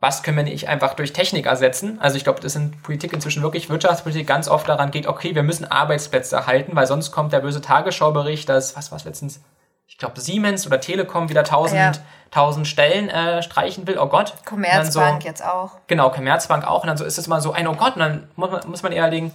was 0.00 0.22
können 0.22 0.36
wir 0.36 0.44
nicht 0.44 0.68
einfach 0.68 0.94
durch 0.94 1.12
Technik 1.12 1.46
ersetzen? 1.46 1.98
Also 2.00 2.16
ich 2.16 2.24
glaube, 2.24 2.40
das 2.40 2.54
in 2.54 2.70
Politik 2.82 3.12
inzwischen 3.12 3.42
wirklich 3.42 3.68
Wirtschaftspolitik 3.68 4.26
ganz 4.28 4.48
oft 4.48 4.68
daran 4.68 4.92
geht, 4.92 5.08
okay, 5.08 5.34
wir 5.34 5.42
müssen 5.42 5.68
Arbeitsplätze 5.68 6.36
erhalten, 6.36 6.76
weil 6.76 6.86
sonst 6.86 7.10
kommt 7.10 7.32
der 7.32 7.40
böse 7.40 7.60
Tagesschaubericht, 7.60 8.48
dass, 8.48 8.76
was 8.76 8.92
war 8.92 9.00
letztens, 9.04 9.40
ich 9.88 9.96
glaube, 9.96 10.20
Siemens 10.20 10.66
oder 10.66 10.80
Telekom 10.80 11.30
wieder 11.30 11.40
1000, 11.40 11.80
ja. 11.80 11.92
1000 12.26 12.66
Stellen 12.68 13.08
äh, 13.08 13.42
streichen 13.42 13.86
will. 13.86 13.98
Oh 13.98 14.06
Gott. 14.06 14.34
Commerzbank 14.44 15.22
so, 15.22 15.28
jetzt 15.28 15.44
auch. 15.44 15.72
Genau, 15.86 16.10
Commerzbank 16.10 16.66
auch. 16.66 16.82
Und 16.82 16.88
dann 16.88 16.98
so 16.98 17.04
ist 17.04 17.16
es 17.16 17.26
mal 17.26 17.40
so 17.40 17.52
ein, 17.52 17.66
oh 17.66 17.74
Gott, 17.74 17.96
und 17.96 18.00
dann 18.00 18.28
muss 18.36 18.50
man, 18.50 18.68
muss 18.68 18.82
man 18.82 18.92
eher 18.92 19.08
legen, 19.08 19.34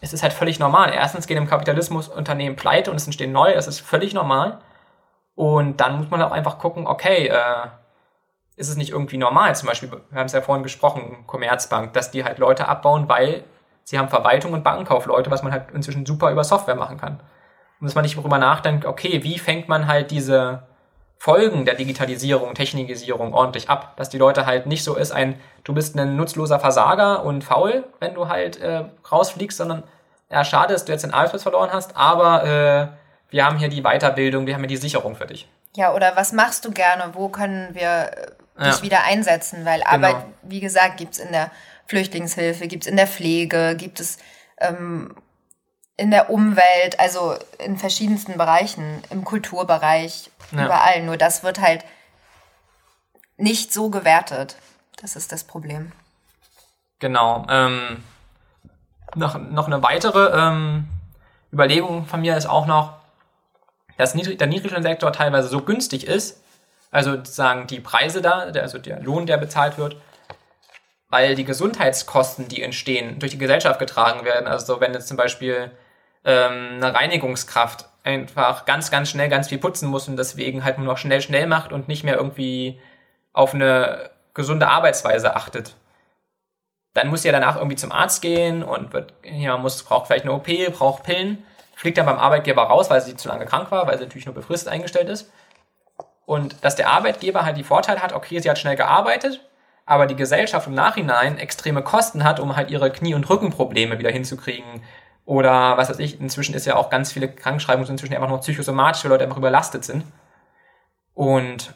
es 0.00 0.14
ist 0.14 0.22
halt 0.22 0.32
völlig 0.32 0.58
normal. 0.58 0.92
Erstens 0.94 1.26
gehen 1.26 1.36
im 1.36 1.46
Kapitalismus 1.46 2.08
Unternehmen 2.08 2.56
pleite 2.56 2.90
und 2.90 2.96
es 2.96 3.04
entstehen 3.04 3.30
neue, 3.30 3.54
das 3.54 3.66
ist 3.66 3.80
völlig 3.80 4.14
normal. 4.14 4.60
Und 5.34 5.76
dann 5.82 5.98
muss 5.98 6.10
man 6.10 6.22
auch 6.22 6.32
einfach 6.32 6.58
gucken, 6.58 6.86
okay, 6.86 7.28
äh, 7.28 7.66
ist 8.56 8.70
es 8.70 8.76
nicht 8.76 8.90
irgendwie 8.90 9.18
normal? 9.18 9.54
Zum 9.54 9.68
Beispiel, 9.68 9.90
wir 9.90 10.18
haben 10.18 10.26
es 10.26 10.32
ja 10.32 10.40
vorhin 10.40 10.62
gesprochen, 10.62 11.24
Commerzbank, 11.26 11.92
dass 11.92 12.10
die 12.10 12.24
halt 12.24 12.38
Leute 12.38 12.68
abbauen, 12.68 13.06
weil 13.08 13.44
sie 13.84 13.98
haben 13.98 14.08
Verwaltung 14.08 14.54
und 14.54 14.64
Bankenkaufleute, 14.64 15.30
was 15.30 15.42
man 15.42 15.52
halt 15.52 15.70
inzwischen 15.72 16.06
super 16.06 16.30
über 16.30 16.42
Software 16.42 16.74
machen 16.74 16.96
kann 16.96 17.20
und 17.80 17.86
dass 17.86 17.94
man 17.94 18.02
nicht 18.02 18.16
darüber 18.16 18.38
nachdenkt, 18.38 18.84
okay, 18.84 19.22
wie 19.22 19.38
fängt 19.38 19.68
man 19.68 19.86
halt 19.86 20.10
diese 20.10 20.62
Folgen 21.18 21.64
der 21.64 21.74
Digitalisierung, 21.74 22.54
Technikisierung 22.54 23.34
ordentlich 23.34 23.68
ab, 23.68 23.96
dass 23.96 24.08
die 24.08 24.18
Leute 24.18 24.46
halt 24.46 24.66
nicht 24.66 24.84
so 24.84 24.96
ist, 24.96 25.12
ein, 25.12 25.38
du 25.64 25.74
bist 25.74 25.98
ein 25.98 26.16
nutzloser 26.16 26.60
Versager 26.60 27.24
und 27.24 27.44
faul, 27.44 27.84
wenn 28.00 28.14
du 28.14 28.28
halt 28.28 28.58
äh, 28.60 28.84
rausfliegst, 29.10 29.58
sondern 29.58 29.82
ja, 30.30 30.44
schade, 30.44 30.72
dass 30.72 30.84
du 30.84 30.92
jetzt 30.92 31.02
den 31.02 31.12
Arbeitsplatz 31.12 31.42
verloren 31.42 31.70
hast, 31.72 31.96
aber 31.96 32.44
äh, 32.44 32.88
wir 33.30 33.44
haben 33.44 33.58
hier 33.58 33.68
die 33.68 33.82
Weiterbildung, 33.82 34.46
wir 34.46 34.54
haben 34.54 34.62
hier 34.62 34.68
die 34.68 34.76
Sicherung 34.76 35.14
für 35.14 35.26
dich. 35.26 35.48
Ja, 35.76 35.94
oder 35.94 36.16
was 36.16 36.32
machst 36.32 36.64
du 36.64 36.72
gerne? 36.72 37.10
Wo 37.12 37.28
können 37.28 37.74
wir 37.74 38.10
äh, 38.58 38.64
dich 38.64 38.76
ja. 38.76 38.82
wieder 38.82 39.04
einsetzen? 39.04 39.64
Weil 39.64 39.80
genau. 39.80 39.90
Arbeit, 39.90 40.24
wie 40.42 40.60
gesagt, 40.60 40.96
gibt's 40.96 41.18
in 41.18 41.32
der 41.32 41.50
Flüchtlingshilfe, 41.86 42.66
gibt's 42.66 42.86
in 42.86 42.96
der 42.96 43.06
Pflege, 43.06 43.76
gibt 43.76 44.00
es 44.00 44.18
ähm, 44.58 45.14
in 46.00 46.10
der 46.10 46.30
Umwelt, 46.30 46.98
also 46.98 47.36
in 47.58 47.76
verschiedensten 47.76 48.38
Bereichen, 48.38 49.02
im 49.10 49.22
Kulturbereich, 49.22 50.30
ja. 50.50 50.64
überall. 50.64 51.02
Nur 51.02 51.18
das 51.18 51.44
wird 51.44 51.60
halt 51.60 51.84
nicht 53.36 53.74
so 53.74 53.90
gewertet. 53.90 54.56
Das 55.02 55.14
ist 55.14 55.30
das 55.30 55.44
Problem. 55.44 55.92
Genau. 57.00 57.44
Ähm, 57.50 58.02
noch, 59.14 59.38
noch 59.38 59.66
eine 59.66 59.82
weitere 59.82 60.30
ähm, 60.34 60.88
Überlegung 61.52 62.06
von 62.06 62.22
mir 62.22 62.34
ist 62.34 62.46
auch 62.46 62.64
noch, 62.64 62.94
dass 63.98 64.14
der 64.14 64.46
Niedriglohnsektor 64.46 65.12
teilweise 65.12 65.48
so 65.48 65.60
günstig 65.60 66.06
ist, 66.06 66.42
also 66.90 67.10
sozusagen 67.10 67.66
die 67.66 67.80
Preise 67.80 68.22
da, 68.22 68.38
also 68.38 68.78
der 68.78 69.02
Lohn, 69.02 69.26
der 69.26 69.36
bezahlt 69.36 69.76
wird, 69.76 69.98
weil 71.10 71.34
die 71.34 71.44
Gesundheitskosten, 71.44 72.48
die 72.48 72.62
entstehen, 72.62 73.18
durch 73.18 73.32
die 73.32 73.38
Gesellschaft 73.38 73.78
getragen 73.78 74.24
werden. 74.24 74.46
Also 74.46 74.80
wenn 74.80 74.94
jetzt 74.94 75.08
zum 75.08 75.18
Beispiel 75.18 75.70
ähm, 76.24 76.76
eine 76.76 76.94
Reinigungskraft 76.94 77.86
einfach 78.02 78.64
ganz, 78.64 78.90
ganz 78.90 79.10
schnell 79.10 79.28
ganz 79.28 79.48
viel 79.48 79.58
putzen 79.58 79.88
muss 79.88 80.08
und 80.08 80.16
deswegen 80.16 80.64
halt 80.64 80.78
nur 80.78 80.86
noch 80.86 80.98
schnell, 80.98 81.20
schnell 81.20 81.46
macht 81.46 81.72
und 81.72 81.88
nicht 81.88 82.04
mehr 82.04 82.16
irgendwie 82.16 82.80
auf 83.32 83.54
eine 83.54 84.10
gesunde 84.34 84.68
Arbeitsweise 84.68 85.36
achtet. 85.36 85.76
Dann 86.94 87.08
muss 87.08 87.24
ja 87.24 87.32
danach 87.32 87.56
irgendwie 87.56 87.76
zum 87.76 87.92
Arzt 87.92 88.22
gehen 88.22 88.62
und 88.62 88.92
wird, 88.92 89.12
ja, 89.22 89.56
muss, 89.56 89.82
braucht 89.82 90.06
vielleicht 90.06 90.24
eine 90.24 90.32
OP, 90.32 90.48
braucht 90.72 91.04
Pillen, 91.04 91.44
fliegt 91.76 91.98
dann 91.98 92.06
beim 92.06 92.18
Arbeitgeber 92.18 92.62
raus, 92.62 92.90
weil 92.90 93.00
sie 93.00 93.16
zu 93.16 93.28
lange 93.28 93.46
krank 93.46 93.70
war, 93.70 93.86
weil 93.86 93.96
sie 93.98 94.04
natürlich 94.04 94.26
nur 94.26 94.34
befristet 94.34 94.72
eingestellt 94.72 95.08
ist. 95.08 95.30
Und 96.26 96.64
dass 96.64 96.76
der 96.76 96.90
Arbeitgeber 96.90 97.44
halt 97.44 97.56
die 97.56 97.64
Vorteile 97.64 98.02
hat, 98.02 98.12
okay, 98.12 98.38
sie 98.40 98.50
hat 98.50 98.58
schnell 98.58 98.76
gearbeitet, 98.76 99.40
aber 99.86 100.06
die 100.06 100.16
Gesellschaft 100.16 100.66
im 100.66 100.74
Nachhinein 100.74 101.38
extreme 101.38 101.82
Kosten 101.82 102.24
hat, 102.24 102.38
um 102.38 102.56
halt 102.56 102.70
ihre 102.70 102.90
Knie- 102.90 103.14
und 103.14 103.28
Rückenprobleme 103.28 103.98
wieder 103.98 104.10
hinzukriegen, 104.10 104.82
oder 105.24 105.76
was 105.76 105.90
weiß 105.90 105.98
ich, 105.98 106.20
inzwischen 106.20 106.54
ist 106.54 106.66
ja 106.66 106.76
auch 106.76 106.90
ganz 106.90 107.12
viele 107.12 107.28
Krankschreibungen 107.28 107.86
sind 107.86 107.94
inzwischen 107.94 108.14
einfach 108.14 108.28
nur 108.28 108.40
psychosomatisch, 108.40 109.04
weil 109.04 109.10
Leute 109.10 109.24
einfach 109.24 109.36
überlastet 109.36 109.84
sind. 109.84 110.04
Und 111.14 111.74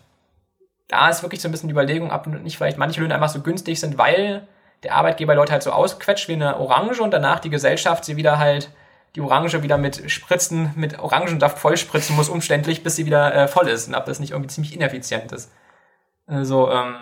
da 0.88 1.09
ist 1.09 1.22
wirklich 1.22 1.40
so 1.40 1.49
ein 1.49 1.53
bisschen 1.53 1.68
die 1.68 1.72
Überlegung, 1.72 2.11
ob 2.11 2.26
nicht 2.26 2.57
vielleicht 2.57 2.78
manche 2.78 3.01
Löhne 3.01 3.14
einfach 3.14 3.28
so 3.28 3.40
günstig 3.40 3.80
sind, 3.80 3.99
weil 3.99 4.47
der 4.82 4.95
Arbeitgeber 4.95 5.34
Leute 5.34 5.53
halt 5.53 5.62
so 5.62 5.72
ausquetscht 5.72 6.28
wie 6.28 6.34
eine 6.34 6.59
Orange 6.59 7.01
und 7.01 7.11
danach 7.11 7.40
die 7.40 7.51
Gesellschaft 7.51 8.05
sie 8.05 8.16
wieder 8.16 8.38
halt 8.38 8.70
die 9.14 9.20
Orange 9.20 9.62
wieder 9.62 9.78
mit 9.78 10.11
Spritzen, 10.11 10.72
mit 10.74 10.99
Orangensaft 10.99 11.59
vollspritzen 11.59 12.16
muss, 12.16 12.28
umständlich, 12.28 12.82
bis 12.82 12.97
sie 12.97 13.07
wieder 13.07 13.34
äh, 13.34 13.49
voll 13.49 13.68
ist 13.68 13.88
und 13.88 13.95
ob 13.95 14.07
das 14.07 14.18
nicht 14.18 14.32
irgendwie 14.32 14.51
ziemlich 14.51 14.74
ineffizient 14.74 15.30
ist. 15.32 15.53
Also, 16.26 16.70
ähm, 16.70 16.97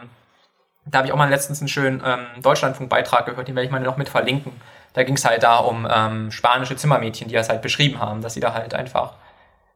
da 0.84 0.99
habe 0.99 1.07
ich 1.07 1.12
auch 1.12 1.16
mal 1.16 1.30
letztens 1.30 1.61
einen 1.61 1.68
schönen 1.68 2.03
ähm, 2.05 2.43
Deutschlandfunk-Beitrag 2.43 3.26
gehört, 3.26 3.49
den 3.49 3.55
werde 3.55 3.66
ich 3.66 3.72
mal 3.72 3.80
noch 3.80 3.97
mit 3.97 4.09
verlinken. 4.09 4.53
Da 4.95 5.03
ging 5.05 5.16
es 5.16 5.24
halt 5.24 5.43
da 5.43 5.59
um 5.59 5.86
ähm, 5.90 6.30
spanische 6.30 6.76
Zimmermädchen, 6.76 7.28
die 7.28 7.34
das 7.34 7.49
halt 7.49 7.62
beschrieben 7.62 7.99
haben, 7.99 8.20
dass 8.22 8.34
sie 8.34 8.40
da 8.40 8.53
halt 8.53 8.74
einfach 8.74 9.14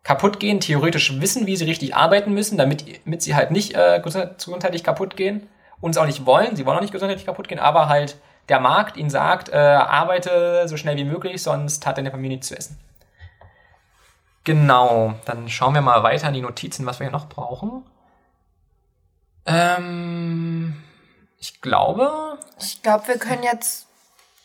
kaputt 0.02 0.38
gehen, 0.38 0.60
theoretisch 0.60 1.20
wissen, 1.20 1.46
wie 1.46 1.56
sie 1.56 1.64
richtig 1.64 1.96
arbeiten 1.96 2.32
müssen, 2.32 2.56
damit, 2.58 2.84
damit 3.04 3.22
sie 3.22 3.34
halt 3.34 3.50
nicht 3.50 3.74
äh, 3.74 4.00
gesundheitlich 4.00 4.84
kaputt 4.84 5.16
gehen 5.16 5.48
und 5.80 5.90
es 5.90 5.96
auch 5.96 6.06
nicht 6.06 6.26
wollen. 6.26 6.54
Sie 6.54 6.64
wollen 6.64 6.76
auch 6.76 6.82
nicht 6.82 6.92
gesundheitlich 6.92 7.26
kaputt 7.26 7.48
gehen, 7.48 7.58
aber 7.58 7.88
halt 7.88 8.16
der 8.48 8.60
Markt 8.60 8.96
ihnen 8.96 9.10
sagt, 9.10 9.48
äh, 9.48 9.56
arbeite 9.56 10.68
so 10.68 10.76
schnell 10.76 10.96
wie 10.96 11.04
möglich, 11.04 11.42
sonst 11.42 11.86
hat 11.86 11.98
deine 11.98 12.10
Familie 12.10 12.36
nichts 12.36 12.48
zu 12.48 12.56
essen. 12.56 12.78
Genau, 14.44 15.14
dann 15.24 15.48
schauen 15.48 15.74
wir 15.74 15.80
mal 15.80 16.04
weiter 16.04 16.28
in 16.28 16.34
die 16.34 16.40
Notizen, 16.40 16.86
was 16.86 17.00
wir 17.00 17.06
hier 17.06 17.12
noch 17.12 17.28
brauchen. 17.28 17.84
Ähm, 19.44 20.80
ich 21.40 21.60
glaube. 21.60 22.38
Ich 22.60 22.80
glaube, 22.80 23.08
wir 23.08 23.18
können 23.18 23.42
jetzt 23.42 23.85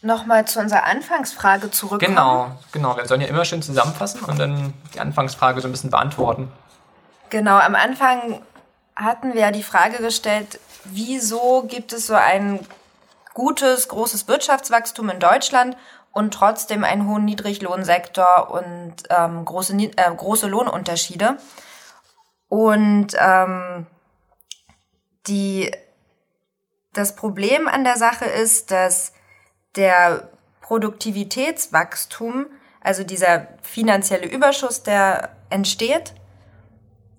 nochmal 0.02 0.45
zu 0.45 0.60
unserer 0.60 0.84
Anfangsfrage 0.86 1.72
zurückkommen. 1.72 2.16
Genau, 2.16 2.52
genau. 2.72 2.97
Wir 2.97 3.06
sollen 3.06 3.22
ja 3.22 3.28
immer 3.28 3.45
schön 3.45 3.62
zusammenfassen 3.62 4.22
und 4.22 4.39
dann 4.39 4.74
die 4.93 4.99
Anfangsfrage 4.99 5.62
so 5.62 5.68
ein 5.68 5.72
bisschen 5.72 5.91
beantworten. 5.91 6.52
Genau, 7.30 7.58
am 7.58 7.76
Anfang 7.76 8.41
hatten 8.95 9.34
wir 9.34 9.41
ja 9.41 9.52
die 9.52 9.64
Frage 9.64 9.97
gestellt, 9.97 10.60
wieso 10.86 11.64
gibt 11.68 11.93
es 11.93 12.08
so 12.08 12.14
einen 12.14 12.66
gutes, 13.34 13.88
großes 13.88 14.28
Wirtschaftswachstum 14.28 15.10
in 15.10 15.20
Deutschland 15.20 15.78
und 16.12 16.34
trotzdem 16.34 16.84
einen 16.84 17.08
hohen 17.08 17.24
Niedriglohnsektor 17.26 18.52
und 18.52 18.95
ähm, 19.10 19.45
große, 19.45 19.74
äh, 19.74 20.16
große 20.16 20.47
Lohnunterschiede. 20.47 21.38
Und 22.49 23.16
ähm, 23.18 23.88
die, 25.28 25.72
das 26.91 27.16
Problem 27.16 27.68
an 27.70 27.86
der 27.86 27.95
Sache 27.95 28.26
ist, 28.26 28.72
dass 28.72 29.14
der 29.76 30.30
Produktivitätswachstum, 30.61 32.47
also 32.82 33.03
dieser 33.03 33.47
finanzielle 33.61 34.28
Überschuss, 34.28 34.84
der 34.84 35.36
entsteht, 35.49 36.13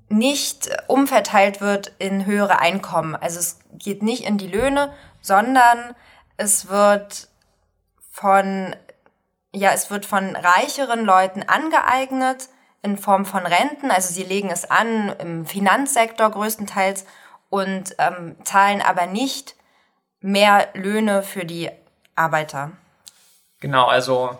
nicht 0.08 0.70
umverteilt 0.88 1.60
wird 1.60 1.92
in 1.98 2.26
höhere 2.26 2.58
Einkommen. 2.58 3.16
Also 3.16 3.38
es 3.38 3.60
geht 3.72 4.02
nicht 4.02 4.24
in 4.24 4.38
die 4.38 4.48
Löhne, 4.48 4.92
sondern 5.20 5.94
es 6.36 6.68
wird 6.68 7.28
von, 8.10 8.76
ja, 9.54 9.70
es 9.72 9.90
wird 9.90 10.04
von 10.04 10.36
reicheren 10.36 11.04
Leuten 11.04 11.42
angeeignet 11.42 12.48
in 12.82 12.98
Form 12.98 13.24
von 13.24 13.46
Renten. 13.46 13.90
Also 13.90 14.12
sie 14.12 14.24
legen 14.24 14.50
es 14.50 14.70
an 14.70 15.14
im 15.18 15.46
Finanzsektor 15.46 16.30
größtenteils 16.30 17.06
und 17.48 17.94
ähm, 17.98 18.36
zahlen 18.44 18.82
aber 18.82 19.06
nicht 19.06 19.56
mehr 20.20 20.68
Löhne 20.74 21.22
für 21.22 21.44
die 21.44 21.70
Arbeiter. 22.14 22.72
Genau, 23.60 23.86
also 23.86 24.38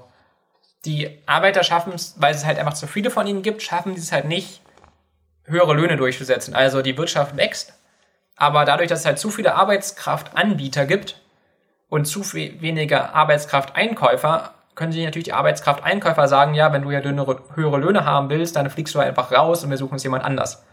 die 0.84 1.22
Arbeiter 1.26 1.62
schaffen 1.62 1.92
es, 1.94 2.14
weil 2.18 2.34
es 2.34 2.44
halt 2.44 2.58
einfach 2.58 2.74
zu 2.74 2.86
viele 2.86 3.10
von 3.10 3.26
ihnen 3.26 3.42
gibt, 3.42 3.62
schaffen 3.62 3.94
sie 3.94 4.02
es 4.02 4.12
halt 4.12 4.24
nicht, 4.24 4.60
höhere 5.44 5.74
Löhne 5.74 5.96
durchzusetzen. 5.96 6.54
Also 6.54 6.82
die 6.82 6.96
Wirtschaft 6.96 7.36
wächst, 7.36 7.74
aber 8.36 8.64
dadurch, 8.64 8.88
dass 8.88 9.00
es 9.00 9.06
halt 9.06 9.18
zu 9.18 9.30
viele 9.30 9.54
Arbeitskraftanbieter 9.54 10.86
gibt 10.86 11.20
und 11.88 12.06
zu 12.06 12.22
wenige 12.34 13.14
Arbeitskrafteinkäufer, 13.14 14.54
können 14.74 14.92
sich 14.92 15.04
natürlich 15.04 15.26
die 15.26 15.34
Arbeitskrafteinkäufer 15.34 16.26
sagen, 16.28 16.54
ja, 16.54 16.72
wenn 16.72 16.82
du 16.82 16.90
ja 16.90 17.02
höhere 17.02 17.78
Löhne 17.78 18.04
haben 18.04 18.30
willst, 18.30 18.56
dann 18.56 18.70
fliegst 18.70 18.94
du 18.94 18.98
einfach 18.98 19.30
raus 19.30 19.62
und 19.62 19.70
wir 19.70 19.76
suchen 19.76 19.92
uns 19.92 20.02
jemand 20.02 20.24
anders. 20.24 20.64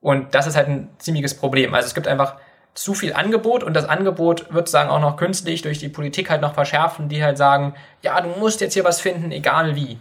Und 0.00 0.34
das 0.34 0.46
ist 0.46 0.56
halt 0.56 0.68
ein 0.68 0.90
ziemliches 0.98 1.36
Problem. 1.36 1.74
Also 1.74 1.86
es 1.86 1.94
gibt 1.94 2.06
einfach 2.06 2.36
zu 2.74 2.94
viel 2.94 3.12
Angebot 3.12 3.62
und 3.62 3.74
das 3.74 3.84
Angebot 3.84 4.52
wird 4.52 4.68
sagen 4.68 4.90
auch 4.90 5.00
noch 5.00 5.16
künstlich 5.16 5.62
durch 5.62 5.78
die 5.78 5.88
Politik 5.88 6.30
halt 6.30 6.40
noch 6.40 6.54
verschärfen, 6.54 7.08
die 7.08 7.22
halt 7.22 7.36
sagen, 7.36 7.74
ja, 8.02 8.20
du 8.20 8.28
musst 8.38 8.60
jetzt 8.60 8.74
hier 8.74 8.84
was 8.84 9.00
finden, 9.00 9.32
egal 9.32 9.76
wie. 9.76 9.98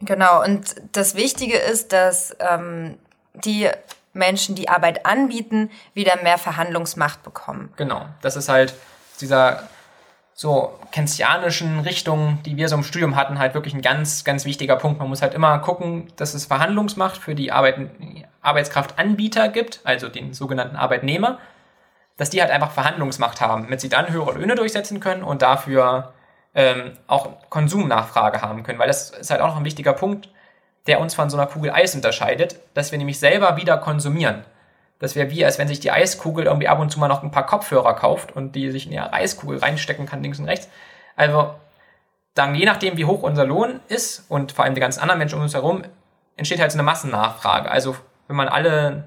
Genau, 0.00 0.42
und 0.42 0.74
das 0.92 1.14
Wichtige 1.14 1.56
ist, 1.56 1.92
dass 1.92 2.36
ähm, 2.40 2.98
die 3.34 3.68
Menschen, 4.12 4.54
die 4.54 4.68
Arbeit 4.68 5.06
anbieten, 5.06 5.70
wieder 5.94 6.22
mehr 6.22 6.38
Verhandlungsmacht 6.38 7.22
bekommen. 7.22 7.72
Genau, 7.76 8.06
das 8.22 8.36
ist 8.36 8.48
halt 8.48 8.74
dieser 9.20 9.62
so 10.34 10.78
keynesianischen 10.92 11.80
Richtung, 11.80 12.40
die 12.44 12.58
wir 12.58 12.68
so 12.68 12.76
im 12.76 12.82
Studium 12.82 13.16
hatten, 13.16 13.38
halt 13.38 13.54
wirklich 13.54 13.72
ein 13.72 13.80
ganz, 13.80 14.22
ganz 14.22 14.44
wichtiger 14.44 14.76
Punkt. 14.76 14.98
Man 14.98 15.08
muss 15.08 15.22
halt 15.22 15.32
immer 15.32 15.58
gucken, 15.60 16.08
dass 16.16 16.34
es 16.34 16.44
Verhandlungsmacht 16.44 17.16
für 17.16 17.34
die 17.34 17.52
Arbeit, 17.52 17.88
Arbeitskraftanbieter 18.42 19.48
gibt, 19.48 19.80
also 19.84 20.08
den 20.08 20.34
sogenannten 20.34 20.76
Arbeitnehmer, 20.76 21.38
dass 22.16 22.30
die 22.30 22.40
halt 22.40 22.50
einfach 22.50 22.70
Verhandlungsmacht 22.70 23.40
haben, 23.40 23.64
damit 23.64 23.80
sie 23.80 23.88
dann 23.88 24.10
höhere 24.10 24.32
Löhne 24.32 24.54
durchsetzen 24.54 25.00
können 25.00 25.22
und 25.22 25.42
dafür 25.42 26.12
ähm, 26.54 26.92
auch 27.06 27.28
Konsumnachfrage 27.50 28.40
haben 28.40 28.62
können, 28.62 28.78
weil 28.78 28.88
das 28.88 29.10
ist 29.10 29.30
halt 29.30 29.40
auch 29.40 29.48
noch 29.48 29.56
ein 29.58 29.64
wichtiger 29.64 29.92
Punkt 29.92 30.28
der 30.86 31.00
uns 31.00 31.14
von 31.14 31.30
so 31.30 31.36
einer 31.36 31.46
Kugel 31.46 31.70
Eis 31.72 31.94
unterscheidet, 31.94 32.60
dass 32.74 32.92
wir 32.92 32.98
nämlich 32.98 33.18
selber 33.18 33.56
wieder 33.56 33.78
konsumieren. 33.78 34.44
Das 34.98 35.14
wäre 35.14 35.30
wie, 35.30 35.44
als 35.44 35.58
wenn 35.58 35.68
sich 35.68 35.80
die 35.80 35.90
Eiskugel 35.90 36.46
irgendwie 36.46 36.68
ab 36.68 36.78
und 36.78 36.90
zu 36.90 36.98
mal 36.98 37.08
noch 37.08 37.22
ein 37.22 37.30
paar 37.30 37.46
Kopfhörer 37.46 37.94
kauft 37.94 38.34
und 38.34 38.52
die 38.52 38.70
sich 38.70 38.86
in 38.86 38.92
ihre 38.92 39.12
Eiskugel 39.12 39.58
reinstecken 39.58 40.06
kann, 40.06 40.22
links 40.22 40.38
und 40.38 40.46
rechts. 40.46 40.68
Also, 41.16 41.54
dann 42.34 42.54
je 42.54 42.66
nachdem, 42.66 42.96
wie 42.96 43.04
hoch 43.04 43.22
unser 43.22 43.44
Lohn 43.44 43.80
ist 43.88 44.24
und 44.30 44.52
vor 44.52 44.64
allem 44.64 44.74
die 44.74 44.80
ganzen 44.80 45.00
anderen 45.00 45.18
Menschen 45.18 45.36
um 45.36 45.42
uns 45.42 45.54
herum, 45.54 45.82
entsteht 46.36 46.60
halt 46.60 46.72
so 46.72 46.76
eine 46.76 46.82
Massennachfrage. 46.84 47.70
Also, 47.70 47.96
wenn 48.28 48.36
man 48.36 48.48
alle 48.48 49.04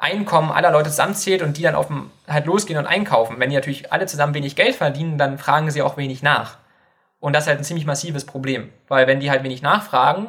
Einkommen 0.00 0.50
aller 0.50 0.70
Leute 0.70 0.90
zusammenzählt 0.90 1.42
und 1.42 1.56
die 1.56 1.62
dann 1.62 1.74
auf 1.74 1.88
dem, 1.88 2.10
halt 2.26 2.46
losgehen 2.46 2.78
und 2.78 2.86
einkaufen, 2.86 3.36
wenn 3.38 3.50
die 3.50 3.56
natürlich 3.56 3.92
alle 3.92 4.06
zusammen 4.06 4.34
wenig 4.34 4.56
Geld 4.56 4.74
verdienen, 4.74 5.18
dann 5.18 5.38
fragen 5.38 5.70
sie 5.70 5.82
auch 5.82 5.96
wenig 5.96 6.22
nach. 6.22 6.56
Und 7.20 7.34
das 7.34 7.44
ist 7.44 7.48
halt 7.48 7.58
ein 7.58 7.64
ziemlich 7.64 7.86
massives 7.86 8.24
Problem, 8.24 8.70
weil 8.88 9.06
wenn 9.06 9.20
die 9.20 9.30
halt 9.30 9.44
wenig 9.44 9.60
nachfragen, 9.60 10.28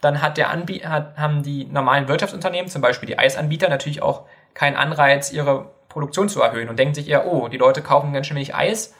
dann 0.00 0.20
hat 0.20 0.36
der 0.36 0.50
Anbie 0.50 0.84
hat, 0.84 1.16
haben 1.16 1.44
die 1.44 1.64
normalen 1.66 2.08
Wirtschaftsunternehmen, 2.08 2.68
zum 2.68 2.82
Beispiel 2.82 3.06
die 3.06 3.18
Eisanbieter, 3.18 3.68
natürlich 3.68 4.02
auch 4.02 4.26
keinen 4.54 4.76
Anreiz, 4.76 5.30
ihre 5.30 5.70
Produktion 5.88 6.28
zu 6.28 6.42
erhöhen 6.42 6.68
und 6.68 6.78
denken 6.78 6.94
sich 6.94 7.08
eher, 7.08 7.26
oh, 7.26 7.46
die 7.46 7.58
Leute 7.58 7.80
kaufen 7.80 8.12
ganz 8.12 8.26
schön 8.26 8.36
wenig 8.36 8.56
Eis, 8.56 8.94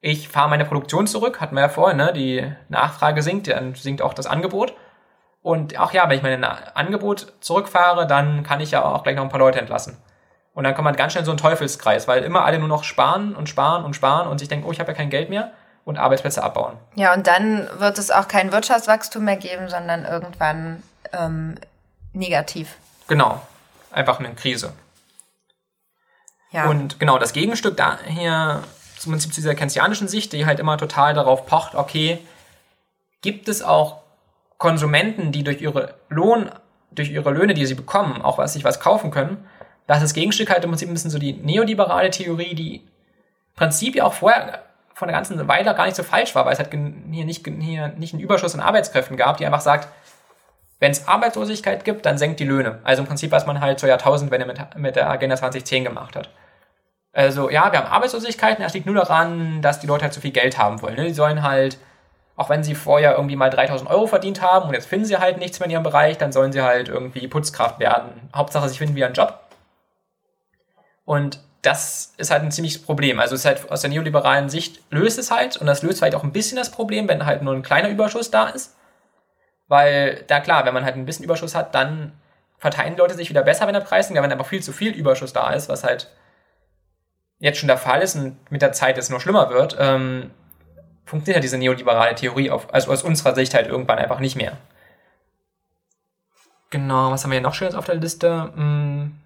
ich 0.00 0.28
fahre 0.28 0.48
meine 0.48 0.64
Produktion 0.64 1.06
zurück, 1.06 1.40
hatten 1.40 1.54
wir 1.54 1.62
ja 1.62 1.68
vorhin, 1.68 1.98
ne? 1.98 2.12
die 2.14 2.50
Nachfrage 2.70 3.22
sinkt, 3.22 3.48
dann 3.48 3.74
sinkt 3.74 4.00
auch 4.00 4.14
das 4.14 4.26
Angebot. 4.26 4.74
Und 5.42 5.78
auch 5.78 5.92
ja, 5.92 6.08
wenn 6.08 6.16
ich 6.16 6.22
mein 6.22 6.44
Angebot 6.44 7.32
zurückfahre, 7.40 8.06
dann 8.06 8.42
kann 8.42 8.60
ich 8.60 8.72
ja 8.72 8.84
auch 8.84 9.02
gleich 9.02 9.16
noch 9.16 9.22
ein 9.22 9.30
paar 9.30 9.40
Leute 9.40 9.60
entlassen. 9.60 9.96
Und 10.52 10.64
dann 10.64 10.74
kommt 10.74 10.84
man 10.84 10.96
ganz 10.96 11.12
schnell 11.12 11.22
in 11.22 11.26
so 11.26 11.30
einen 11.30 11.38
Teufelskreis, 11.38 12.08
weil 12.08 12.22
immer 12.22 12.44
alle 12.44 12.58
nur 12.58 12.68
noch 12.68 12.84
sparen 12.84 13.34
und 13.34 13.48
sparen 13.48 13.84
und 13.84 13.94
sparen 13.94 14.28
und 14.28 14.38
sich 14.38 14.48
denken, 14.48 14.66
oh, 14.66 14.72
ich 14.72 14.80
habe 14.80 14.92
ja 14.92 14.96
kein 14.96 15.08
Geld 15.08 15.30
mehr 15.30 15.52
und 15.84 15.98
Arbeitsplätze 15.98 16.42
abbauen. 16.42 16.76
Ja, 16.94 17.14
und 17.14 17.26
dann 17.26 17.68
wird 17.78 17.98
es 17.98 18.10
auch 18.10 18.28
kein 18.28 18.52
Wirtschaftswachstum 18.52 19.24
mehr 19.24 19.36
geben, 19.36 19.68
sondern 19.68 20.04
irgendwann 20.04 20.82
ähm, 21.12 21.54
negativ. 22.12 22.76
Genau, 23.08 23.40
einfach 23.90 24.18
eine 24.18 24.34
Krise. 24.34 24.72
Ja. 26.50 26.68
Und 26.68 26.98
genau, 26.98 27.18
das 27.18 27.32
Gegenstück 27.32 27.76
daher, 27.76 28.62
zum 28.98 29.12
Prinzip 29.12 29.32
zu 29.32 29.40
dieser 29.40 29.54
keynesianischen 29.54 30.08
Sicht, 30.08 30.32
die 30.32 30.46
halt 30.46 30.58
immer 30.58 30.76
total 30.76 31.14
darauf 31.14 31.46
pocht, 31.46 31.74
okay, 31.74 32.18
gibt 33.22 33.48
es 33.48 33.62
auch 33.62 33.99
Konsumenten, 34.60 35.32
die 35.32 35.42
durch 35.42 35.62
ihre 35.62 35.94
Lohn, 36.10 36.50
durch 36.92 37.10
ihre 37.10 37.30
Löhne, 37.30 37.54
die 37.54 37.64
sie 37.64 37.74
bekommen, 37.74 38.20
auch 38.20 38.36
was 38.36 38.52
sich 38.52 38.62
was 38.62 38.78
kaufen 38.78 39.10
können. 39.10 39.48
Das 39.86 39.96
ist 39.98 40.04
das 40.04 40.14
Gegenstück 40.14 40.50
halt 40.50 40.62
im 40.62 40.70
Prinzip 40.70 40.88
ein 40.88 40.92
bisschen 40.92 41.10
so 41.10 41.18
die 41.18 41.32
neoliberale 41.32 42.10
Theorie, 42.10 42.54
die 42.54 42.76
im 42.76 43.56
Prinzip 43.56 43.96
ja 43.96 44.04
auch 44.04 44.12
vorher 44.12 44.62
von 44.92 45.08
der 45.08 45.16
ganzen 45.16 45.48
Weile 45.48 45.74
gar 45.74 45.86
nicht 45.86 45.96
so 45.96 46.02
falsch 46.02 46.34
war, 46.34 46.44
weil 46.44 46.52
es 46.52 46.58
halt 46.58 46.70
hier 46.70 47.24
nicht, 47.24 47.46
hier 47.46 47.88
nicht 47.88 48.12
einen 48.12 48.22
Überschuss 48.22 48.54
an 48.54 48.60
Arbeitskräften 48.60 49.16
gab, 49.16 49.38
die 49.38 49.46
einfach 49.46 49.62
sagt, 49.62 49.88
wenn 50.78 50.90
es 50.90 51.08
Arbeitslosigkeit 51.08 51.86
gibt, 51.86 52.04
dann 52.04 52.18
senkt 52.18 52.38
die 52.38 52.44
Löhne. 52.44 52.80
Also 52.84 53.00
im 53.00 53.08
Prinzip, 53.08 53.30
was 53.30 53.46
man 53.46 53.62
halt 53.62 53.80
zur 53.80 53.88
Jahrtausendwende 53.88 54.46
mit, 54.46 54.76
mit 54.76 54.94
der 54.94 55.08
Agenda 55.08 55.36
2010 55.36 55.84
gemacht 55.84 56.16
hat. 56.16 56.28
Also 57.14 57.48
ja, 57.48 57.72
wir 57.72 57.78
haben 57.78 57.90
Arbeitslosigkeit 57.90 58.58
und 58.58 58.64
das 58.64 58.74
liegt 58.74 58.84
nur 58.84 58.94
daran, 58.94 59.62
dass 59.62 59.80
die 59.80 59.86
Leute 59.86 60.04
halt 60.04 60.12
zu 60.12 60.20
viel 60.20 60.32
Geld 60.32 60.58
haben 60.58 60.82
wollen. 60.82 60.96
Ne? 60.96 61.06
Die 61.06 61.14
sollen 61.14 61.42
halt, 61.42 61.78
auch 62.40 62.48
wenn 62.48 62.64
sie 62.64 62.74
vorher 62.74 63.16
irgendwie 63.16 63.36
mal 63.36 63.50
3000 63.50 63.90
Euro 63.90 64.06
verdient 64.06 64.40
haben 64.40 64.68
und 64.68 64.72
jetzt 64.72 64.88
finden 64.88 65.04
sie 65.04 65.18
halt 65.18 65.36
nichts 65.36 65.60
mehr 65.60 65.66
in 65.66 65.72
ihrem 65.72 65.82
Bereich, 65.82 66.16
dann 66.16 66.32
sollen 66.32 66.52
sie 66.52 66.62
halt 66.62 66.88
irgendwie 66.88 67.28
Putzkraft 67.28 67.78
werden. 67.78 68.30
Hauptsache, 68.34 68.66
sie 68.70 68.78
finden 68.78 68.96
wieder 68.96 69.04
einen 69.04 69.14
Job. 69.14 69.40
Und 71.04 71.38
das 71.60 72.14
ist 72.16 72.30
halt 72.30 72.42
ein 72.42 72.50
ziemliches 72.50 72.80
Problem. 72.80 73.20
Also 73.20 73.34
es 73.34 73.42
ist 73.42 73.44
halt 73.44 73.70
aus 73.70 73.82
der 73.82 73.90
neoliberalen 73.90 74.48
Sicht 74.48 74.80
löst 74.88 75.18
es 75.18 75.30
halt 75.30 75.58
und 75.58 75.66
das 75.66 75.82
löst 75.82 75.98
vielleicht 75.98 76.14
auch 76.14 76.24
ein 76.24 76.32
bisschen 76.32 76.56
das 76.56 76.70
Problem, 76.70 77.08
wenn 77.08 77.26
halt 77.26 77.42
nur 77.42 77.52
ein 77.52 77.62
kleiner 77.62 77.90
Überschuss 77.90 78.30
da 78.30 78.48
ist. 78.48 78.74
Weil, 79.68 80.24
da 80.26 80.40
klar, 80.40 80.64
wenn 80.64 80.72
man 80.72 80.86
halt 80.86 80.96
ein 80.96 81.04
bisschen 81.04 81.26
Überschuss 81.26 81.54
hat, 81.54 81.74
dann 81.74 82.18
verteilen 82.56 82.94
die 82.94 83.00
Leute 83.00 83.12
sich 83.12 83.28
wieder 83.28 83.42
besser, 83.42 83.66
wenn 83.66 83.74
der 83.74 83.80
Preis 83.80 84.08
sinkt. 84.08 84.22
Wenn 84.22 84.32
aber 84.32 84.44
viel 84.44 84.62
zu 84.62 84.72
viel 84.72 84.94
Überschuss 84.94 85.34
da 85.34 85.52
ist, 85.52 85.68
was 85.68 85.84
halt 85.84 86.08
jetzt 87.38 87.58
schon 87.58 87.68
der 87.68 87.76
Fall 87.76 88.00
ist 88.00 88.16
und 88.16 88.50
mit 88.50 88.62
der 88.62 88.72
Zeit 88.72 88.96
es 88.96 89.10
nur 89.10 89.20
schlimmer 89.20 89.50
wird, 89.50 89.76
ähm, 89.78 90.30
funktioniert 91.10 91.36
halt 91.36 91.44
diese 91.44 91.58
neoliberale 91.58 92.14
Theorie 92.14 92.50
auf, 92.50 92.72
also 92.72 92.92
aus 92.92 93.02
unserer 93.02 93.34
Sicht 93.34 93.52
halt 93.52 93.66
irgendwann 93.66 93.98
einfach 93.98 94.20
nicht 94.20 94.36
mehr. 94.36 94.56
Genau, 96.70 97.10
was 97.10 97.24
haben 97.24 97.30
wir 97.30 97.38
hier 97.38 97.46
noch 97.46 97.54
Schönes 97.54 97.74
auf 97.74 97.84
der 97.84 97.96
Liste? 97.96 98.52
Hm. 98.54 99.16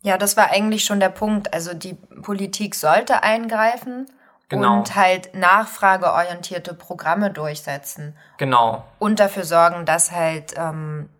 Ja, 0.00 0.16
das 0.16 0.36
war 0.38 0.50
eigentlich 0.50 0.84
schon 0.84 0.98
der 0.98 1.10
Punkt. 1.10 1.52
Also 1.52 1.74
die 1.74 1.94
Politik 2.22 2.74
sollte 2.74 3.22
eingreifen 3.22 4.06
genau. 4.48 4.78
und 4.78 4.96
halt 4.96 5.34
nachfrageorientierte 5.34 6.72
Programme 6.72 7.30
durchsetzen. 7.30 8.16
Genau. 8.38 8.84
Und 8.98 9.20
dafür 9.20 9.44
sorgen, 9.44 9.84
dass 9.84 10.12
halt 10.12 10.54
ähm, 10.56 11.10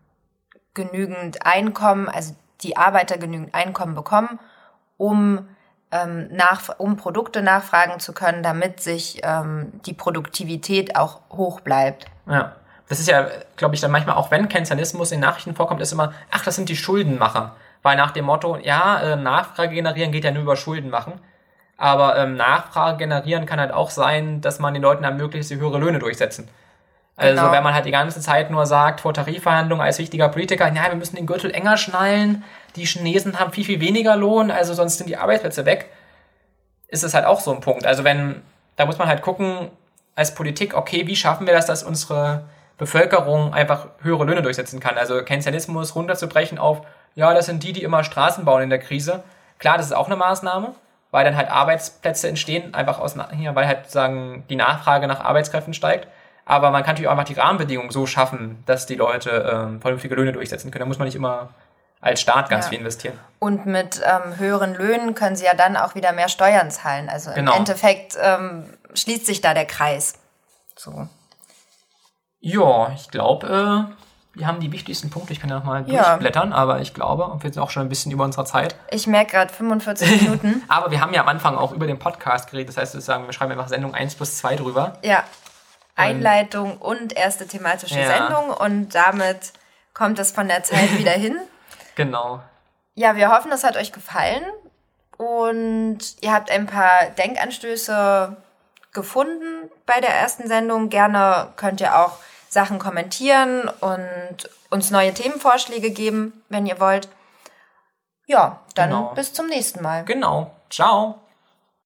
genügend 0.73 1.45
Einkommen, 1.45 2.09
also 2.09 2.35
die 2.61 2.75
Arbeiter 2.75 3.19
genügend 3.19 3.53
Einkommen 3.53 3.93
bekommen, 3.93 4.39
um 4.97 5.47
ähm, 5.91 6.27
nach, 6.31 6.79
um 6.79 6.97
Produkte 6.97 7.41
nachfragen 7.41 7.99
zu 7.99 8.13
können, 8.13 8.43
damit 8.43 8.81
sich 8.81 9.21
ähm, 9.23 9.71
die 9.85 9.93
Produktivität 9.93 10.95
auch 10.95 11.21
hoch 11.31 11.61
bleibt. 11.61 12.05
Ja. 12.29 12.55
Das 12.89 12.99
ist 12.99 13.09
ja, 13.09 13.27
glaube 13.57 13.75
ich, 13.75 13.81
dann 13.81 13.91
manchmal 13.91 14.15
auch, 14.15 14.31
wenn 14.31 14.47
Keynesianismus 14.47 15.11
in 15.11 15.19
Nachrichten 15.19 15.55
vorkommt, 15.55 15.81
ist 15.81 15.91
immer, 15.91 16.13
ach, 16.31 16.45
das 16.45 16.55
sind 16.55 16.69
die 16.69 16.77
Schuldenmacher. 16.77 17.55
Weil 17.83 17.97
nach 17.97 18.11
dem 18.11 18.25
Motto, 18.25 18.57
ja, 18.57 18.99
äh, 19.01 19.15
Nachfrage 19.17 19.75
generieren 19.75 20.11
geht 20.11 20.23
ja 20.23 20.31
nur 20.31 20.43
über 20.43 20.55
Schulden 20.55 20.89
machen. 20.89 21.19
Aber 21.75 22.17
ähm, 22.17 22.35
Nachfrage 22.35 22.97
generieren 22.97 23.45
kann 23.45 23.59
halt 23.59 23.71
auch 23.71 23.89
sein, 23.89 24.41
dass 24.41 24.59
man 24.59 24.73
den 24.73 24.83
Leuten 24.83 25.03
ermöglicht, 25.03 25.47
sie 25.47 25.57
höhere 25.57 25.77
Löhne 25.77 25.99
durchsetzen. 25.99 26.49
Also 27.19 27.41
genau. 27.41 27.51
wenn 27.51 27.63
man 27.63 27.73
halt 27.73 27.85
die 27.85 27.91
ganze 27.91 28.21
Zeit 28.21 28.51
nur 28.51 28.67
sagt, 28.67 29.01
vor 29.01 29.11
Tarifverhandlungen 29.11 29.83
als 29.83 29.97
wichtiger 29.97 30.29
Politiker, 30.29 30.71
ja, 30.71 30.89
wir 30.89 30.95
müssen 30.95 31.15
den 31.15 31.25
Gürtel 31.25 31.49
enger 31.49 31.75
schnallen, 31.75 32.43
die 32.75 32.85
Chinesen 32.85 33.39
haben 33.39 33.51
viel, 33.51 33.65
viel 33.65 33.81
weniger 33.81 34.15
Lohn, 34.15 34.51
also 34.51 34.75
sonst 34.75 34.99
sind 34.99 35.09
die 35.09 35.17
Arbeitsplätze 35.17 35.65
weg. 35.65 35.89
ist 36.87 37.03
es 37.03 37.15
halt 37.15 37.25
auch 37.25 37.39
so 37.39 37.51
ein 37.51 37.59
Punkt. 37.59 37.85
Also 37.87 38.03
wenn, 38.03 38.43
da 38.75 38.85
muss 38.85 38.99
man 38.99 39.07
halt 39.07 39.23
gucken, 39.23 39.71
als 40.15 40.35
Politik, 40.35 40.75
okay, 40.75 41.07
wie 41.07 41.15
schaffen 41.15 41.47
wir 41.47 41.53
das, 41.53 41.65
dass 41.65 41.83
unsere 41.83 42.45
Bevölkerung 42.77 43.51
einfach 43.53 43.87
höhere 44.01 44.23
Löhne 44.23 44.43
durchsetzen 44.43 44.79
kann? 44.79 44.97
Also 44.97 45.23
Keynesianismus 45.23 45.95
runterzubrechen 45.95 46.59
auf, 46.59 46.81
ja, 47.15 47.33
das 47.33 47.47
sind 47.47 47.63
die, 47.63 47.73
die 47.73 47.83
immer 47.83 48.03
Straßen 48.03 48.45
bauen 48.45 48.61
in 48.61 48.69
der 48.69 48.79
Krise. 48.79 49.23
Klar, 49.57 49.77
das 49.77 49.87
ist 49.87 49.93
auch 49.93 50.05
eine 50.05 50.15
Maßnahme, 50.15 50.75
weil 51.09 51.25
dann 51.25 51.35
halt 51.35 51.49
Arbeitsplätze 51.49 52.29
entstehen, 52.29 52.75
einfach 52.75 52.99
aus, 52.99 53.15
hier, 53.35 53.55
weil 53.55 53.67
halt 53.67 53.89
sagen, 53.89 54.43
die 54.49 54.55
Nachfrage 54.55 55.07
nach 55.07 55.19
Arbeitskräften 55.19 55.73
steigt. 55.73 56.07
Aber 56.47 56.71
man 56.71 56.81
kann 56.83 56.91
natürlich 56.93 57.07
auch 57.07 57.11
einfach 57.11 57.25
die 57.25 57.33
Rahmenbedingungen 57.33 57.91
so 57.91 58.05
schaffen, 58.07 58.63
dass 58.65 58.85
die 58.85 58.95
Leute 58.95 59.29
ähm, 59.51 59.81
vernünftige 59.81 60.15
Löhne 60.15 60.31
durchsetzen 60.31 60.71
können. 60.71 60.79
Da 60.81 60.85
muss 60.85 60.97
man 60.97 61.05
nicht 61.05 61.15
immer 61.15 61.49
als 61.99 62.21
Staat 62.21 62.49
ganz 62.49 62.65
Ja. 62.65 62.69
viel 62.69 62.79
investieren. 62.79 63.19
Und 63.39 63.65
mit 63.65 64.01
ähm, 64.05 64.37
höheren 64.37 64.73
Löhnen 64.75 65.13
können 65.13 65.35
sie 65.35 65.45
ja 65.45 65.55
dann 65.55 65.75
auch 65.75 65.93
wieder 65.95 66.13
mehr 66.13 66.29
Steuern 66.29 66.71
zahlen. 66.71 67.09
Also 67.09 67.31
Genau. 67.33 67.51
im 67.51 67.57
Endeffekt 67.59 68.15
ähm, 68.21 68.63
schließt 68.93 69.25
sich 69.25 69.41
da 69.41 69.53
der 69.53 69.65
Kreis. 69.65 70.13
So. 70.75 71.07
Ja, 72.39 72.91
ich 72.95 73.09
glaube, 73.09 73.47
äh, 73.87 74.37
wir 74.37 74.47
haben 74.47 74.59
die 74.59 74.71
wichtigsten 74.71 75.09
Punkte. 75.09 75.33
Ich 75.33 75.39
kann 75.41 75.49
ja 75.49 75.57
nochmal 75.57 75.89
Ja. 75.89 76.09
durchblättern, 76.11 76.53
aber 76.53 76.79
ich 76.79 76.93
glaube, 76.93 77.25
und 77.25 77.43
wir 77.43 77.51
sind 77.51 77.61
auch 77.61 77.71
schon 77.71 77.81
ein 77.83 77.89
bisschen 77.89 78.11
über 78.11 78.23
unserer 78.23 78.45
Zeit. 78.45 78.75
Ich 78.91 79.07
merke 79.07 79.31
gerade 79.31 79.51
45 79.51 80.21
Minuten. 80.21 80.63
Aber 80.67 80.91
wir 80.91 81.01
haben 81.01 81.13
ja 81.13 81.21
am 81.21 81.27
Anfang 81.27 81.57
auch 81.57 81.71
über 81.71 81.87
den 81.87 81.97
Podcast 81.99 82.49
geredet. 82.51 82.69
Das 82.69 82.77
heißt, 82.77 82.93
wir 82.93 83.01
sagen, 83.01 83.25
wir 83.25 83.33
schreiben 83.33 83.51
einfach 83.51 83.67
Sendung 83.67 83.93
1 83.95 84.15
plus 84.15 84.37
2 84.37 84.55
drüber. 84.55 84.93
Ja. 85.01 85.23
Einleitung 85.97 86.77
und 86.77 87.13
erste 87.17 87.47
thematische 87.47 87.99
Ja. 87.99 88.07
Sendung 88.07 88.49
und 88.51 88.89
damit 88.95 89.51
kommt 89.93 90.19
es 90.19 90.31
von 90.31 90.47
der 90.47 90.63
Zeit 90.63 90.91
wieder 90.97 91.11
hin. 91.11 91.37
Genau. 91.95 92.41
Ja, 92.95 93.15
wir 93.15 93.29
hoffen, 93.31 93.51
es 93.51 93.63
hat 93.63 93.75
euch 93.77 93.91
gefallen 93.91 94.43
und 95.17 95.99
ihr 96.21 96.31
habt 96.33 96.49
ein 96.51 96.67
paar 96.67 97.05
Denkanstöße 97.17 98.35
gefunden 98.93 99.69
bei 99.85 99.99
der 99.99 100.11
ersten 100.13 100.47
Sendung. 100.47 100.89
Gerne 100.89 101.49
könnt 101.55 101.81
ihr 101.81 101.97
auch 101.99 102.13
Sachen 102.49 102.79
kommentieren 102.79 103.69
und 103.81 104.49
uns 104.69 104.89
neue 104.91 105.13
Themenvorschläge 105.13 105.91
geben, 105.91 106.43
wenn 106.49 106.65
ihr 106.65 106.79
wollt. 106.79 107.07
Ja, 108.25 108.59
dann 108.75 108.89
Genau. 108.89 109.13
bis 109.13 109.33
zum 109.33 109.47
nächsten 109.47 109.81
Mal. 109.83 110.03
Genau. 110.05 110.51
Ciao. 110.69 111.19